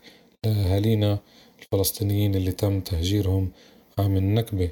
لأهالينا 0.45 1.19
الفلسطينيين 1.61 2.35
اللي 2.35 2.51
تم 2.51 2.79
تهجيرهم 2.79 3.51
عام 3.99 4.17
النكبة. 4.17 4.69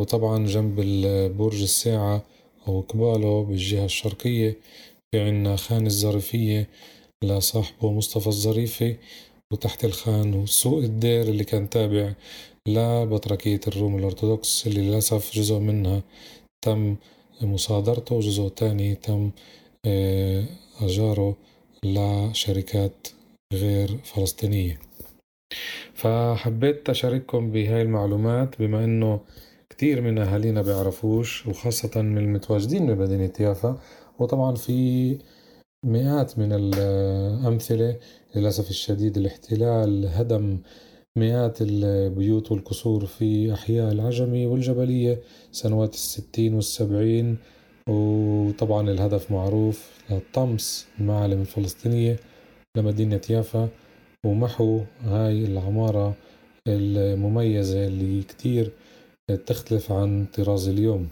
وطبعا 0.00 0.46
جنب 0.46 0.80
برج 1.38 1.62
الساعة 1.62 2.24
أو 2.68 2.80
قباله 2.80 3.44
بالجهة 3.44 3.84
الشرقية 3.84 4.56
في 5.10 5.20
عنا 5.20 5.56
خان 5.56 5.86
الظريفية 5.86 6.68
لصاحبه 7.24 7.92
مصطفى 7.92 8.26
الظريفي 8.26 8.96
وتحت 9.52 9.84
الخان 9.84 10.34
وسوق 10.34 10.78
الدير 10.78 11.22
اللي 11.22 11.44
كان 11.44 11.70
تابع 11.70 12.12
لبطركية 12.68 13.60
الروم 13.68 13.96
الأرثوذكس 13.96 14.66
اللي 14.66 14.80
للأسف 14.80 15.34
جزء 15.34 15.58
منها 15.58 16.02
تم 16.64 16.96
مصادرته 17.42 18.14
وجزء 18.14 18.48
تاني 18.48 18.94
تم 18.94 19.30
آه، 19.86 20.44
أجاره 20.80 21.36
لشركات 21.84 23.08
غير 23.54 23.98
فلسطينية. 24.04 24.80
فحبيت 25.94 26.90
أشارككم 26.90 27.50
بهاي 27.50 27.82
المعلومات 27.82 28.58
بما 28.58 28.84
أنه 28.84 29.20
كتير 29.70 30.00
من 30.00 30.18
أهالينا 30.18 30.62
بيعرفوش 30.62 31.46
وخاصة 31.46 32.02
من 32.02 32.18
المتواجدين 32.18 32.94
بمدينة 32.94 33.32
يافا 33.40 33.78
وطبعا 34.18 34.54
في 34.54 35.18
مئات 35.86 36.38
من 36.38 36.52
الأمثلة 36.52 37.98
للأسف 38.34 38.70
الشديد 38.70 39.16
الاحتلال 39.16 40.06
هدم 40.06 40.58
مئات 41.18 41.58
البيوت 41.60 42.52
والقصور 42.52 43.06
في 43.06 43.52
أحياء 43.52 43.92
العجمي 43.92 44.46
والجبلية 44.46 45.20
سنوات 45.52 45.94
الستين 45.94 46.54
والسبعين. 46.54 47.36
وطبعا 47.88 48.90
الهدف 48.90 49.30
معروف 49.30 49.90
لطمس 50.10 50.86
المعالم 51.00 51.40
الفلسطينية 51.40 52.16
لمدينة 52.76 53.20
يافا. 53.30 53.68
ومحو 54.26 54.80
هاي 55.04 55.44
العمارة 55.44 56.14
المميزة 56.68 57.86
اللي 57.86 58.22
كتير 58.22 58.72
تختلف 59.46 59.92
عن 59.92 60.26
طراز 60.34 60.68
اليوم. 60.68 61.08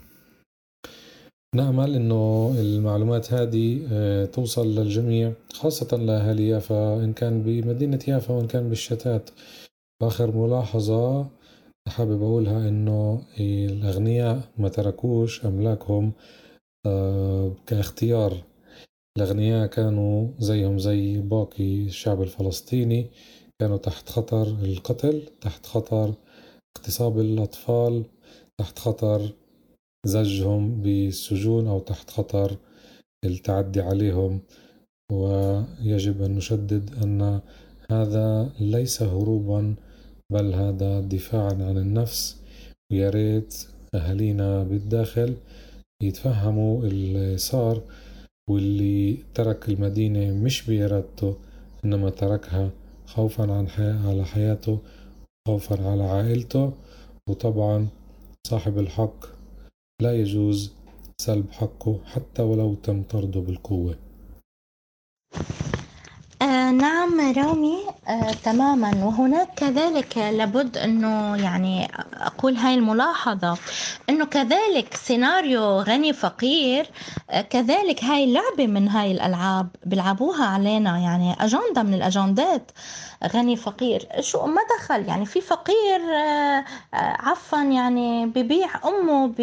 نأمل 1.55 1.95
أنه 1.95 2.55
المعلومات 2.59 3.33
هذه 3.33 3.87
آه، 3.91 4.25
توصل 4.25 4.75
للجميع 4.75 5.33
خاصة 5.53 5.97
لأهالي 5.97 6.47
يافا 6.47 7.03
إن 7.03 7.13
كان 7.13 7.43
بمدينة 7.43 7.99
يافا 8.07 8.33
وإن 8.33 8.47
كان 8.47 8.69
بالشتات. 8.69 9.29
آخر 10.03 10.37
ملاحظة 10.37 11.29
حابب 11.87 12.23
أقولها 12.23 12.69
إنه 12.69 13.21
الأغنياء 13.39 14.41
ما 14.57 14.69
تركوش 14.69 15.45
أملاكهم 15.45 16.13
آه، 16.85 17.55
كاختيار. 17.67 18.43
الأغنياء 19.17 19.67
كانوا 19.67 20.27
زيهم 20.39 20.79
زي 20.79 21.17
باقي 21.17 21.85
الشعب 21.85 22.21
الفلسطيني 22.21 23.11
كانوا 23.61 23.77
تحت 23.77 24.09
خطر 24.09 24.47
القتل 24.47 25.29
تحت 25.41 25.65
خطر 25.65 26.13
اغتصاب 26.77 27.19
الأطفال 27.19 28.05
تحت 28.57 28.79
خطر 28.79 29.33
زجهم 30.05 30.81
بالسجون 30.81 31.67
أو 31.67 31.79
تحت 31.79 32.09
خطر 32.09 32.57
التعدي 33.25 33.81
عليهم. 33.81 34.41
ويجب 35.11 36.21
أن 36.21 36.35
نشدد 36.35 37.03
أن 37.03 37.41
هذا 37.91 38.53
ليس 38.59 39.01
هروبا 39.01 39.75
بل 40.31 40.53
هذا 40.53 41.01
دفاعا 41.01 41.53
عن 41.53 41.77
النفس 41.77 42.41
ويا 42.91 43.09
ريت 43.09 43.67
أهالينا 43.95 44.63
بالداخل 44.63 45.35
يتفهموا 46.03 46.83
اللي 46.83 47.37
صار 47.37 47.81
واللي 48.49 49.17
ترك 49.33 49.69
المدينة 49.69 50.33
مش 50.33 50.65
بإرادته 50.65 51.35
إنما 51.85 52.09
تركها 52.09 52.71
خوفا 53.05 53.53
عن 53.53 53.67
حي... 53.69 53.91
على 53.91 54.25
حياته 54.25 54.79
خوفا 55.47 55.89
على 55.91 56.03
عائلته. 56.03 56.73
وطبعا 57.29 57.87
صاحب 58.47 58.79
الحق 58.79 59.25
لا 60.01 60.13
يجوز 60.15 60.71
سلب 61.21 61.51
حقه 61.51 61.99
حتى 62.05 62.41
ولو 62.41 62.75
تم 62.75 63.03
طرده 63.03 63.39
بالقوة. 63.39 63.95
آه 66.41 66.71
نعم 66.71 67.33
رامي. 67.37 67.77
آه 68.07 68.31
تماما. 68.31 69.05
وهناك 69.05 69.47
كذلك 69.55 70.17
لابد 70.17 70.77
أنه 70.77 71.35
يعني 71.43 71.91
أقول 72.13 72.55
هاي 72.55 72.73
الملاحظة 72.75 73.57
أنه 74.09 74.25
كذلك 74.25 74.93
سيناريو 74.95 75.79
غني 75.79 76.13
فقير 76.13 76.89
آه 77.29 77.41
كذلك 77.41 78.03
هاي 78.03 78.33
لعبة 78.33 78.67
من 78.67 78.87
هاي 78.89 79.11
الألعاب 79.11 79.67
بيلعبوها 79.85 80.45
علينا 80.45 80.97
يعني 80.97 81.35
أجندة 81.45 81.83
من 81.83 81.93
الأجندات. 81.93 82.71
غني 83.33 83.55
فقير. 83.55 84.07
شو 84.19 84.45
ما 84.45 84.61
دخل؟ 84.79 85.05
يعني 85.07 85.25
في 85.25 85.41
فقير 85.41 86.01
آه، 86.15 86.65
آه، 86.93 87.17
عفوا 87.19 87.59
يعني 87.59 88.25
ببيع 88.25 88.69
أمه 88.85 89.27
ب 89.37 89.41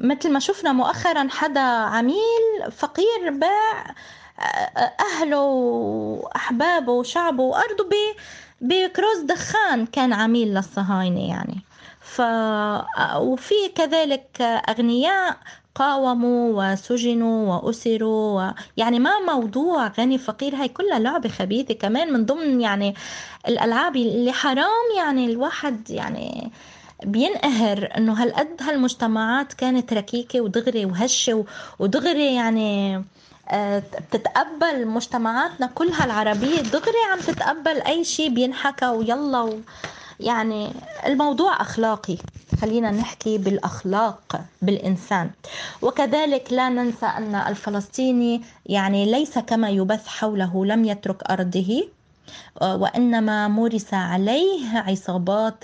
مثل 0.00 0.32
ما 0.32 0.38
شفنا 0.38 0.72
مؤخرا 0.72 1.28
حدا 1.30 1.60
عميل 1.60 2.72
فقير 2.72 3.30
باع 3.30 3.94
أهله 5.00 5.40
وأحبابه 5.40 6.92
وشعبه 6.92 7.42
وأرضه 7.42 7.88
بكروز 8.60 9.18
دخان 9.24 9.86
كان 9.86 10.12
عميل 10.12 10.54
للصهاينة 10.54 11.28
يعني. 11.28 11.60
ف 12.00 12.20
وفي 13.16 13.54
كذلك 13.74 14.40
أغنياء 14.40 15.36
قاوموا 15.74 16.72
وسجنوا 16.72 17.54
وأسروا 17.54 18.42
و... 18.42 18.52
يعني 18.76 18.98
ما 18.98 19.10
موضوع 19.18 19.88
غني 19.88 20.18
فقير 20.18 20.56
هاي 20.56 20.68
كلها 20.68 20.98
لعبة 20.98 21.28
خبيثة 21.28 21.74
كمان 21.74 22.12
من 22.12 22.26
ضمن 22.26 22.60
يعني 22.60 22.94
الألعاب 23.48 23.96
اللي 23.96 24.32
حرام 24.32 24.96
يعني 24.96 25.26
الواحد 25.26 25.90
يعني 25.90 26.50
بينقهر 27.04 27.88
إنه 27.96 28.12
هالقد 28.22 28.56
هالمجتمعات 28.60 29.52
كانت 29.52 29.92
ركيكة 29.92 30.40
ودغري 30.40 30.84
وهشة 30.84 31.44
ودغري 31.78 32.34
يعني 32.34 33.02
بتتقبل 33.52 34.86
مجتمعاتنا 34.86 35.66
كلها 35.74 36.04
العربية. 36.04 36.60
دغري 36.60 36.98
عم 37.12 37.18
تتقبل 37.18 37.80
أي 37.82 38.04
شيء 38.04 38.28
بينحكى 38.34 38.86
ويلا 38.86 39.40
و 39.40 39.58
يعني 40.20 40.72
الموضوع 41.06 41.60
أخلاقي. 41.60 42.16
خلينا 42.60 42.90
نحكي 42.90 43.38
بالأخلاق 43.38 44.40
بالإنسان. 44.62 45.30
وكذلك 45.82 46.52
لا 46.52 46.68
ننسى 46.68 47.06
أن 47.06 47.34
الفلسطيني 47.34 48.42
يعني 48.66 49.10
ليس 49.10 49.38
كما 49.38 49.70
يبث 49.70 50.06
حوله 50.06 50.66
لم 50.66 50.84
يترك 50.84 51.22
أرضه 51.30 51.88
آه، 52.62 52.76
وإنما 52.76 53.48
مورس 53.48 53.94
عليه 53.94 54.78
عصابات 54.78 55.60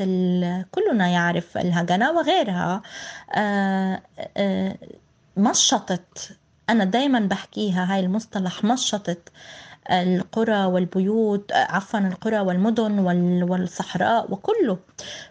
كلنا 0.72 1.08
يعرف 1.08 1.58
الهجنة 1.58 2.12
وغيرها. 2.12 2.82
آه، 3.34 4.02
مشطت 5.36 6.36
أنا 6.72 6.84
دايما 6.84 7.20
بحكيها 7.20 7.94
هاي 7.94 8.00
المصطلح 8.00 8.64
مشطت 8.64 9.28
القرى 9.90 10.64
والبيوت 10.64 11.52
عفوا 11.52 12.00
القرى 12.00 12.40
والمدن 12.40 12.98
والصحراء 13.42 14.32
وكله. 14.32 14.78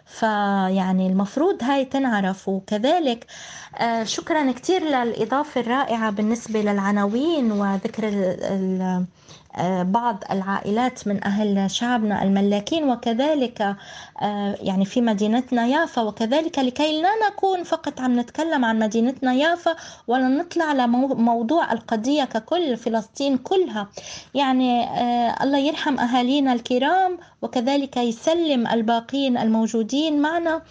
فيعني 0.06 1.06
المفروض 1.06 1.62
هاي 1.62 1.84
تنعرف. 1.84 2.48
وكذلك 2.48 3.26
آه، 3.78 4.04
شكرا 4.04 4.52
كثير 4.52 4.82
للإضافة 4.82 5.60
الرائعة 5.60 6.10
بالنسبة 6.10 6.62
للعناوين 6.62 7.52
وذكر 7.52 8.08
بعض 9.82 10.24
العائلات 10.30 11.08
من 11.08 11.24
أهل 11.24 11.70
شعبنا 11.70 12.22
الملاكين 12.22 12.90
وكذلك 12.90 13.76
آه، 14.22 14.56
يعني 14.60 14.84
في 14.84 15.00
مدينتنا 15.00 15.66
يافا 15.66 16.02
وكذلك 16.02 16.58
لكي 16.58 17.02
لا 17.02 17.10
نكون 17.28 17.62
فقط 17.62 18.00
عم 18.00 18.20
نتكلم 18.20 18.64
عن 18.64 18.78
مدينتنا 18.78 19.32
يافا 19.32 19.76
ولا 20.08 20.28
نطلع 20.28 20.64
على 20.64 20.86
موضوع 20.86 21.72
القضية 21.72 22.24
ككل 22.24 22.76
فلسطين 22.76 23.38
كلها. 23.38 23.88
يعني 24.34 24.84
آه، 24.84 25.42
الله 25.42 25.58
يرحم 25.58 25.98
أهالينا 25.98 26.52
الكرام 26.52 27.18
وكذلك 27.42 27.96
يسلم 27.96 28.66
الباقين 28.66 29.38
الموجودين 29.38 30.22
معنا. 30.22 30.62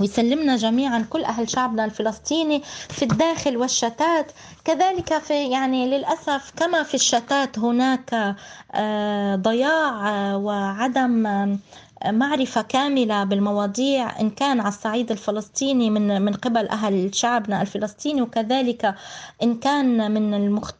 ويسلمنا 0.00 0.56
جميعا 0.56 1.06
كل 1.10 1.24
أهل 1.24 1.50
شعبنا 1.50 1.84
الفلسطيني 1.84 2.62
في 2.88 3.02
الداخل 3.04 3.56
والشتات. 3.56 4.32
كذلك 4.64 5.18
في 5.18 5.50
يعني 5.50 5.86
للأسف 5.98 6.52
كما 6.56 6.82
في 6.82 6.94
الشتات 6.94 7.58
هناك 7.58 8.36
آه، 8.74 9.36
ضياع 9.36 10.08
آه، 10.10 10.36
وعدم 10.36 11.26
آه، 11.26 11.58
معرفة 12.06 12.62
كاملة 12.62 13.24
بالمواضيع 13.24 14.20
إن 14.20 14.30
كان 14.30 14.60
على 14.60 14.68
الصعيد 14.68 15.10
الفلسطيني 15.10 15.90
من 15.90 16.22
من 16.22 16.32
قبل 16.32 16.68
أهل 16.68 17.14
شعبنا 17.14 17.62
الفلسطيني 17.62 18.22
وكذلك 18.22 18.94
إن 19.42 19.54
كان 19.58 20.10
من 20.10 20.34
المخت... 20.34 20.76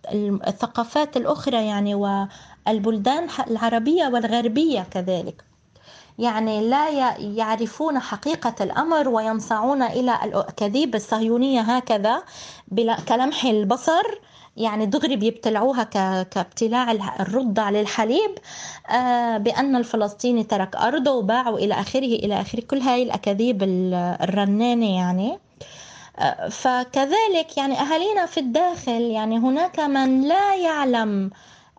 الثقافات 0.46 1.16
الأخرى 1.16 1.66
يعني 1.66 1.94
والبلدان 1.94 3.28
العربية 3.50 4.06
والغربية 4.08 4.86
كذلك. 4.90 5.47
يعني 6.18 6.68
لا 6.68 6.88
يعرفون 7.18 7.98
حقيقة 7.98 8.54
الأمر 8.60 9.08
وينصاعون 9.08 9.82
إلى 9.82 10.18
الأكاذيب 10.24 10.94
الصهيونية 10.94 11.60
هكذا 11.60 12.22
كلمح 13.08 13.44
البصر. 13.44 14.02
يعني 14.56 14.86
دغري 14.86 15.16
بيبتلعوها 15.16 15.82
كابتلاع 16.22 16.92
الرضع 17.20 17.70
للحليب. 17.70 18.30
آه، 18.90 19.36
بأن 19.38 19.76
الفلسطيني 19.76 20.44
ترك 20.44 20.76
أرضه 20.76 21.10
وباع 21.10 21.48
إلى 21.48 21.74
آخره 21.74 21.98
إلى 21.98 22.40
آخره 22.40 22.60
كل 22.60 22.80
هاي 22.80 23.02
الأكاذيب 23.02 23.62
الرنانة 23.62 24.96
يعني. 24.96 25.38
آه، 26.18 26.48
فكذلك 26.48 27.56
يعني 27.56 27.80
أهالينا 27.80 28.26
في 28.26 28.40
الداخل 28.40 29.00
يعني 29.00 29.38
هناك 29.38 29.80
من 29.80 30.28
لا 30.28 30.54
يعلم 30.54 31.30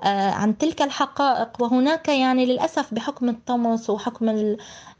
عن 0.08 0.58
تلك 0.58 0.82
الحقائق. 0.82 1.50
وهناك 1.60 2.08
يعني 2.10 2.46
للأسف 2.46 2.94
بحكم 2.94 3.30
الطمس 3.30 3.90
وحكم 3.90 4.56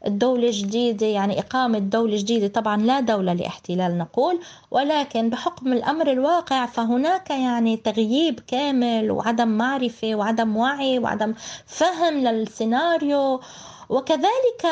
الدولة 0.06 0.46
الجديدة 0.46 1.06
يعني 1.06 1.38
إقامة 1.40 1.78
دولة 1.78 2.16
جديدة 2.16 2.48
طبعا 2.48 2.76
لا 2.76 3.00
دولة 3.00 3.32
لإحتلال 3.32 3.98
نقول 3.98 4.40
ولكن 4.70 5.30
بحكم 5.30 5.72
الأمر 5.72 6.10
الواقع 6.12 6.66
فهناك 6.66 7.30
يعني 7.30 7.76
تغييب 7.76 8.40
كامل 8.40 9.10
وعدم 9.10 9.48
معرفة 9.48 10.14
وعدم 10.14 10.56
وعي 10.56 10.98
وعدم 10.98 11.34
فهم 11.66 12.14
للسيناريو. 12.14 13.40
وكذلك 13.88 14.66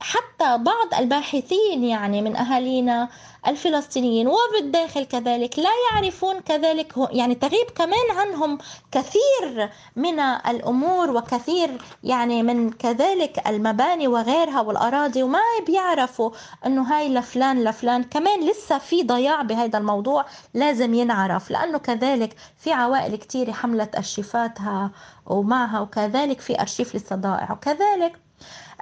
حتى 0.00 0.58
بعض 0.58 0.94
الباحثين 0.98 1.84
يعني 1.84 2.22
من 2.22 2.36
أهالينا 2.36 3.08
الفلسطينيين 3.46 4.28
وبالداخل 4.28 5.04
كذلك 5.04 5.58
لا 5.58 5.70
يعرفون 5.90 6.40
كذلك 6.40 6.94
يعني 7.10 7.34
تغيب 7.34 7.70
كمان 7.74 8.10
عنهم 8.16 8.58
كثير 8.92 9.70
من 9.96 10.20
الأمور 10.20 11.10
وكثير 11.10 11.82
يعني 12.04 12.42
من 12.42 12.70
كذلك 12.70 13.48
المباني 13.48 14.08
وغيرها 14.08 14.60
والأراضي 14.60 15.22
وما 15.22 15.40
بيعرفوا 15.66 16.30
أنه 16.66 16.82
هاي 16.82 17.08
لفلان 17.14 17.64
لفلان 17.64 18.02
كمان 18.04 18.48
لسه 18.50 18.78
في 18.78 19.02
ضياع 19.02 19.42
بهذا 19.42 19.78
الموضوع 19.78 20.24
لازم 20.54 20.94
ينعرف 20.94 21.50
لأنه 21.50 21.78
كذلك 21.78 22.36
في 22.56 22.72
عوائل 22.72 23.16
كثيرة 23.16 23.52
حملت 23.52 23.96
أرشيفاتها 23.96 24.90
ومعها 25.26 25.80
وكذلك 25.80 26.40
في 26.40 26.60
أرشيف 26.60 26.94
للصدائع 26.94 27.52
وكذلك 27.52 28.27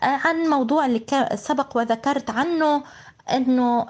عن 0.03 0.36
موضوع 0.51 0.86
اللي 0.86 1.28
سبق 1.34 1.76
وذكرت 1.76 2.30
عنه 2.30 2.82
إنه 3.32 3.86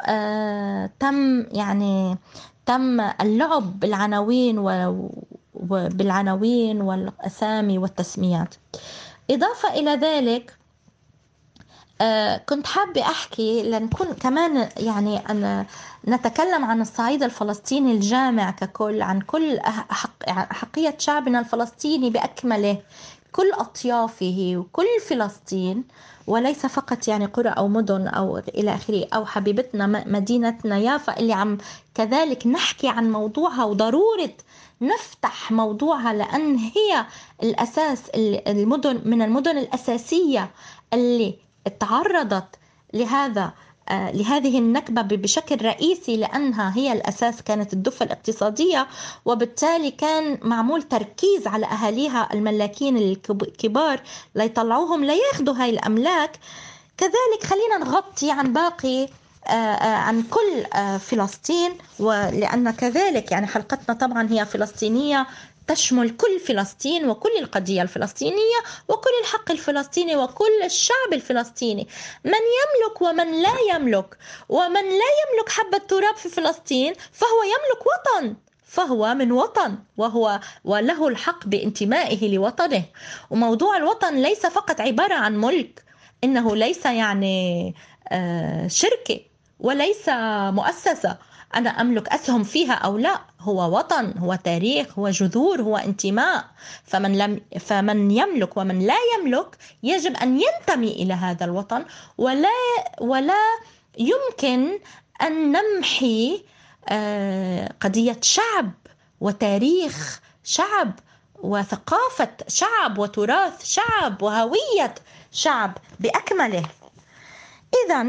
تم 1.00 1.46
يعني 1.52 2.18
تم 2.66 3.00
اللعب 3.00 3.80
بالعناوين 3.80 4.58
بالعناوين 5.70 6.80
والأسامي 6.80 7.78
والتسميات. 7.78 8.54
إضافة 9.30 9.74
إلى 9.74 9.90
ذلك 9.90 10.56
آه 12.00 12.36
كنت 12.36 12.66
حابة 12.66 13.02
أحكي 13.02 13.62
لنكون 13.62 14.12
كمان 14.12 14.68
يعني 14.76 15.18
أن 15.30 15.66
نتكلم 16.08 16.64
عن 16.64 16.80
الصعيد 16.80 17.22
الفلسطيني 17.22 17.92
الجامع 17.92 18.50
ككل 18.50 19.02
عن 19.02 19.20
كل 19.20 19.56
أحق 19.56 20.28
أحقية 20.28 20.94
شعبنا 20.98 21.38
الفلسطيني 21.40 22.10
بأكمله. 22.10 22.78
كل 23.36 23.52
أطيافه 23.52 24.52
وكل 24.56 24.86
فلسطين 25.08 25.84
وليس 26.26 26.66
فقط 26.66 27.08
يعني 27.08 27.26
قرى 27.26 27.48
أو 27.48 27.68
مدن 27.68 28.06
أو 28.08 28.38
إلى 28.38 28.74
آخره 28.74 29.06
أو 29.14 29.26
حبيبتنا 29.26 29.86
مدينتنا 29.86 30.78
يافا 30.78 31.18
اللي 31.20 31.32
عم 31.32 31.58
كذلك 31.94 32.46
نحكي 32.46 32.88
عن 32.88 33.12
موضوعها 33.12 33.64
وضرورة 33.64 34.32
نفتح 34.80 35.52
موضوعها 35.52 36.12
لأن 36.12 36.56
هي 36.56 37.06
الأساس 37.42 38.02
المدن 38.46 39.00
من 39.04 39.22
المدن 39.22 39.58
الأساسية 39.58 40.50
اللي 40.92 41.34
تعرضت 41.80 42.48
لهذا 42.94 43.52
لهذه 43.90 44.58
النكبة 44.58 45.02
بشكل 45.02 45.64
رئيسي 45.64 46.16
لأنها 46.16 46.72
هي 46.76 46.92
الأساس 46.92 47.42
كانت 47.42 47.72
الدفة 47.72 48.04
الاقتصادية 48.04 48.86
وبالتالي 49.24 49.90
كان 49.90 50.38
معمول 50.42 50.82
تركيز 50.82 51.46
على 51.46 51.66
أهاليها 51.66 52.28
الملاكين 52.32 52.96
الكبار 52.96 54.00
ليطلعوهم 54.34 55.04
لياخذوا 55.04 55.54
هاي 55.54 55.70
الأملاك. 55.70 56.38
كذلك 56.98 57.44
خلينا 57.44 57.78
نغطي 57.78 58.30
عن 58.30 58.52
باقي 58.52 59.08
آه، 59.46 59.50
آه، 59.50 59.96
عن 59.96 60.22
كل 60.22 60.64
فلسطين 60.98 61.72
ولأن 61.98 62.70
كذلك 62.70 63.32
يعني 63.32 63.46
حلقتنا 63.46 63.94
طبعا 63.94 64.28
هي 64.30 64.46
فلسطينية 64.46 65.26
تشمل 65.66 66.10
كل 66.16 66.40
فلسطين 66.40 67.08
وكل 67.10 67.30
القضية 67.38 67.82
الفلسطينية 67.82 68.60
وكل 68.88 69.10
الحق 69.22 69.50
الفلسطيني 69.50 70.16
وكل 70.16 70.62
الشعب 70.64 71.12
الفلسطيني. 71.12 71.88
من 72.24 72.32
يملك 72.32 73.02
ومن 73.02 73.42
لا 73.42 73.54
يملك 73.74 74.18
ومن 74.48 74.82
لا 74.84 75.08
يملك 75.22 75.48
حبة 75.48 75.78
تراب 75.78 76.16
في 76.16 76.28
فلسطين 76.28 76.92
فهو 77.12 77.42
يملك 77.42 77.86
وطن 77.86 78.36
فهو 78.64 79.14
من 79.14 79.32
وطن 79.32 79.78
وهو 79.96 80.40
وله 80.64 81.08
الحق 81.08 81.46
بانتمائه 81.46 82.34
لوطنه. 82.34 82.84
وموضوع 83.30 83.76
الوطن 83.76 84.14
ليس 84.14 84.46
فقط 84.46 84.80
عبارة 84.80 85.14
عن 85.14 85.36
ملك 85.36 85.84
إنه 86.24 86.56
ليس 86.56 86.86
يعني 86.86 87.74
آه، 88.08 88.68
شركة 88.68 89.20
وليس 89.60 90.08
مؤسسة. 90.50 91.16
أنا 91.54 91.70
أملك 91.70 92.08
أسهم 92.08 92.44
فيها 92.44 92.72
أو 92.72 92.98
لا. 92.98 93.20
هو 93.40 93.78
وطن 93.78 94.14
هو 94.18 94.34
تاريخ 94.34 94.98
هو 94.98 95.10
جذور 95.10 95.62
هو 95.62 95.76
انتماء. 95.76 96.44
فمن 96.84 97.18
لم 97.18 97.40
فمن 97.60 98.10
يملك 98.10 98.56
ومن 98.56 98.78
لا 98.78 98.96
يملك 99.14 99.56
يجب 99.82 100.16
أن 100.16 100.40
ينتمي 100.40 100.92
إلى 100.92 101.14
هذا 101.14 101.44
الوطن 101.44 101.84
ولا 102.18 102.48
ولا 103.00 103.58
يمكن 103.98 104.78
أن 105.22 105.52
نمحي 105.52 106.44
آه، 106.88 107.72
قضية 107.80 108.18
شعب 108.22 108.70
وتاريخ 109.20 110.20
شعب 110.44 110.92
وثقافة 111.42 112.28
شعب 112.48 112.98
وتراث 112.98 113.64
شعب 113.64 114.22
وهوية 114.22 114.94
شعب 115.32 115.78
بأكمله. 116.00 116.62
إذا 117.86 118.06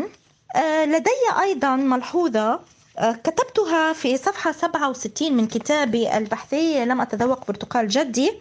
آه، 0.56 0.86
لدي 0.86 1.42
أيضا 1.42 1.76
ملحوظة 1.76 2.60
كتبتها 3.00 3.94
في 3.94 4.18
صفحة 4.18 4.52
67 4.52 5.34
من 5.34 5.48
كتابي 5.48 6.18
البحثي 6.18 6.86
لم 6.86 7.02
أتذوق 7.02 7.48
برتقال 7.48 7.88
جدي. 7.88 8.32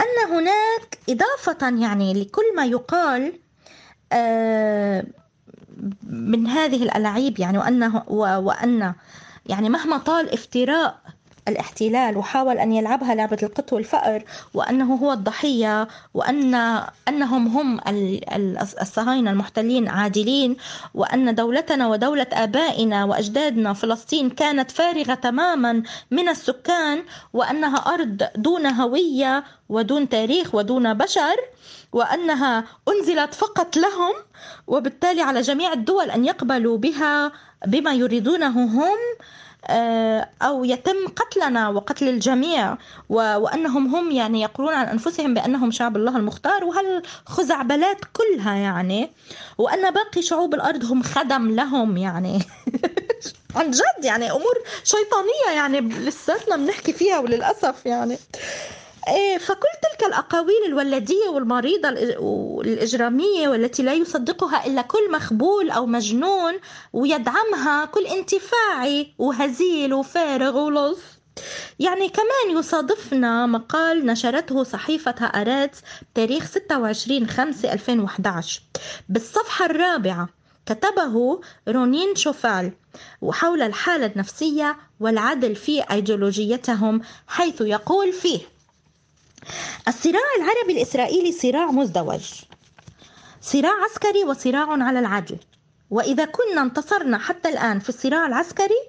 أن 0.00 0.32
هناك 0.32 0.98
إضافة 1.08 1.68
يعني 1.80 2.14
لكل 2.14 2.56
ما 2.56 2.64
يقال 2.64 3.32
آه، 4.12 5.04
من 6.02 6.46
هذه 6.46 6.82
الألاعيب 6.82 7.38
يعني 7.38 7.58
وأنه 7.58 8.02
وأن 8.08 8.94
يعني 9.46 9.68
مهما 9.68 9.98
طال 9.98 10.32
افتراء 10.32 10.98
الاحتلال 11.48 12.16
وحاول 12.16 12.58
أن 12.58 12.72
يلعبها 12.72 13.14
لعبة 13.14 13.38
القط 13.42 13.72
والفأر 13.72 14.24
وأنه 14.54 14.94
هو 14.94 15.12
الضحية 15.12 15.88
وأن 16.14 16.54
أنهم 17.08 17.46
هم 17.46 17.80
الصهاينة 18.82 19.30
المحتلين 19.30 19.88
عادلين 19.88 20.56
وأن 20.94 21.34
دولتنا 21.34 21.88
ودولة 21.88 22.26
آبائنا 22.32 23.04
وأجدادنا 23.04 23.72
فلسطين 23.72 24.30
كانت 24.30 24.70
فارغة 24.70 25.14
تماما 25.14 25.82
من 26.10 26.28
السكان 26.28 27.02
وأنها 27.32 27.76
أرض 27.76 28.22
دون 28.36 28.66
هوية 28.66 29.44
ودون 29.68 30.08
تاريخ 30.08 30.54
ودون 30.54 30.94
بشر 30.94 31.36
وأنها 31.92 32.64
أنزلت 32.88 33.34
فقط 33.34 33.76
لهم 33.76 34.12
وبالتالي 34.66 35.22
على 35.22 35.40
جميع 35.40 35.72
الدول 35.72 36.10
أن 36.10 36.24
يقبلوا 36.24 36.78
بها 36.78 37.32
بما 37.66 37.92
يريدونه 37.92 38.64
هم. 38.64 38.98
أو 40.42 40.64
يتم 40.64 41.06
قتلنا 41.16 41.68
وقتل 41.68 42.08
الجميع 42.08 42.76
وأنهم 43.08 43.94
هم 43.94 44.10
يعني 44.10 44.42
يقولون 44.42 44.74
عن 44.74 44.86
أنفسهم 44.86 45.34
بأنهم 45.34 45.70
شعب 45.70 45.96
الله 45.96 46.16
المختار 46.16 46.64
وهالخزعبلات 46.64 48.00
كلها 48.12 48.54
يعني؟ 48.54 49.10
وأن 49.58 49.90
باقي 49.90 50.22
شعوب 50.22 50.54
الأرض 50.54 50.84
هم 50.84 51.02
خدم 51.02 51.50
لهم 51.50 51.96
يعني. 51.96 52.38
عن 53.56 53.70
جد 53.70 54.04
يعني 54.04 54.30
أمور 54.30 54.54
شيطانية 54.84 55.56
يعني 55.56 55.80
لساتنا 55.80 56.56
بنحكي 56.56 56.92
فيها 56.92 57.18
وللأسف 57.18 57.86
يعني. 57.86 58.18
فكل 59.40 59.68
تلك 59.82 60.06
الأقاويل 60.08 60.64
الولدية 60.66 61.28
والمريضة 61.28 61.88
الإجرامية 61.88 63.48
والتي 63.48 63.82
لا 63.82 63.94
يصدقها 63.94 64.66
إلا 64.66 64.82
كل 64.82 65.12
مخبول 65.12 65.70
أو 65.70 65.86
مجنون 65.86 66.54
ويدعمها 66.92 67.84
كل 67.84 68.06
انتفاعي 68.06 69.14
وهزيل 69.18 69.94
وفارغ 69.94 70.58
ولص 70.58 70.98
يعني 71.78 72.08
كمان 72.08 72.58
يصادفنا 72.58 73.46
مقال 73.46 74.06
نشرته 74.06 74.62
صحيفة 74.64 75.14
هآراتس 75.18 75.78
تاريخ 76.14 76.44
26 76.46 77.28
5 77.28 77.72
2011 77.72 78.60
بالصفحة 79.08 79.66
الرابعة 79.66 80.28
كتبه 80.66 81.40
رونين 81.68 82.14
شوفال 82.16 82.72
وحول 83.22 83.62
الحالة 83.62 84.06
النفسية 84.06 84.76
والعدل 85.00 85.56
في 85.56 85.82
أيديولوجيتهم 85.90 87.00
حيث 87.26 87.60
يقول 87.60 88.12
فيه 88.12 88.40
الصراع 89.88 90.20
العربي 90.38 90.72
الإسرائيلي 90.72 91.32
صراع 91.32 91.70
مزدوج. 91.70 92.24
صراع 93.40 93.72
عسكري 93.84 94.24
وصراع 94.24 94.66
على 94.70 94.98
العدل. 94.98 95.36
وإذا 95.90 96.24
كنا 96.24 96.62
انتصرنا 96.62 97.18
حتى 97.18 97.48
الآن 97.48 97.78
في 97.78 97.88
الصراع 97.88 98.26
العسكري 98.26 98.80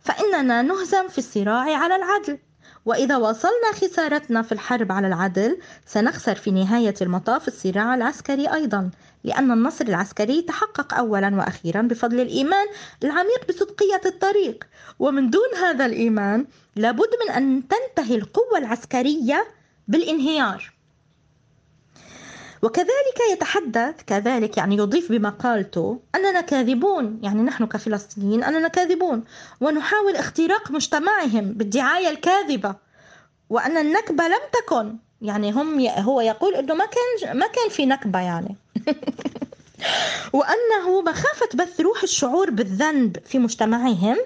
فإننا 0.00 0.62
نهزم 0.62 1.08
في 1.08 1.18
الصراع 1.18 1.76
على 1.76 1.96
العدل. 1.96 2.38
وإذا 2.86 3.16
واصلنا 3.16 3.72
خسارتنا 3.72 4.42
في 4.42 4.52
الحرب 4.52 4.92
على 4.92 5.06
العدل 5.06 5.58
سنخسر 5.86 6.34
في 6.34 6.50
نهاية 6.50 6.94
المطاف 7.02 7.48
الصراع 7.48 7.94
العسكري 7.94 8.46
أيضا 8.54 8.90
لأن 9.24 9.50
النصر 9.50 9.84
العسكري 9.84 10.42
تحقق 10.42 10.94
أولا 10.94 11.36
وأخيرا 11.36 11.82
بفضل 11.82 12.20
الإيمان 12.20 12.66
العميق 13.04 13.48
بصدقية 13.48 14.00
الطريق. 14.06 14.64
ومن 14.98 15.30
دون 15.30 15.54
هذا 15.62 15.86
الإيمان 15.86 16.46
لابد 16.76 17.08
من 17.26 17.34
أن 17.34 17.62
تنتهي 17.68 18.14
القوة 18.14 18.58
العسكرية 18.58 19.46
بالانهيار. 19.90 20.72
وكذلك 22.62 23.18
يتحدث 23.32 23.94
كذلك 24.06 24.56
يعني 24.56 24.76
يضيف 24.76 25.12
بمقالته 25.12 26.00
أننا 26.14 26.40
كاذبون 26.40 27.18
يعني 27.22 27.42
نحن 27.42 27.66
كفلسطينيين 27.66 28.44
أننا 28.44 28.68
كاذبون 28.68 29.24
ونحاول 29.60 30.16
اختراق 30.16 30.70
مجتمعهم 30.70 31.52
بالدعاية 31.52 32.08
الكاذبة. 32.08 32.74
وأن 33.50 33.76
النكبة 33.76 34.24
لم 34.24 34.40
تكن 34.52 34.96
يعني 35.22 35.52
هم 35.52 35.80
هو 35.88 36.20
يقول 36.20 36.54
إنه 36.54 36.74
ما 36.74 36.84
كان 36.86 37.36
ما 37.36 37.46
كان 37.46 37.68
في 37.70 37.86
نكبة 37.86 38.18
يعني. 38.18 38.56
وأنه 40.36 41.02
مخافة 41.02 41.48
بث 41.54 41.80
روح 41.80 42.02
الشعور 42.02 42.50
بالذنب 42.50 43.16
في 43.24 43.38
مجتمعهم. 43.38 44.16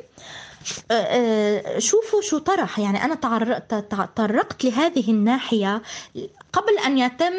شوفوا 1.78 2.20
شو 2.22 2.38
طرح. 2.38 2.78
يعني 2.78 3.04
أنا 3.04 3.14
تطرقت 3.68 4.64
لهذه 4.64 5.10
الناحية 5.10 5.82
قبل 6.52 6.78
أن 6.86 6.98
يتم 6.98 7.32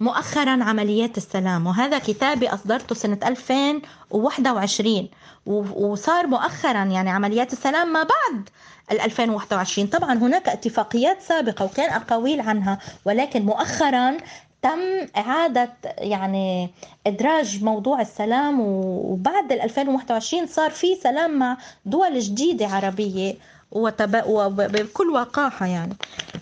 مؤخرا 0.00 0.64
عمليات 0.64 1.16
السلام 1.16 1.66
وهذا 1.66 1.98
كتابي 1.98 2.48
أصدرته 2.48 2.94
سنة 2.94 3.18
2021 3.24 5.08
وصار 5.46 6.26
مؤخرا 6.26 6.84
يعني 6.84 7.10
عمليات 7.10 7.52
السلام 7.52 7.92
ما 7.92 8.02
بعد 8.02 8.48
2021 8.92 9.86
طبعا 9.88 10.14
هناك 10.14 10.48
اتفاقيات 10.48 11.22
سابقة 11.22 11.64
وكان 11.64 11.90
أقاويل 11.90 12.40
عنها 12.40 12.78
ولكن 13.04 13.42
مؤخرا 13.42 14.16
تم 14.62 15.06
إعادة 15.16 15.72
يعني 15.98 16.70
إدراج 17.06 17.64
موضوع 17.64 18.00
السلام 18.00 18.60
وبعد 18.60 19.52
2021 19.52 20.46
صار 20.46 20.70
في 20.70 20.96
سلام 20.96 21.38
مع 21.38 21.56
دول 21.86 22.18
جديدة 22.18 22.66
عربية. 22.66 23.34
وبكل 23.72 25.10
وقاحة 25.10 25.66
يعني. 25.66 25.96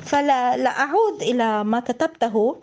فلا 0.05 0.57
لا 0.57 0.71
أعود 0.71 1.23
إلى 1.23 1.65
ما 1.65 1.81
كتبته. 1.81 2.57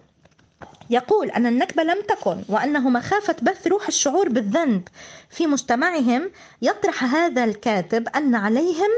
يقول 0.90 1.30
أن 1.32 1.46
النكبة 1.46 1.84
لم 1.84 2.02
تكن 2.02 2.44
وأنه 2.50 2.90
مخافة 2.90 3.36
بث 3.42 3.68
روح 3.68 3.88
الشعور 3.88 4.30
بالذنب 4.30 4.88
في 5.30 5.48
مجتمعهم. 5.48 6.32
يطرح 6.62 7.04
هذا 7.04 7.44
الكاتب 7.44 8.08
أن 8.16 8.36
عليهم 8.36 8.90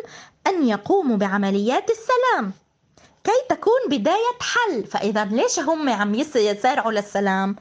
أن 0.47 0.67
يقوموا 0.67 1.17
بعمليات 1.17 1.89
السلام. 1.89 2.51
كي 3.27 3.55
تكون 3.55 3.99
بداية 3.99 4.37
حل. 4.41 4.85
فإذا 4.85 5.25
ليش 5.25 5.59
هم 5.59 5.89
عم 5.89 6.15
يسارعوا 6.15 6.91
للسلام؟ 6.91 7.55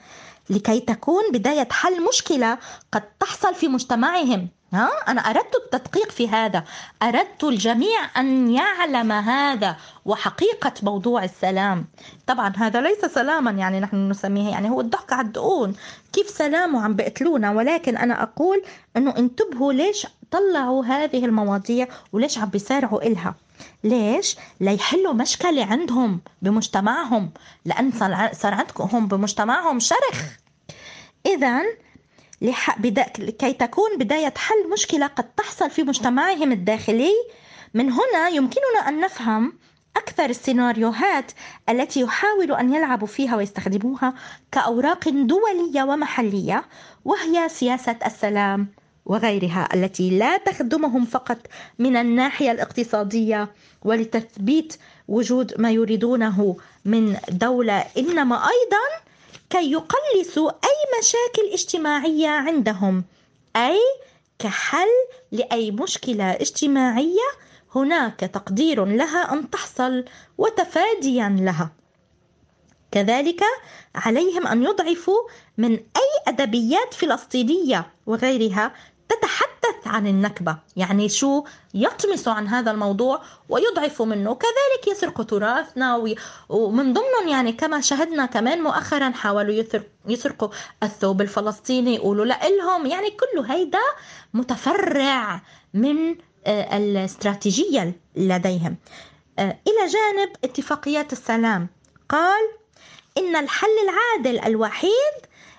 لكي 0.51 0.81
تكون 0.81 1.23
بداية 1.33 1.69
حل 1.71 2.03
مشكلة 2.03 2.59
قد 2.93 3.03
تحصل 3.21 3.55
في 3.55 3.69
مجتمعهم. 3.69 4.49
ها؟ 4.73 4.91
أنا 5.09 5.21
أردت 5.21 5.55
التدقيق 5.65 6.11
في 6.11 6.29
هذا. 6.29 6.65
أردت 7.03 7.45
الجميع 7.45 8.01
أن 8.17 8.51
يعلم 8.51 9.13
هذا 9.13 9.77
وحقيقة 10.05 10.73
موضوع 10.83 11.25
السلام. 11.25 11.87
طبعا 12.27 12.53
هذا 12.57 12.81
ليس 12.81 13.05
سلاما 13.05 13.51
يعني 13.51 13.81
نحن 13.81 14.09
نسميه 14.09 14.51
يعني 14.51 14.71
هو 14.71 14.81
الضحك 14.81 15.13
على 15.13 15.27
الدقون. 15.27 15.75
كيف 16.13 16.31
سلام 16.31 16.75
وعم 16.75 16.97
بقتلونا 16.97 17.51
ولكن 17.51 17.97
أنا 17.97 18.23
أقول 18.23 18.63
أنه 18.97 19.17
انتبهوا 19.19 19.73
ليش 19.73 20.07
طلعوا 20.31 20.85
هذه 20.85 21.25
المواضيع 21.25 21.89
وليش 22.13 22.39
عم 22.39 22.49
بيسارعوا 22.49 23.07
إلها؟ 23.07 23.35
ليش؟ 23.85 24.37
ليحلوا 24.61 25.13
مشكلة 25.13 25.65
عندهم 25.65 26.21
بمجتمعهم 26.43 27.31
لأن 27.65 27.93
صار 28.33 28.55
عندهم 28.55 29.09
بمجتمعهم 29.09 29.81
شرخ. 29.81 30.23
إذا 31.27 31.63
لكي 33.19 33.53
تكون 33.53 33.99
بداية 33.99 34.35
حل 34.37 34.71
مشكلة 34.73 35.07
قد 35.07 35.25
تحصل 35.25 35.71
في 35.71 35.83
مجتمعهم 35.83 36.53
الداخلي 36.53 37.13
من 37.75 37.93
هنا 37.93 38.29
يمكننا 38.29 38.89
أن 38.89 39.01
نفهم 39.01 39.53
أكثر 39.97 40.31
السيناريوهات 40.31 41.33
التي 41.69 42.01
يحاولوا 42.01 42.61
أن 42.61 42.75
يلعبوا 42.75 43.07
فيها 43.07 43.37
ويستخدموها 43.37 44.15
كأوراق 44.53 45.09
دولية 45.09 45.83
ومحلية 45.83 46.65
وهي 47.05 47.49
سياسة 47.49 47.97
السلام. 48.07 48.69
وغيرها 49.07 49.69
التي 49.75 50.19
لا 50.19 50.37
تخدمهم 50.37 51.05
فقط 51.05 51.39
من 51.79 51.97
الناحية 51.97 52.53
الاقتصادية 52.53 53.49
ولتثبيت 53.85 54.77
وجود 55.09 55.61
ما 55.61 55.71
يريدونه 55.71 56.57
من 56.85 57.17
دولة 57.29 57.85
إنما 57.99 58.37
أيضا 58.37 59.07
كي 59.51 59.73
يقلصوا 59.73 60.51
أي 60.51 60.99
مشاكل 61.01 61.53
اجتماعية 61.53 62.29
عندهم 62.29 63.05
أي 63.57 63.81
كحل 64.39 64.89
لأي 65.33 65.71
مشكلة 65.71 66.33
اجتماعية 66.33 67.29
هناك 67.75 68.21
تقدير 68.21 68.85
لها 68.85 69.33
أن 69.33 69.51
تحصل 69.51 70.05
وتفاديا 70.39 71.37
لها. 71.41 71.71
كذلك 72.93 73.41
عليهم 73.95 74.47
أن 74.47 74.63
يضعفوا 74.63 75.19
من 75.59 75.73
أي 75.73 76.23
أدبيات 76.29 76.95
فلسطينية 76.95 77.91
وغيرها 78.07 78.73
تتحدث 79.09 79.87
عن 79.87 80.07
النكبة 80.07 80.57
يعني 80.77 81.09
شو 81.09 81.45
يطمسوا 81.75 82.33
عن 82.33 82.49
هذا 82.49 82.71
الموضوع 82.71 83.23
ويضعفوا 83.49 84.07
منه. 84.07 84.35
كذلك 84.35 84.97
يسرقوا 84.97 85.25
تراثنا 85.25 85.97
ومن 86.49 86.93
ضمنهم 86.93 87.29
يعني 87.29 87.53
كما 87.53 87.81
شهدنا 87.81 88.27
كمان 88.27 88.63
مؤخرا 88.63 89.11
حاولوا 89.11 89.65
يسرقوا 90.07 90.49
الثوب 90.83 91.21
الفلسطيني 91.21 91.95
يقولوا 91.95 92.25
لهم 92.25 92.87
يعني 92.87 93.11
كله 93.11 93.55
هيدا 93.55 93.83
متفرع 94.35 95.41
من 95.75 96.17
آه، 96.47 96.77
الاستراتيجية 96.77 98.01
لديهم. 98.17 98.77
آه، 99.39 99.59
إلى 99.67 99.93
جانب 99.93 100.33
اتفاقيات 100.45 101.13
السلام. 101.13 101.69
قال 102.09 102.45
إن 103.19 103.37
الحل 103.37 103.69
العادل 103.85 104.45
الوحيد 104.47 105.17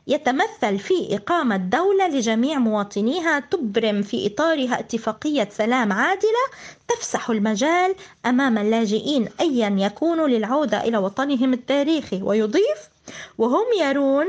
يتمثل 0.08 0.80
في 0.80 1.16
إقامة 1.16 1.58
دولة 1.58 2.08
لجميع 2.08 2.60
مواطنيها 2.60 3.40
تبرم 3.40 4.02
في 4.02 4.28
إطارها 4.28 4.80
اتفاقية 4.80 5.50
سلام 5.52 5.94
عادلة 5.94 6.46
تفسح 6.88 7.30
المجال 7.30 7.96
أمام 8.26 8.58
اللاجئين 8.58 9.30
أيا 9.40 9.76
يكونوا 9.80 10.28
للعودة 10.28 10.84
إلى 10.84 10.98
وطنهم 10.98 11.54
التاريخي 11.54 12.22
ويضيف 12.22 12.90
وهم 13.38 13.66
يرون 13.80 14.26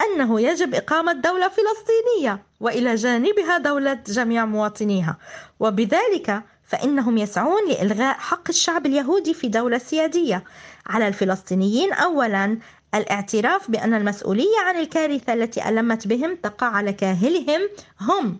أنه 0.00 0.40
يجب 0.40 0.74
إقامة 0.74 1.12
دولة 1.12 1.48
فلسطينية 1.48 2.42
وإلى 2.60 2.94
جانبها 2.94 3.58
دولة 3.58 3.98
جميع 4.06 4.44
مواطنيها 4.44 5.16
وبذلك 5.60 6.42
فإنهم 6.66 7.18
يسعون 7.18 7.68
لإلغاء 7.68 8.14
حق 8.14 8.48
الشعب 8.48 8.86
اليهودي 8.86 9.34
في 9.34 9.48
دولة 9.48 9.78
سيادية. 9.78 10.44
على 10.86 11.08
الفلسطينيين 11.08 11.92
أولا 11.92 12.58
الاعتراف 12.98 13.70
بأن 13.70 13.94
المسؤولية 13.94 14.58
عن 14.66 14.76
الكارثة 14.76 15.32
التي 15.32 15.68
ألمت 15.68 16.06
بهم 16.06 16.36
تقع 16.36 16.66
على 16.66 16.92
كاهلهم 16.92 17.60
هم. 18.00 18.38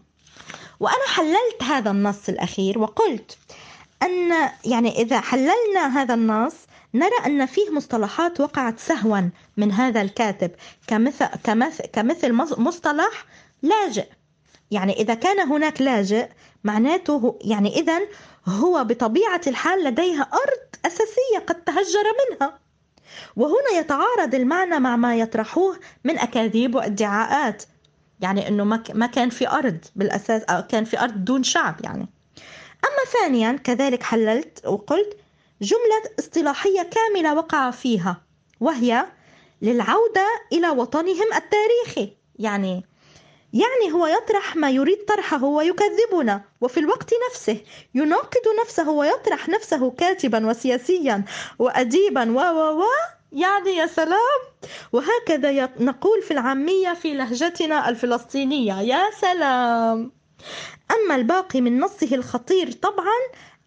وأنا 0.80 1.06
حللت 1.06 1.62
هذا 1.62 1.90
النص 1.90 2.28
الأخير 2.28 2.78
وقلت 2.78 3.38
أن 4.02 4.32
يعني 4.64 5.02
إذا 5.02 5.20
حللنا 5.20 6.02
هذا 6.02 6.14
النص 6.14 6.54
نرى 6.94 7.26
أن 7.26 7.46
فيه 7.46 7.70
مصطلحات 7.70 8.40
وقعت 8.40 8.78
سهوا 8.78 9.30
من 9.56 9.72
هذا 9.72 10.02
الكاتب 10.02 10.50
كمثل, 10.86 11.26
كمثل, 11.44 11.86
كمثل 11.86 12.32
مصطلح 12.58 13.24
لاجئ. 13.62 14.06
يعني 14.70 14.92
إذا 14.92 15.14
كان 15.14 15.40
هناك 15.40 15.82
لاجئ 15.82 16.28
معناته 16.64 17.38
يعني 17.40 17.80
إذا 17.80 18.00
هو 18.46 18.84
بطبيعة 18.84 19.40
الحال 19.46 19.84
لديها 19.84 20.22
أرض 20.22 20.86
أساسية 20.86 21.38
قد 21.46 21.64
تهجر 21.64 22.04
منها. 22.30 22.65
وهنا 23.36 23.70
يتعارض 23.78 24.34
المعنى 24.34 24.78
مع 24.78 24.96
ما 24.96 25.16
يطرحوه 25.16 25.78
من 26.04 26.18
أكاذيب 26.18 26.74
وادعاءات. 26.74 27.62
يعني 28.20 28.48
أنه 28.48 28.64
ما 28.94 29.06
كان 29.06 29.30
في 29.30 29.48
أرض 29.48 29.78
بالأساس 29.96 30.42
أو 30.42 30.62
كان 30.62 30.84
في 30.84 31.00
أرض 31.00 31.24
دون 31.24 31.42
شعب 31.42 31.76
يعني. 31.84 32.08
أما 32.84 33.20
ثانيا 33.20 33.52
كذلك 33.52 34.02
حللت 34.02 34.66
وقلت 34.66 35.16
جملة 35.62 36.02
اصطلاحية 36.18 36.82
كاملة 36.82 37.34
وقع 37.34 37.70
فيها 37.70 38.22
وهي 38.60 39.06
للعودة 39.62 40.26
إلى 40.52 40.68
وطنهم 40.68 41.26
التاريخي. 41.34 42.16
يعني 42.38 42.84
يعني 43.56 43.92
هو 43.92 44.06
يطرح 44.06 44.56
ما 44.56 44.70
يريد 44.70 44.98
طرحه 45.08 45.44
ويكذبنا. 45.44 46.42
وفي 46.60 46.80
الوقت 46.80 47.10
نفسه 47.30 47.60
يناقض 47.94 48.46
نفسه 48.62 48.90
ويطرح 48.90 49.48
نفسه 49.48 49.90
كاتبا 49.90 50.46
وسياسيا 50.46 51.24
وأديبا 51.58 52.30
و 52.32 52.38
و 52.38 52.80
و 52.80 52.84
يعني 53.32 53.70
يا 53.76 53.86
سلام. 53.86 54.40
وهكذا 54.92 55.68
نقول 55.80 56.22
في 56.22 56.30
العامية 56.30 56.94
في 56.94 57.14
لهجتنا 57.14 57.88
الفلسطينية 57.88 58.80
يا 58.80 59.10
سلام. 59.20 60.12
أما 60.90 61.14
الباقي 61.14 61.60
من 61.60 61.80
نصه 61.80 62.08
الخطير 62.12 62.72
طبعا 62.72 63.18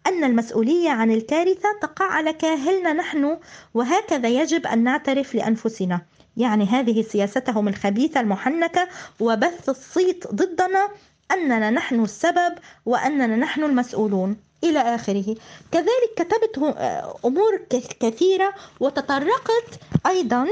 أن 0.06 0.24
المسؤولية 0.24 0.90
عن 0.90 1.10
الكارثة 1.10 1.68
تقع 1.82 2.04
على 2.04 2.32
كاهلنا 2.32 2.92
نحن 2.92 3.38
وهكذا 3.74 4.28
يجب 4.28 4.66
أن 4.66 4.84
نعترف 4.84 5.34
لأنفسنا. 5.34 6.00
يعني 6.40 6.64
هذه 6.64 7.02
سياستهم 7.02 7.68
الخبيثة 7.68 8.20
المحنكة 8.20 8.88
وبث 9.20 9.68
الصيت 9.68 10.26
ضدنا 10.34 10.88
أننا 11.32 11.70
نحن 11.70 12.04
السبب 12.04 12.54
وأننا 12.86 13.36
نحن 13.36 13.64
المسؤولون. 13.64 14.36
إلى 14.64 14.78
آخره. 14.94 15.36
كذلك 15.72 16.10
كتبت 16.16 16.76
أمور 17.24 17.60
كثيرة 18.00 18.54
وتطرقت 18.80 19.80
أيضا 20.06 20.46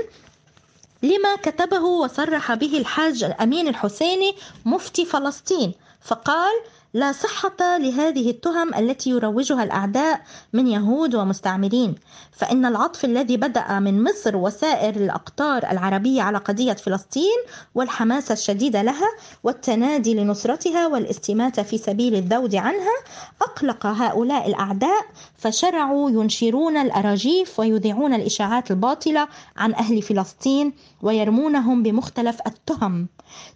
لما 1.02 1.36
كتبه 1.42 1.80
وصرح 1.84 2.54
به 2.54 2.78
الحاج 2.78 3.24
الأمين 3.24 3.68
الحسيني 3.68 4.34
مفتي 4.64 5.04
فلسطين. 5.04 5.72
فقال 6.00 6.52
لا 6.94 7.12
صحة 7.12 7.78
لهذه 7.78 8.30
التهم 8.30 8.74
التي 8.74 9.10
يروجها 9.10 9.62
الأعداء 9.64 10.20
من 10.52 10.66
يهود 10.66 11.14
ومستعمرين 11.14 11.94
فإن 12.32 12.64
العطف 12.66 13.04
الذي 13.04 13.36
بدأ 13.36 13.78
من 13.78 14.04
مصر 14.04 14.36
وسائر 14.36 14.96
الأقطار 14.96 15.70
العربية 15.70 16.22
على 16.22 16.38
قضية 16.38 16.72
فلسطين 16.72 17.36
والحماسة 17.74 18.32
الشديدة 18.32 18.82
لها 18.82 19.08
والتنادي 19.42 20.14
لنصرتها 20.14 20.86
والاستماتة 20.86 21.62
في 21.62 21.78
سبيل 21.78 22.14
الذود 22.14 22.54
عنها 22.54 22.94
أقلق 23.42 23.86
هؤلاء 23.86 24.48
الأعداء 24.48 25.06
فشرعوا 25.38 26.10
ينشرون 26.10 26.76
الأراجيف 26.76 27.60
ويذيعون 27.60 28.14
الإشاعات 28.14 28.70
الباطلة 28.70 29.28
عن 29.56 29.74
أهل 29.74 30.02
فلسطين 30.02 30.72
ويرمونهم 31.02 31.82
بمختلف 31.82 32.38
التهم 32.46 33.08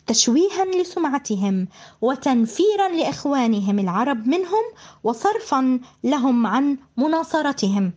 تشويها 0.06 0.64
لسمعتهم 0.64 1.68
وتنفيرا 2.00 2.88
لاخوانهم 3.22 3.78
العرب 3.78 4.26
منهم 4.26 4.64
وصرفا 5.04 5.80
لهم 6.04 6.46
عن 6.46 6.78
مناصرتهم 6.96 7.92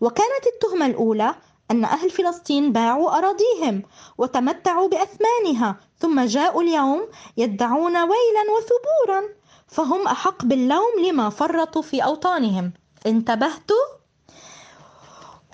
وكانت 0.00 0.46
التهمة 0.54 0.86
الأولى 0.86 1.34
أن 1.70 1.84
أهل 1.84 2.10
فلسطين 2.10 2.72
باعوا 2.72 3.18
أراضيهم 3.18 3.82
وتمتعوا 4.18 4.88
بأثمانها 4.88 5.76
ثم 5.98 6.20
جاءوا 6.20 6.62
اليوم 6.62 7.08
يدعون 7.36 7.96
ويلا 7.96 8.44
وثبورا 8.56 9.22
فهم 9.66 10.08
أحق 10.08 10.44
باللوم 10.44 10.92
لما 11.08 11.30
فرطوا 11.30 11.82
في 11.82 12.04
أوطانهم 12.04 12.72
انتبهتوا؟ 13.06 13.86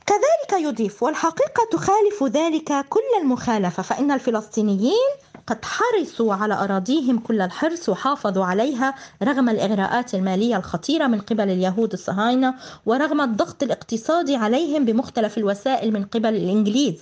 كذلك 0.06 0.62
يضيف 0.62 1.02
والحقيقة 1.02 1.68
تخالف 1.72 2.24
ذلك 2.24 2.86
كل 2.88 3.20
المخالفة 3.22 3.82
فإن 3.82 4.10
الفلسطينيين 4.10 5.08
قد 5.48 5.64
حرصوا 5.64 6.34
على 6.34 6.54
أراضيهم 6.54 7.18
كل 7.18 7.40
الحرص 7.40 7.88
وحافظوا 7.88 8.44
عليها 8.44 8.94
رغم 9.22 9.48
الإغراءات 9.48 10.14
المالية 10.14 10.56
الخطيرة 10.56 11.06
من 11.06 11.20
قبل 11.20 11.50
اليهود 11.50 11.92
الصهاينة 11.92 12.54
ورغم 12.86 13.20
الضغط 13.20 13.62
الاقتصادي 13.62 14.36
عليهم 14.36 14.84
بمختلف 14.84 15.38
الوسائل 15.38 15.92
من 15.92 16.04
قبل 16.04 16.28
الإنجليز. 16.28 16.94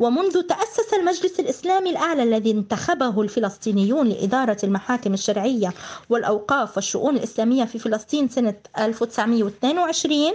ومنذ 0.00 0.42
تأسس 0.42 0.94
المجلس 0.94 1.40
الإسلامي 1.40 1.90
الأعلى 1.90 2.22
الذي 2.22 2.50
انتخبه 2.50 3.22
الفلسطينيون 3.22 4.08
لإدارة 4.08 4.58
المحاكم 4.64 5.14
الشرعية 5.14 5.74
والأوقاف 6.10 6.76
والشؤون 6.76 7.16
الإسلامية 7.16 7.64
في 7.64 7.78
فلسطين 7.78 8.28
سنة 8.28 8.54
1922 8.78 10.32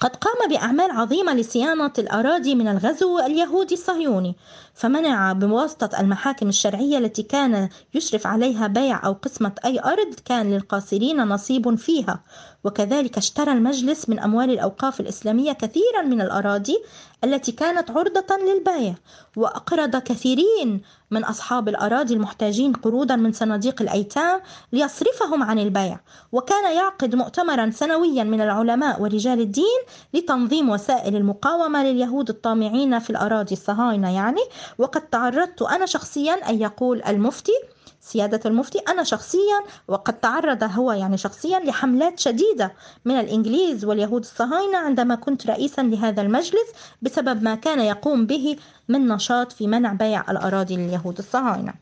قد 0.00 0.16
قام 0.16 0.48
بأعمال 0.48 0.90
عظيمة 0.90 1.34
لصيانة 1.34 1.92
الأراضي 1.98 2.54
من 2.54 2.68
الغزو 2.68 3.18
اليهودي 3.18 3.74
الصهيوني. 3.74 4.34
فمنع 4.74 5.32
بواسطة 5.32 6.00
المحاكم 6.00 6.48
الشرعية 6.48 6.98
التي 6.98 7.22
كان 7.22 7.68
يشرف 7.94 8.26
عليها 8.26 8.66
بيع 8.66 9.06
أو 9.06 9.12
قسمة 9.12 9.52
أي 9.64 9.80
أرض 9.80 10.14
كان 10.24 10.50
للقاصرين 10.50 11.24
نصيب 11.24 11.74
فيها. 11.74 12.20
وكذلك 12.64 13.18
اشترى 13.18 13.52
المجلس 13.52 14.08
من 14.08 14.18
أموال 14.18 14.50
الأوقاف 14.50 15.00
الإسلامية 15.00 15.52
كثيرا 15.52 16.02
من 16.02 16.20
الأراضي 16.20 16.78
التي 17.24 17.52
كانت 17.52 17.90
عرضة 17.90 18.36
للبيع. 18.36 18.94
وأقرض 19.36 19.96
كثيرين 19.96 20.80
من 21.10 21.24
أصحاب 21.24 21.68
الأراضي 21.68 22.14
المحتاجين 22.14 22.72
قروضا 22.72 23.16
من 23.16 23.32
صناديق 23.32 23.82
الأيتام 23.82 24.40
ليصرفهم 24.72 25.42
عن 25.42 25.58
البيع. 25.58 26.00
وكان 26.32 26.76
يعقد 26.76 27.14
مؤتمرا 27.14 27.70
سنويا 27.70 28.24
من 28.24 28.40
العلماء 28.40 29.02
ورجال 29.02 29.40
الدين 29.40 29.80
لتنظيم 30.14 30.68
وسائل 30.68 31.16
المقاومة 31.16 31.84
لليهود 31.84 32.28
الطامعين 32.28 32.98
في 32.98 33.10
الأراضي. 33.10 33.52
الصهاينة 33.54 34.14
يعني. 34.14 34.40
وقد 34.78 35.00
تعرضت 35.00 35.62
أنا 35.62 35.86
شخصيا 35.86 36.32
أن 36.50 36.60
يقول 36.60 37.02
المفتي 37.02 37.52
سيادة 38.00 38.40
المفتي 38.46 38.78
أنا 38.78 39.04
شخصيا 39.04 39.60
وقد 39.88 40.20
تعرض 40.20 40.62
هو 40.62 40.92
يعني 40.92 41.16
شخصيا 41.16 41.58
لحملات 41.58 42.20
شديدة 42.20 42.74
من 43.04 43.20
الإنجليز 43.20 43.84
واليهود 43.84 44.20
الصهاينة 44.20 44.78
عندما 44.78 45.14
كنت 45.14 45.46
رئيسا 45.46 45.82
لهذا 45.82 46.22
المجلس 46.22 46.72
بسبب 47.02 47.42
ما 47.42 47.54
كان 47.54 47.80
يقوم 47.80 48.26
به 48.26 48.56
من 48.88 49.08
نشاط 49.08 49.52
في 49.52 49.66
منع 49.66 49.92
بيع 49.92 50.24
الأراضي 50.30 50.76
لليهود 50.76 51.18
الصهاينة. 51.18 51.74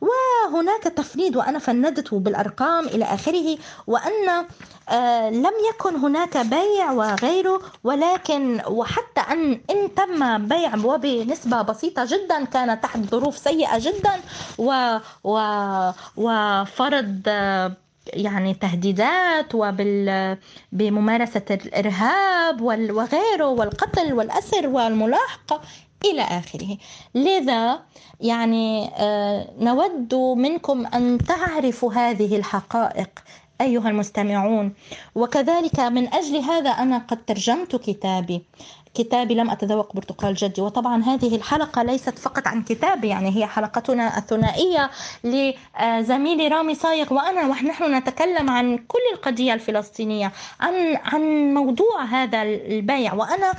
وهناك 0.00 0.82
تفنيد 0.82 1.36
وأنا 1.36 1.58
فندته 1.58 2.18
بالأرقام 2.18 2.86
إلى 2.86 3.04
آخره 3.04 3.58
وأن 3.86 4.46
آه 4.88 5.30
لم 5.30 5.52
يكن 5.74 5.96
هناك 5.96 6.36
بيع 6.36 6.92
وغيره 6.92 7.62
ولكن 7.84 8.60
وحتى 8.68 9.20
أن 9.20 9.60
إن 9.70 9.94
تم 9.94 10.48
بيع 10.48 10.76
وبنسبة 10.84 11.62
بسيطة 11.62 12.04
جدا 12.04 12.44
كان 12.44 12.80
تحت 12.80 12.98
ظروف 12.98 13.38
سيئة 13.38 13.78
جدا 13.78 14.20
و 14.58 14.98
و 15.24 15.38
وفرض 16.16 17.20
يعني 18.06 18.54
تهديدات 18.54 19.54
وبال 19.54 20.38
بممارسة 20.72 21.44
الإرهاب 21.50 22.60
وغيره 22.60 23.46
والقتل 23.48 24.12
والأسر 24.12 24.68
والملاحقة. 24.68 25.60
إلى 26.04 26.22
آخره. 26.22 26.76
لذا 27.14 27.80
يعني 28.20 28.90
آه، 28.96 29.48
نود 29.58 30.14
منكم 30.14 30.86
أن 30.86 31.18
تعرفوا 31.18 31.92
هذه 31.92 32.36
الحقائق 32.36 33.10
أيها 33.60 33.88
المستمعون. 33.88 34.72
وكذلك 35.14 35.80
من 35.80 36.14
أجل 36.14 36.36
هذا 36.36 36.70
أنا 36.70 36.98
قد 36.98 37.24
ترجمت 37.24 37.76
كتابي. 37.76 38.42
كتابي 38.94 39.34
لم 39.34 39.50
أتذوق 39.50 39.96
برتقال 39.96 40.34
جدي 40.34 40.60
وطبعا 40.60 41.02
هذه 41.02 41.36
الحلقة 41.36 41.82
ليست 41.82 42.18
فقط 42.18 42.46
عن 42.46 42.62
كتابي 42.62 43.08
يعني 43.08 43.36
هي 43.36 43.46
حلقتنا 43.46 44.18
الثنائية 44.18 44.90
لزميلي 45.24 46.48
رامي 46.48 46.74
صايغ 46.74 47.14
وأنا 47.14 47.46
ونحن 47.46 47.94
نتكلم 47.94 48.50
عن 48.50 48.78
كل 48.78 48.98
القضية 49.14 49.54
الفلسطينية 49.54 50.32
عن 50.60 50.96
عن 50.96 51.54
موضوع 51.54 52.04
هذا 52.04 52.42
البيع. 52.42 53.14
وأنا 53.14 53.54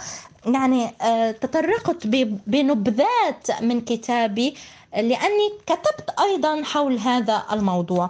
يعني 0.45 0.91
آه، 1.01 1.31
تطرقت 1.31 2.07
بنبذات 2.47 3.61
من 3.61 3.81
كتابي 3.81 4.55
لأني 4.93 5.49
كتبت 5.65 6.09
أيضا 6.19 6.63
حول 6.63 6.97
هذا 6.97 7.43
الموضوع. 7.51 8.09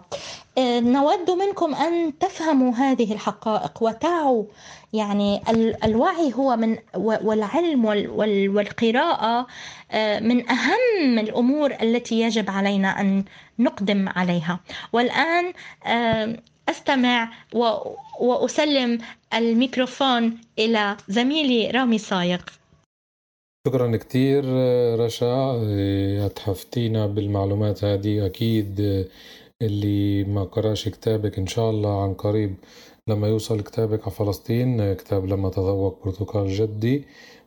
آه، 0.57 0.79
نود 0.79 1.31
منكم 1.31 1.75
أن 1.75 2.19
تفهموا 2.19 2.73
هذه 2.73 3.13
الحقائق 3.13 3.83
وتعوا. 3.83 4.43
يعني 4.93 5.41
الوعي 5.83 6.33
هو 6.33 6.55
من 6.55 6.77
والعلم 6.95 7.85
والقراءة 8.55 9.47
آه، 9.91 10.19
من 10.19 10.49
أهم 10.51 11.19
الأمور 11.19 11.71
التي 11.81 12.21
يجب 12.21 12.49
علينا 12.49 13.01
أن 13.01 13.23
نقدم 13.59 14.09
عليها. 14.09 14.59
والآن 14.93 15.53
أستمع 16.69 17.31
وأسلم 18.19 18.99
الميكروفون 19.33 20.37
إلى 20.59 20.97
زميلي 21.07 21.71
رامي 21.71 21.97
صايغ 21.97 22.39
شكرا 23.67 23.97
كتير 23.97 24.45
رشا. 24.99 25.61
أتحفتينا 26.25 27.07
بالمعلومات 27.07 27.83
هذه 27.83 28.25
أكيد 28.25 29.05
اللي 29.61 30.23
ما 30.23 30.43
قرأش 30.43 30.89
كتابك 30.89 31.37
إن 31.37 31.47
شاء 31.47 31.69
الله 31.69 32.03
عن 32.03 32.13
قريب 32.13 32.55
لما 33.09 33.27
يوصل 33.27 33.61
كتابك 33.61 34.01
على 34.01 34.11
فلسطين 34.11 34.93
كتاب 34.93 35.25
لما 35.25 35.49
تذوق 35.49 36.05
برتقال 36.05 36.49
جدي 36.49 37.03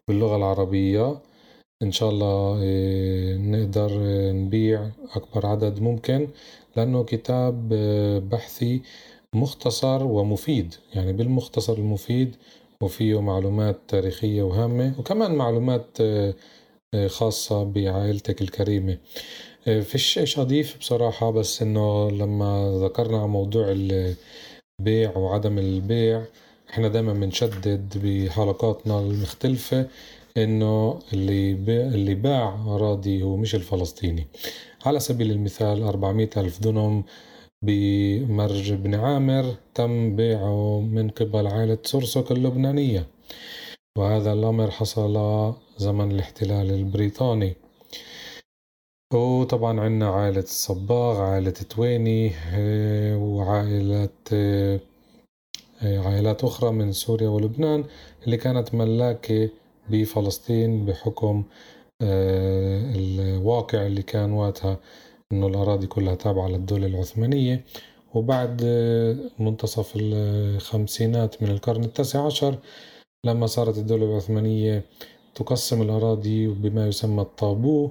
باللغة 0.09 0.37
العربية. 0.37 1.18
إن 1.83 1.93
شاء 1.93 2.11
الله 2.11 2.59
نقدر 3.37 3.91
نبيع 4.33 4.91
أكبر 5.14 5.47
عدد 5.47 5.83
ممكن 5.83 6.29
لأنه 6.77 7.05
كتاب 7.05 7.68
بحثي 8.31 8.83
مختصر 9.35 10.05
ومفيد. 10.05 10.74
يعني 10.95 11.12
بالمختصر 11.12 11.72
المفيد 11.72 12.37
وفيه 12.83 13.20
معلومات 13.20 13.81
تاريخية 13.89 14.43
وهامة 14.43 14.95
وكمان 14.99 15.35
معلومات 15.35 15.87
آه، 16.01 16.35
آه، 16.95 17.07
خاصة 17.09 17.64
بعائلتك 17.64 18.43
الكريمة. 18.43 18.99
آه، 19.68 19.81
فيش 19.81 20.18
إيش 20.18 20.39
اضيف 20.39 20.78
بصراحة 20.78 21.31
بس 21.31 21.62
إنه 21.62 22.11
لما 22.11 22.78
ذكرنا 22.85 23.26
موضوع 23.26 23.66
البيع 23.68 25.16
وعدم 25.16 25.59
البيع 25.59 26.24
إحنا 26.70 26.89
دايما 26.89 27.12
بنشدد 27.12 27.99
بحلقاتنا 28.05 29.01
المختلفة 29.01 29.87
إنه 30.37 30.99
اللي 31.12 31.53
اللي 31.95 32.14
باع 32.14 32.55
اراضي 32.66 33.22
هو 33.22 33.37
مش 33.37 33.55
الفلسطيني. 33.55 34.26
على 34.87 35.01
سبيل 35.01 35.31
المثال 35.31 35.83
400 35.83 36.31
ألف 36.37 36.61
دونم 36.61 37.05
بمرج 37.63 38.73
بن 38.73 38.95
عامر 38.95 39.55
تم 39.75 40.17
بيعه 40.17 40.81
من 40.81 41.11
قبل 41.11 41.47
عائلة 41.47 41.79
سرسك 41.85 42.33
اللبنانية. 42.33 43.07
وهذا 43.99 44.33
الأمر 44.33 44.71
حصل 44.71 45.15
زمن 45.77 46.11
الاحتلال 46.11 46.71
البريطاني. 46.71 47.57
وطبعا 49.15 49.81
عنا 49.81 50.09
عائلة 50.09 50.41
الصباغ 50.41 51.21
عائلة 51.21 51.51
تويني 51.51 52.33
آه، 55.83 55.99
عائلات 55.99 56.45
أخرى 56.45 56.73
من 56.73 56.93
سوريا 56.93 57.29
ولبنان 57.29 57.85
اللي 58.25 58.37
كانت 58.37 58.75
ملاكة 58.75 59.49
بفلسطين 59.91 60.87
بحكم 60.87 61.45
آه، 62.03 62.93
الواقع 62.95 63.87
اللي 63.87 64.03
كان 64.03 64.33
وقتها. 64.33 64.81
إنه 65.33 65.47
الأراضي 65.47 65.87
كلها 65.87 66.14
تابعة 66.14 66.49
للدولة 66.49 66.87
العثمانية. 66.87 67.64
وبعد 68.14 68.62
منتصف 69.39 69.93
الخمسينات 69.97 71.43
من 71.43 71.51
القرن 71.51 71.85
التاسع 71.85 72.26
عشر 72.26 72.59
لما 73.26 73.47
صارت 73.47 73.78
الدولة 73.78 74.05
العثمانية 74.05 74.85
تقسم 75.35 75.83
الأراضي 75.83 76.47
بما 76.47 76.89
يسمى 76.89 77.22
الطابو 77.22 77.91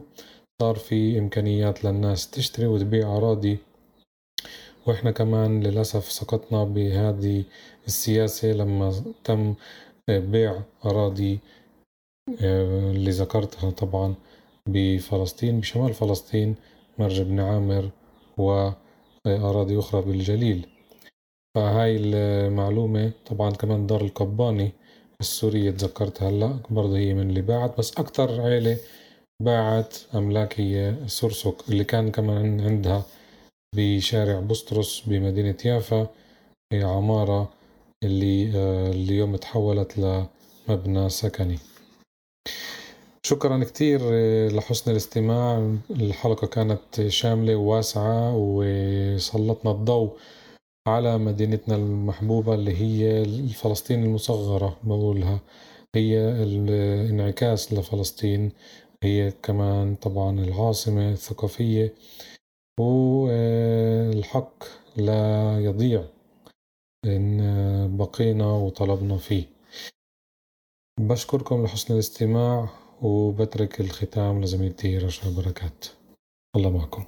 صار 0.61 0.75
في 0.75 1.19
إمكانيات 1.19 1.85
للناس 1.85 2.29
تشتري 2.29 2.67
وتبيع 2.67 3.17
أراضي. 3.17 3.57
وإحنا 4.87 5.11
كمان 5.11 5.63
للأسف 5.63 6.11
سقطنا 6.11 6.63
بهذه 6.63 7.43
السياسة 7.87 8.51
لما 8.51 9.03
تم 9.23 9.55
بيع 10.09 10.61
أراضي 10.85 11.39
آه، 12.41 12.91
اللي 12.91 13.11
ذكرتها 13.11 13.69
طبعا 13.71 14.15
بفلسطين 14.67 15.59
بشمال 15.59 15.93
فلسطين. 15.93 16.55
مرج 16.99 17.21
بن 17.21 17.39
عامر 17.39 17.89
وأراضي 18.37 19.79
أخرى 19.79 20.01
بالجليل. 20.01 20.67
فهاي 21.55 21.97
المعلومة 21.97 23.11
طبعا 23.25 23.51
كمان 23.51 23.87
دار 23.87 24.01
القباني 24.01 24.71
السورية 25.21 25.71
تذكرت 25.71 26.23
هلأ 26.23 26.59
برضه 26.69 26.97
هي 26.97 27.13
من 27.13 27.29
اللي 27.29 27.41
باعت 27.41 27.77
بس 27.77 27.97
أكتر 27.97 28.41
عيلة 28.41 28.77
باعت 29.43 29.97
أملاك 30.15 30.59
هي 30.59 30.95
سرسك 31.07 31.55
اللي 31.69 31.83
كان 31.83 32.11
كمان 32.11 32.61
عندها 32.61 33.03
بشارع 33.75 34.39
بسطرس 34.39 35.03
بمدينة 35.07 35.57
يافا 35.65 36.07
هي 36.73 36.83
عمارة 36.83 37.49
اللي 38.03 38.51
آه، 38.55 38.91
اليوم 38.91 39.35
تحولت 39.35 39.97
لمبنى 39.97 41.09
سكني. 41.09 41.59
شكرا 43.29 43.63
كتير 43.63 43.99
آه، 44.03 44.47
لحسن 44.49 44.91
الاستماع. 44.91 45.77
الحلقة 45.91 46.47
كانت 46.47 47.07
شاملة 47.07 47.55
وواسعة 47.55 48.33
وسلطنا 48.35 49.71
الضوء 49.71 50.17
على 50.87 51.17
مدينتنا 51.17 51.75
المحبوبة 51.75 52.53
اللي 52.53 52.75
هي 52.81 53.25
فلسطين 53.47 54.03
المصغرة 54.03 54.77
بقولها. 54.83 55.39
هي 55.95 56.19
الانعكاس 56.43 57.73
لفلسطين. 57.73 58.51
هي 59.03 59.31
كمان 59.43 59.95
طبعا 59.95 60.39
العاصمة 60.39 61.11
الثقافية. 61.11 61.93
والحق 62.79 64.63
لا 64.97 65.59
يضيع 65.59 66.03
إن 67.05 67.97
بقينا 67.97 68.51
وطلبنا 68.51 69.17
فيه. 69.17 69.43
بشكركم 70.99 71.63
لحسن 71.63 71.93
الاستماع. 71.93 72.78
وبترك 73.01 73.79
الختام 73.79 74.41
لزميلتي 74.41 74.97
رشا 74.97 75.29
بركات. 75.37 75.85
الله 76.55 76.69
معكم. 76.77 77.03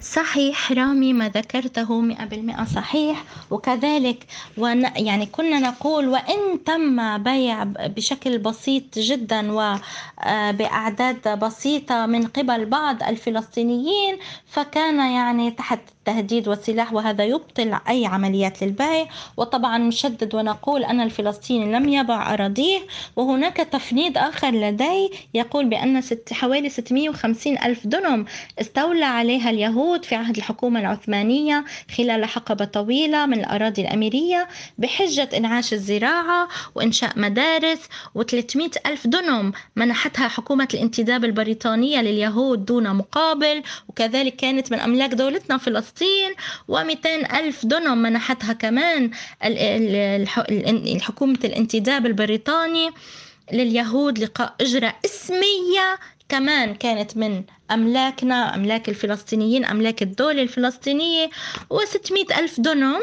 صحيح 0.00 0.72
رامي 0.72 1.12
ما 1.12 1.28
ذكرته 1.28 2.00
مئة 2.00 2.24
بالمئة 2.24 2.64
صحيح. 2.64 3.24
وكذلك 3.50 4.26
ون 4.58 4.82
يعني 4.82 5.26
كنا 5.26 5.60
نقول 5.60 6.08
وإن 6.08 6.64
تم 6.64 7.22
بيع 7.22 7.64
بشكل 7.64 8.38
بسيط 8.38 8.98
جدا 8.98 9.52
وبأعداد 9.52 11.28
آه، 11.28 11.34
بسيطة 11.34 12.06
من 12.06 12.26
قبل 12.26 12.66
بعض 12.66 13.02
الفلسطينيين 13.02 14.18
فكان 14.46 15.12
يعني 15.12 15.50
تحت 15.50 15.80
التهديد 16.08 16.48
والسلاح 16.48 16.92
وهذا 16.92 17.24
يبطل 17.24 17.78
أي 17.88 18.06
عمليات 18.06 18.62
للبيع. 18.62 19.06
وطبعا 19.36 19.78
نشدد 19.78 20.34
ونقول 20.34 20.84
أن 20.84 21.00
الفلسطيني 21.00 21.72
لم 21.72 21.88
يبع 21.88 22.34
أراضيه 22.34 22.80
وهناك 23.16 23.56
تفنيد 23.56 24.18
آخر 24.18 24.50
لدي 24.50 25.10
يقول 25.34 25.64
بأن 25.64 26.00
ست 26.00 26.32
حوالي 26.32 26.68
650 26.68 27.58
ألف 27.58 27.86
دنم 27.86 28.24
استولى 28.60 29.04
عليها 29.04 29.50
اليهود 29.50 30.04
في 30.04 30.14
عهد 30.14 30.36
الحكومة 30.36 30.80
العثمانية 30.80 31.64
خلال 31.96 32.24
حقبة 32.24 32.64
طويلة 32.64 33.26
من 33.26 33.40
الأراضي 33.40 33.82
الأميرية 33.82 34.48
بحجة 34.78 35.28
إنعاش 35.36 35.72
الزراعة 35.72 36.48
وإنشاء 36.74 37.18
مدارس 37.18 37.78
و300 38.18 38.86
ألف 38.86 39.06
دنم 39.06 39.52
منحتها 39.76 40.28
حكومة 40.28 40.68
الانتداب 40.74 41.24
البريطانية 41.24 42.00
لليهود 42.00 42.64
دون 42.64 42.96
مقابل. 42.96 43.62
وكذلك 43.88 44.36
كانت 44.36 44.72
من 44.72 44.78
أملاك 44.78 45.14
دولتنا 45.14 45.58
فلسطين 45.58 45.95
فلسطين 45.96 46.34
و200 46.70 47.34
ألف 47.34 47.66
دنم 47.66 47.98
منحتها 47.98 48.52
كمان 48.52 49.10
الحكومة 49.42 51.38
الانتداب 51.44 52.06
البريطاني 52.06 52.90
لليهود 53.52 54.18
لقاء 54.18 54.54
أجرة 54.60 54.94
إسمية 55.04 55.98
كمان 56.28 56.74
كانت 56.74 57.16
من 57.16 57.42
أملاكنا 57.70 58.54
أملاك 58.54 58.88
الفلسطينيين 58.88 59.64
أملاك 59.64 60.02
الدولة 60.02 60.42
الفلسطينية 60.42 61.30
و600 61.74 62.38
ألف 62.38 62.60
دنم 62.60 63.00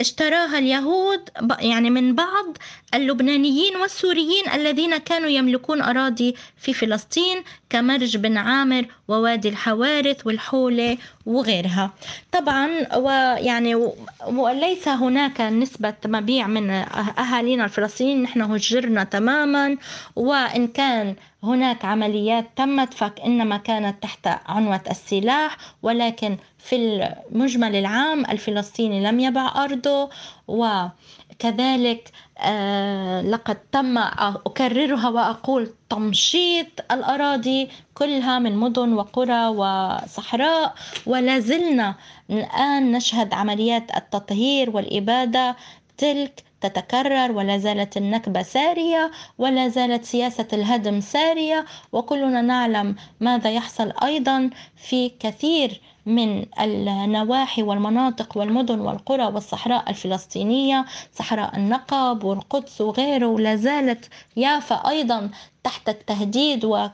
اشتراها 0.00 0.58
اليهود 0.58 1.20
يعني 1.60 1.90
من 1.90 2.14
بعض 2.14 2.56
اللبنانيين 2.94 3.76
والسوريين 3.76 4.44
الذين 4.54 4.96
كانوا 4.96 5.28
يملكون 5.28 5.82
أراضي 5.82 6.34
في 6.56 6.72
فلسطين 6.72 7.42
كمرج 7.70 8.16
بن 8.16 8.36
عامر 8.36 8.84
ووادي 9.08 9.48
الحوارث 9.48 10.26
والحولة 10.26 10.98
وغيرها. 11.26 11.90
طبعا 12.32 12.96
ويعني 12.96 13.74
وليس 14.26 14.88
هناك 14.88 15.40
نسبة 15.40 15.94
مبيع 16.06 16.46
من 16.46 16.70
أهالينا 16.70 17.64
الفلسطينيين 17.64 18.22
نحن 18.22 18.40
هجرنا 18.42 19.04
تماما 19.04 19.76
وإن 20.16 20.68
كان 20.68 21.14
هناك 21.42 21.84
عمليات 21.84 22.46
تمت 22.56 22.94
فإنما 22.94 23.56
كانت 23.56 24.02
تحت 24.02 24.28
عنوة 24.46 24.80
السلاح 24.90 25.56
ولكن 25.82 26.36
في 26.58 26.76
المجمل 26.76 27.76
العام 27.76 28.24
الفلسطيني 28.26 29.04
لم 29.04 29.20
يبع 29.20 29.64
أرضه 29.64 30.10
وكذلك 30.48 32.12
آه 32.38 33.22
لقد 33.22 33.56
تم 33.72 33.98
أكررها 33.98 35.08
وأقول 35.08 35.70
تمشيط 35.90 36.66
الأراضي 36.92 37.68
كلها 37.94 38.38
من 38.38 38.56
مدن 38.56 38.92
وقرى 38.92 39.46
وصحراء 39.46 40.74
ولا 41.06 41.38
زلنا 41.38 41.94
الآن 42.30 42.92
نشهد 42.92 43.34
عمليات 43.34 43.96
التطهير 43.96 44.70
والإبادة 44.70 45.56
تلك 45.98 46.44
تتكرر 46.60 47.32
ولا 47.32 47.58
زالت 47.58 47.96
النكبة 47.96 48.42
سارية 48.42 49.10
ولا 49.38 49.68
زالت 49.68 50.04
سياسة 50.04 50.46
الهدم 50.52 51.00
سارية. 51.00 51.64
وكلنا 51.92 52.42
نعلم 52.42 52.96
ماذا 53.20 53.50
يحصل 53.50 53.92
أيضا 54.02 54.50
في 54.76 55.08
كثير 55.20 55.80
من 56.06 56.46
النواحي 56.60 57.62
والمناطق 57.62 58.36
والمدن 58.36 58.80
والقرى 58.80 59.24
والصحراء 59.24 59.90
الفلسطينية 59.90 60.84
صحراء 61.12 61.56
النقب 61.56 62.24
والقدس 62.24 62.80
وغيره. 62.80 63.38
لا 63.38 63.56
زالت 63.56 64.08
يافا 64.36 64.88
أيضا 64.88 65.30
تحت 65.64 65.88
التهديد 65.88 66.64
و 66.64 66.88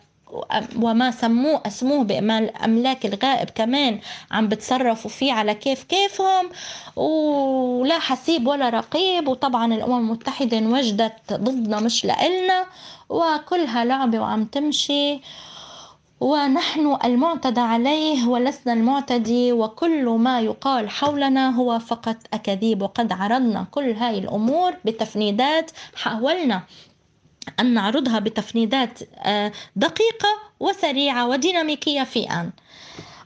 وما 0.82 1.10
سموه 1.10 1.62
أسموه 1.66 2.04
بأملاك 2.04 3.06
الغائب 3.06 3.50
كمان. 3.50 4.00
عم 4.30 4.48
بتصرفوا 4.48 5.10
فيه 5.10 5.32
على 5.32 5.54
كيف 5.54 5.82
كيفهم 5.84 6.50
ولا 6.96 7.98
حسيب 7.98 8.46
ولا 8.46 8.68
رقيب. 8.68 9.28
وطبعا 9.28 9.74
الأمم 9.74 9.98
المتحدة 9.98 10.58
انوجدت 10.58 11.32
ضدنا 11.32 11.80
مش 11.80 12.04
لإلنا 12.04 12.66
وكلها 13.08 13.84
لعبة 13.84 14.18
وعم 14.18 14.44
تمشي. 14.44 15.20
ونحن 16.20 16.96
المعتدى 17.04 17.60
عليه 17.60 18.28
ولسنا 18.28 18.72
المعتدي 18.72 19.52
وكل 19.52 20.04
ما 20.08 20.40
يقال 20.40 20.90
حولنا 20.90 21.56
هو 21.56 21.78
فقط 21.78 22.16
أكاذيب. 22.32 22.82
وقد 22.82 23.12
عرضنا 23.12 23.66
كل 23.70 23.92
هاي 23.92 24.18
الأمور 24.18 24.74
بتفنيدات 24.84 25.70
حاولنا 25.96 26.62
أن 27.60 27.74
نعرضها 27.74 28.18
بتفنيدات 28.18 28.98
آه، 29.18 29.52
دقيقة 29.76 30.28
وسريعة 30.60 31.28
وديناميكية 31.28 32.02
في 32.02 32.30
آن. 32.30 32.50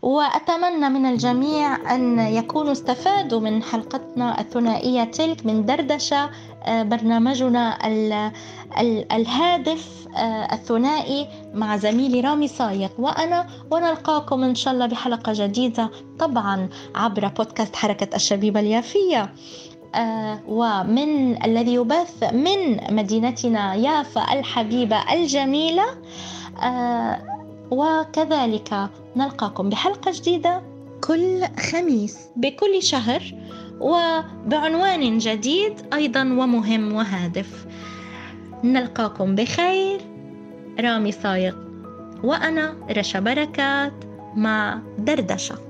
وأتمنى 0.02 0.88
من 0.88 1.06
الجميع 1.06 1.94
أن 1.94 2.18
يكونوا 2.18 2.72
استفادوا 2.72 3.40
من 3.40 3.62
حلقتنا 3.62 4.40
الثنائية 4.40 5.04
تلك 5.04 5.46
من 5.46 5.64
دردشة 5.66 6.30
آه، 6.62 6.82
برنامجنا 6.82 7.78
الهادف 9.12 10.08
آه، 10.16 10.54
الثنائي 10.54 11.28
مع 11.54 11.76
زميلي 11.76 12.20
رامي 12.20 12.48
صايغ 12.48 12.88
وأنا 12.98 13.46
ونلقاكم 13.70 14.44
إن 14.44 14.54
شاء 14.54 14.74
الله 14.74 14.86
بحلقة 14.86 15.32
جديدة 15.34 15.90
طبعا 16.18 16.68
عبر 16.94 17.28
بودكاست 17.28 17.76
حركة 17.76 18.16
الشبيبة 18.16 18.60
اليافية. 18.60 19.32
ومن 20.48 21.42
الذي 21.44 21.74
يبث 21.74 22.22
من 22.32 22.94
مدينتنا 22.96 23.74
يافا 23.74 24.32
الحبيبة 24.32 25.12
الجميلة. 25.12 25.84
آه، 26.62 27.18
وكذلك 27.70 28.88
نلقاكم 29.16 29.68
بحلقة 29.68 30.12
جديدة 30.14 30.62
كل 31.04 31.44
خميس. 31.70 32.18
بكل 32.36 32.82
شهر 32.82 33.34
وبعنوان 33.80 35.18
جديد 35.18 35.72
أيضا 35.94 36.20
ومهم 36.20 36.92
وهادف. 36.92 37.66
نلقاكم 38.64 39.34
بخير. 39.34 40.00
رامي 40.80 41.12
صايغ 41.12 41.54
وأنا 42.24 42.74
رشا 42.90 43.20
بركات 43.20 43.92
مع 44.34 44.78
دردشة. 44.98 45.67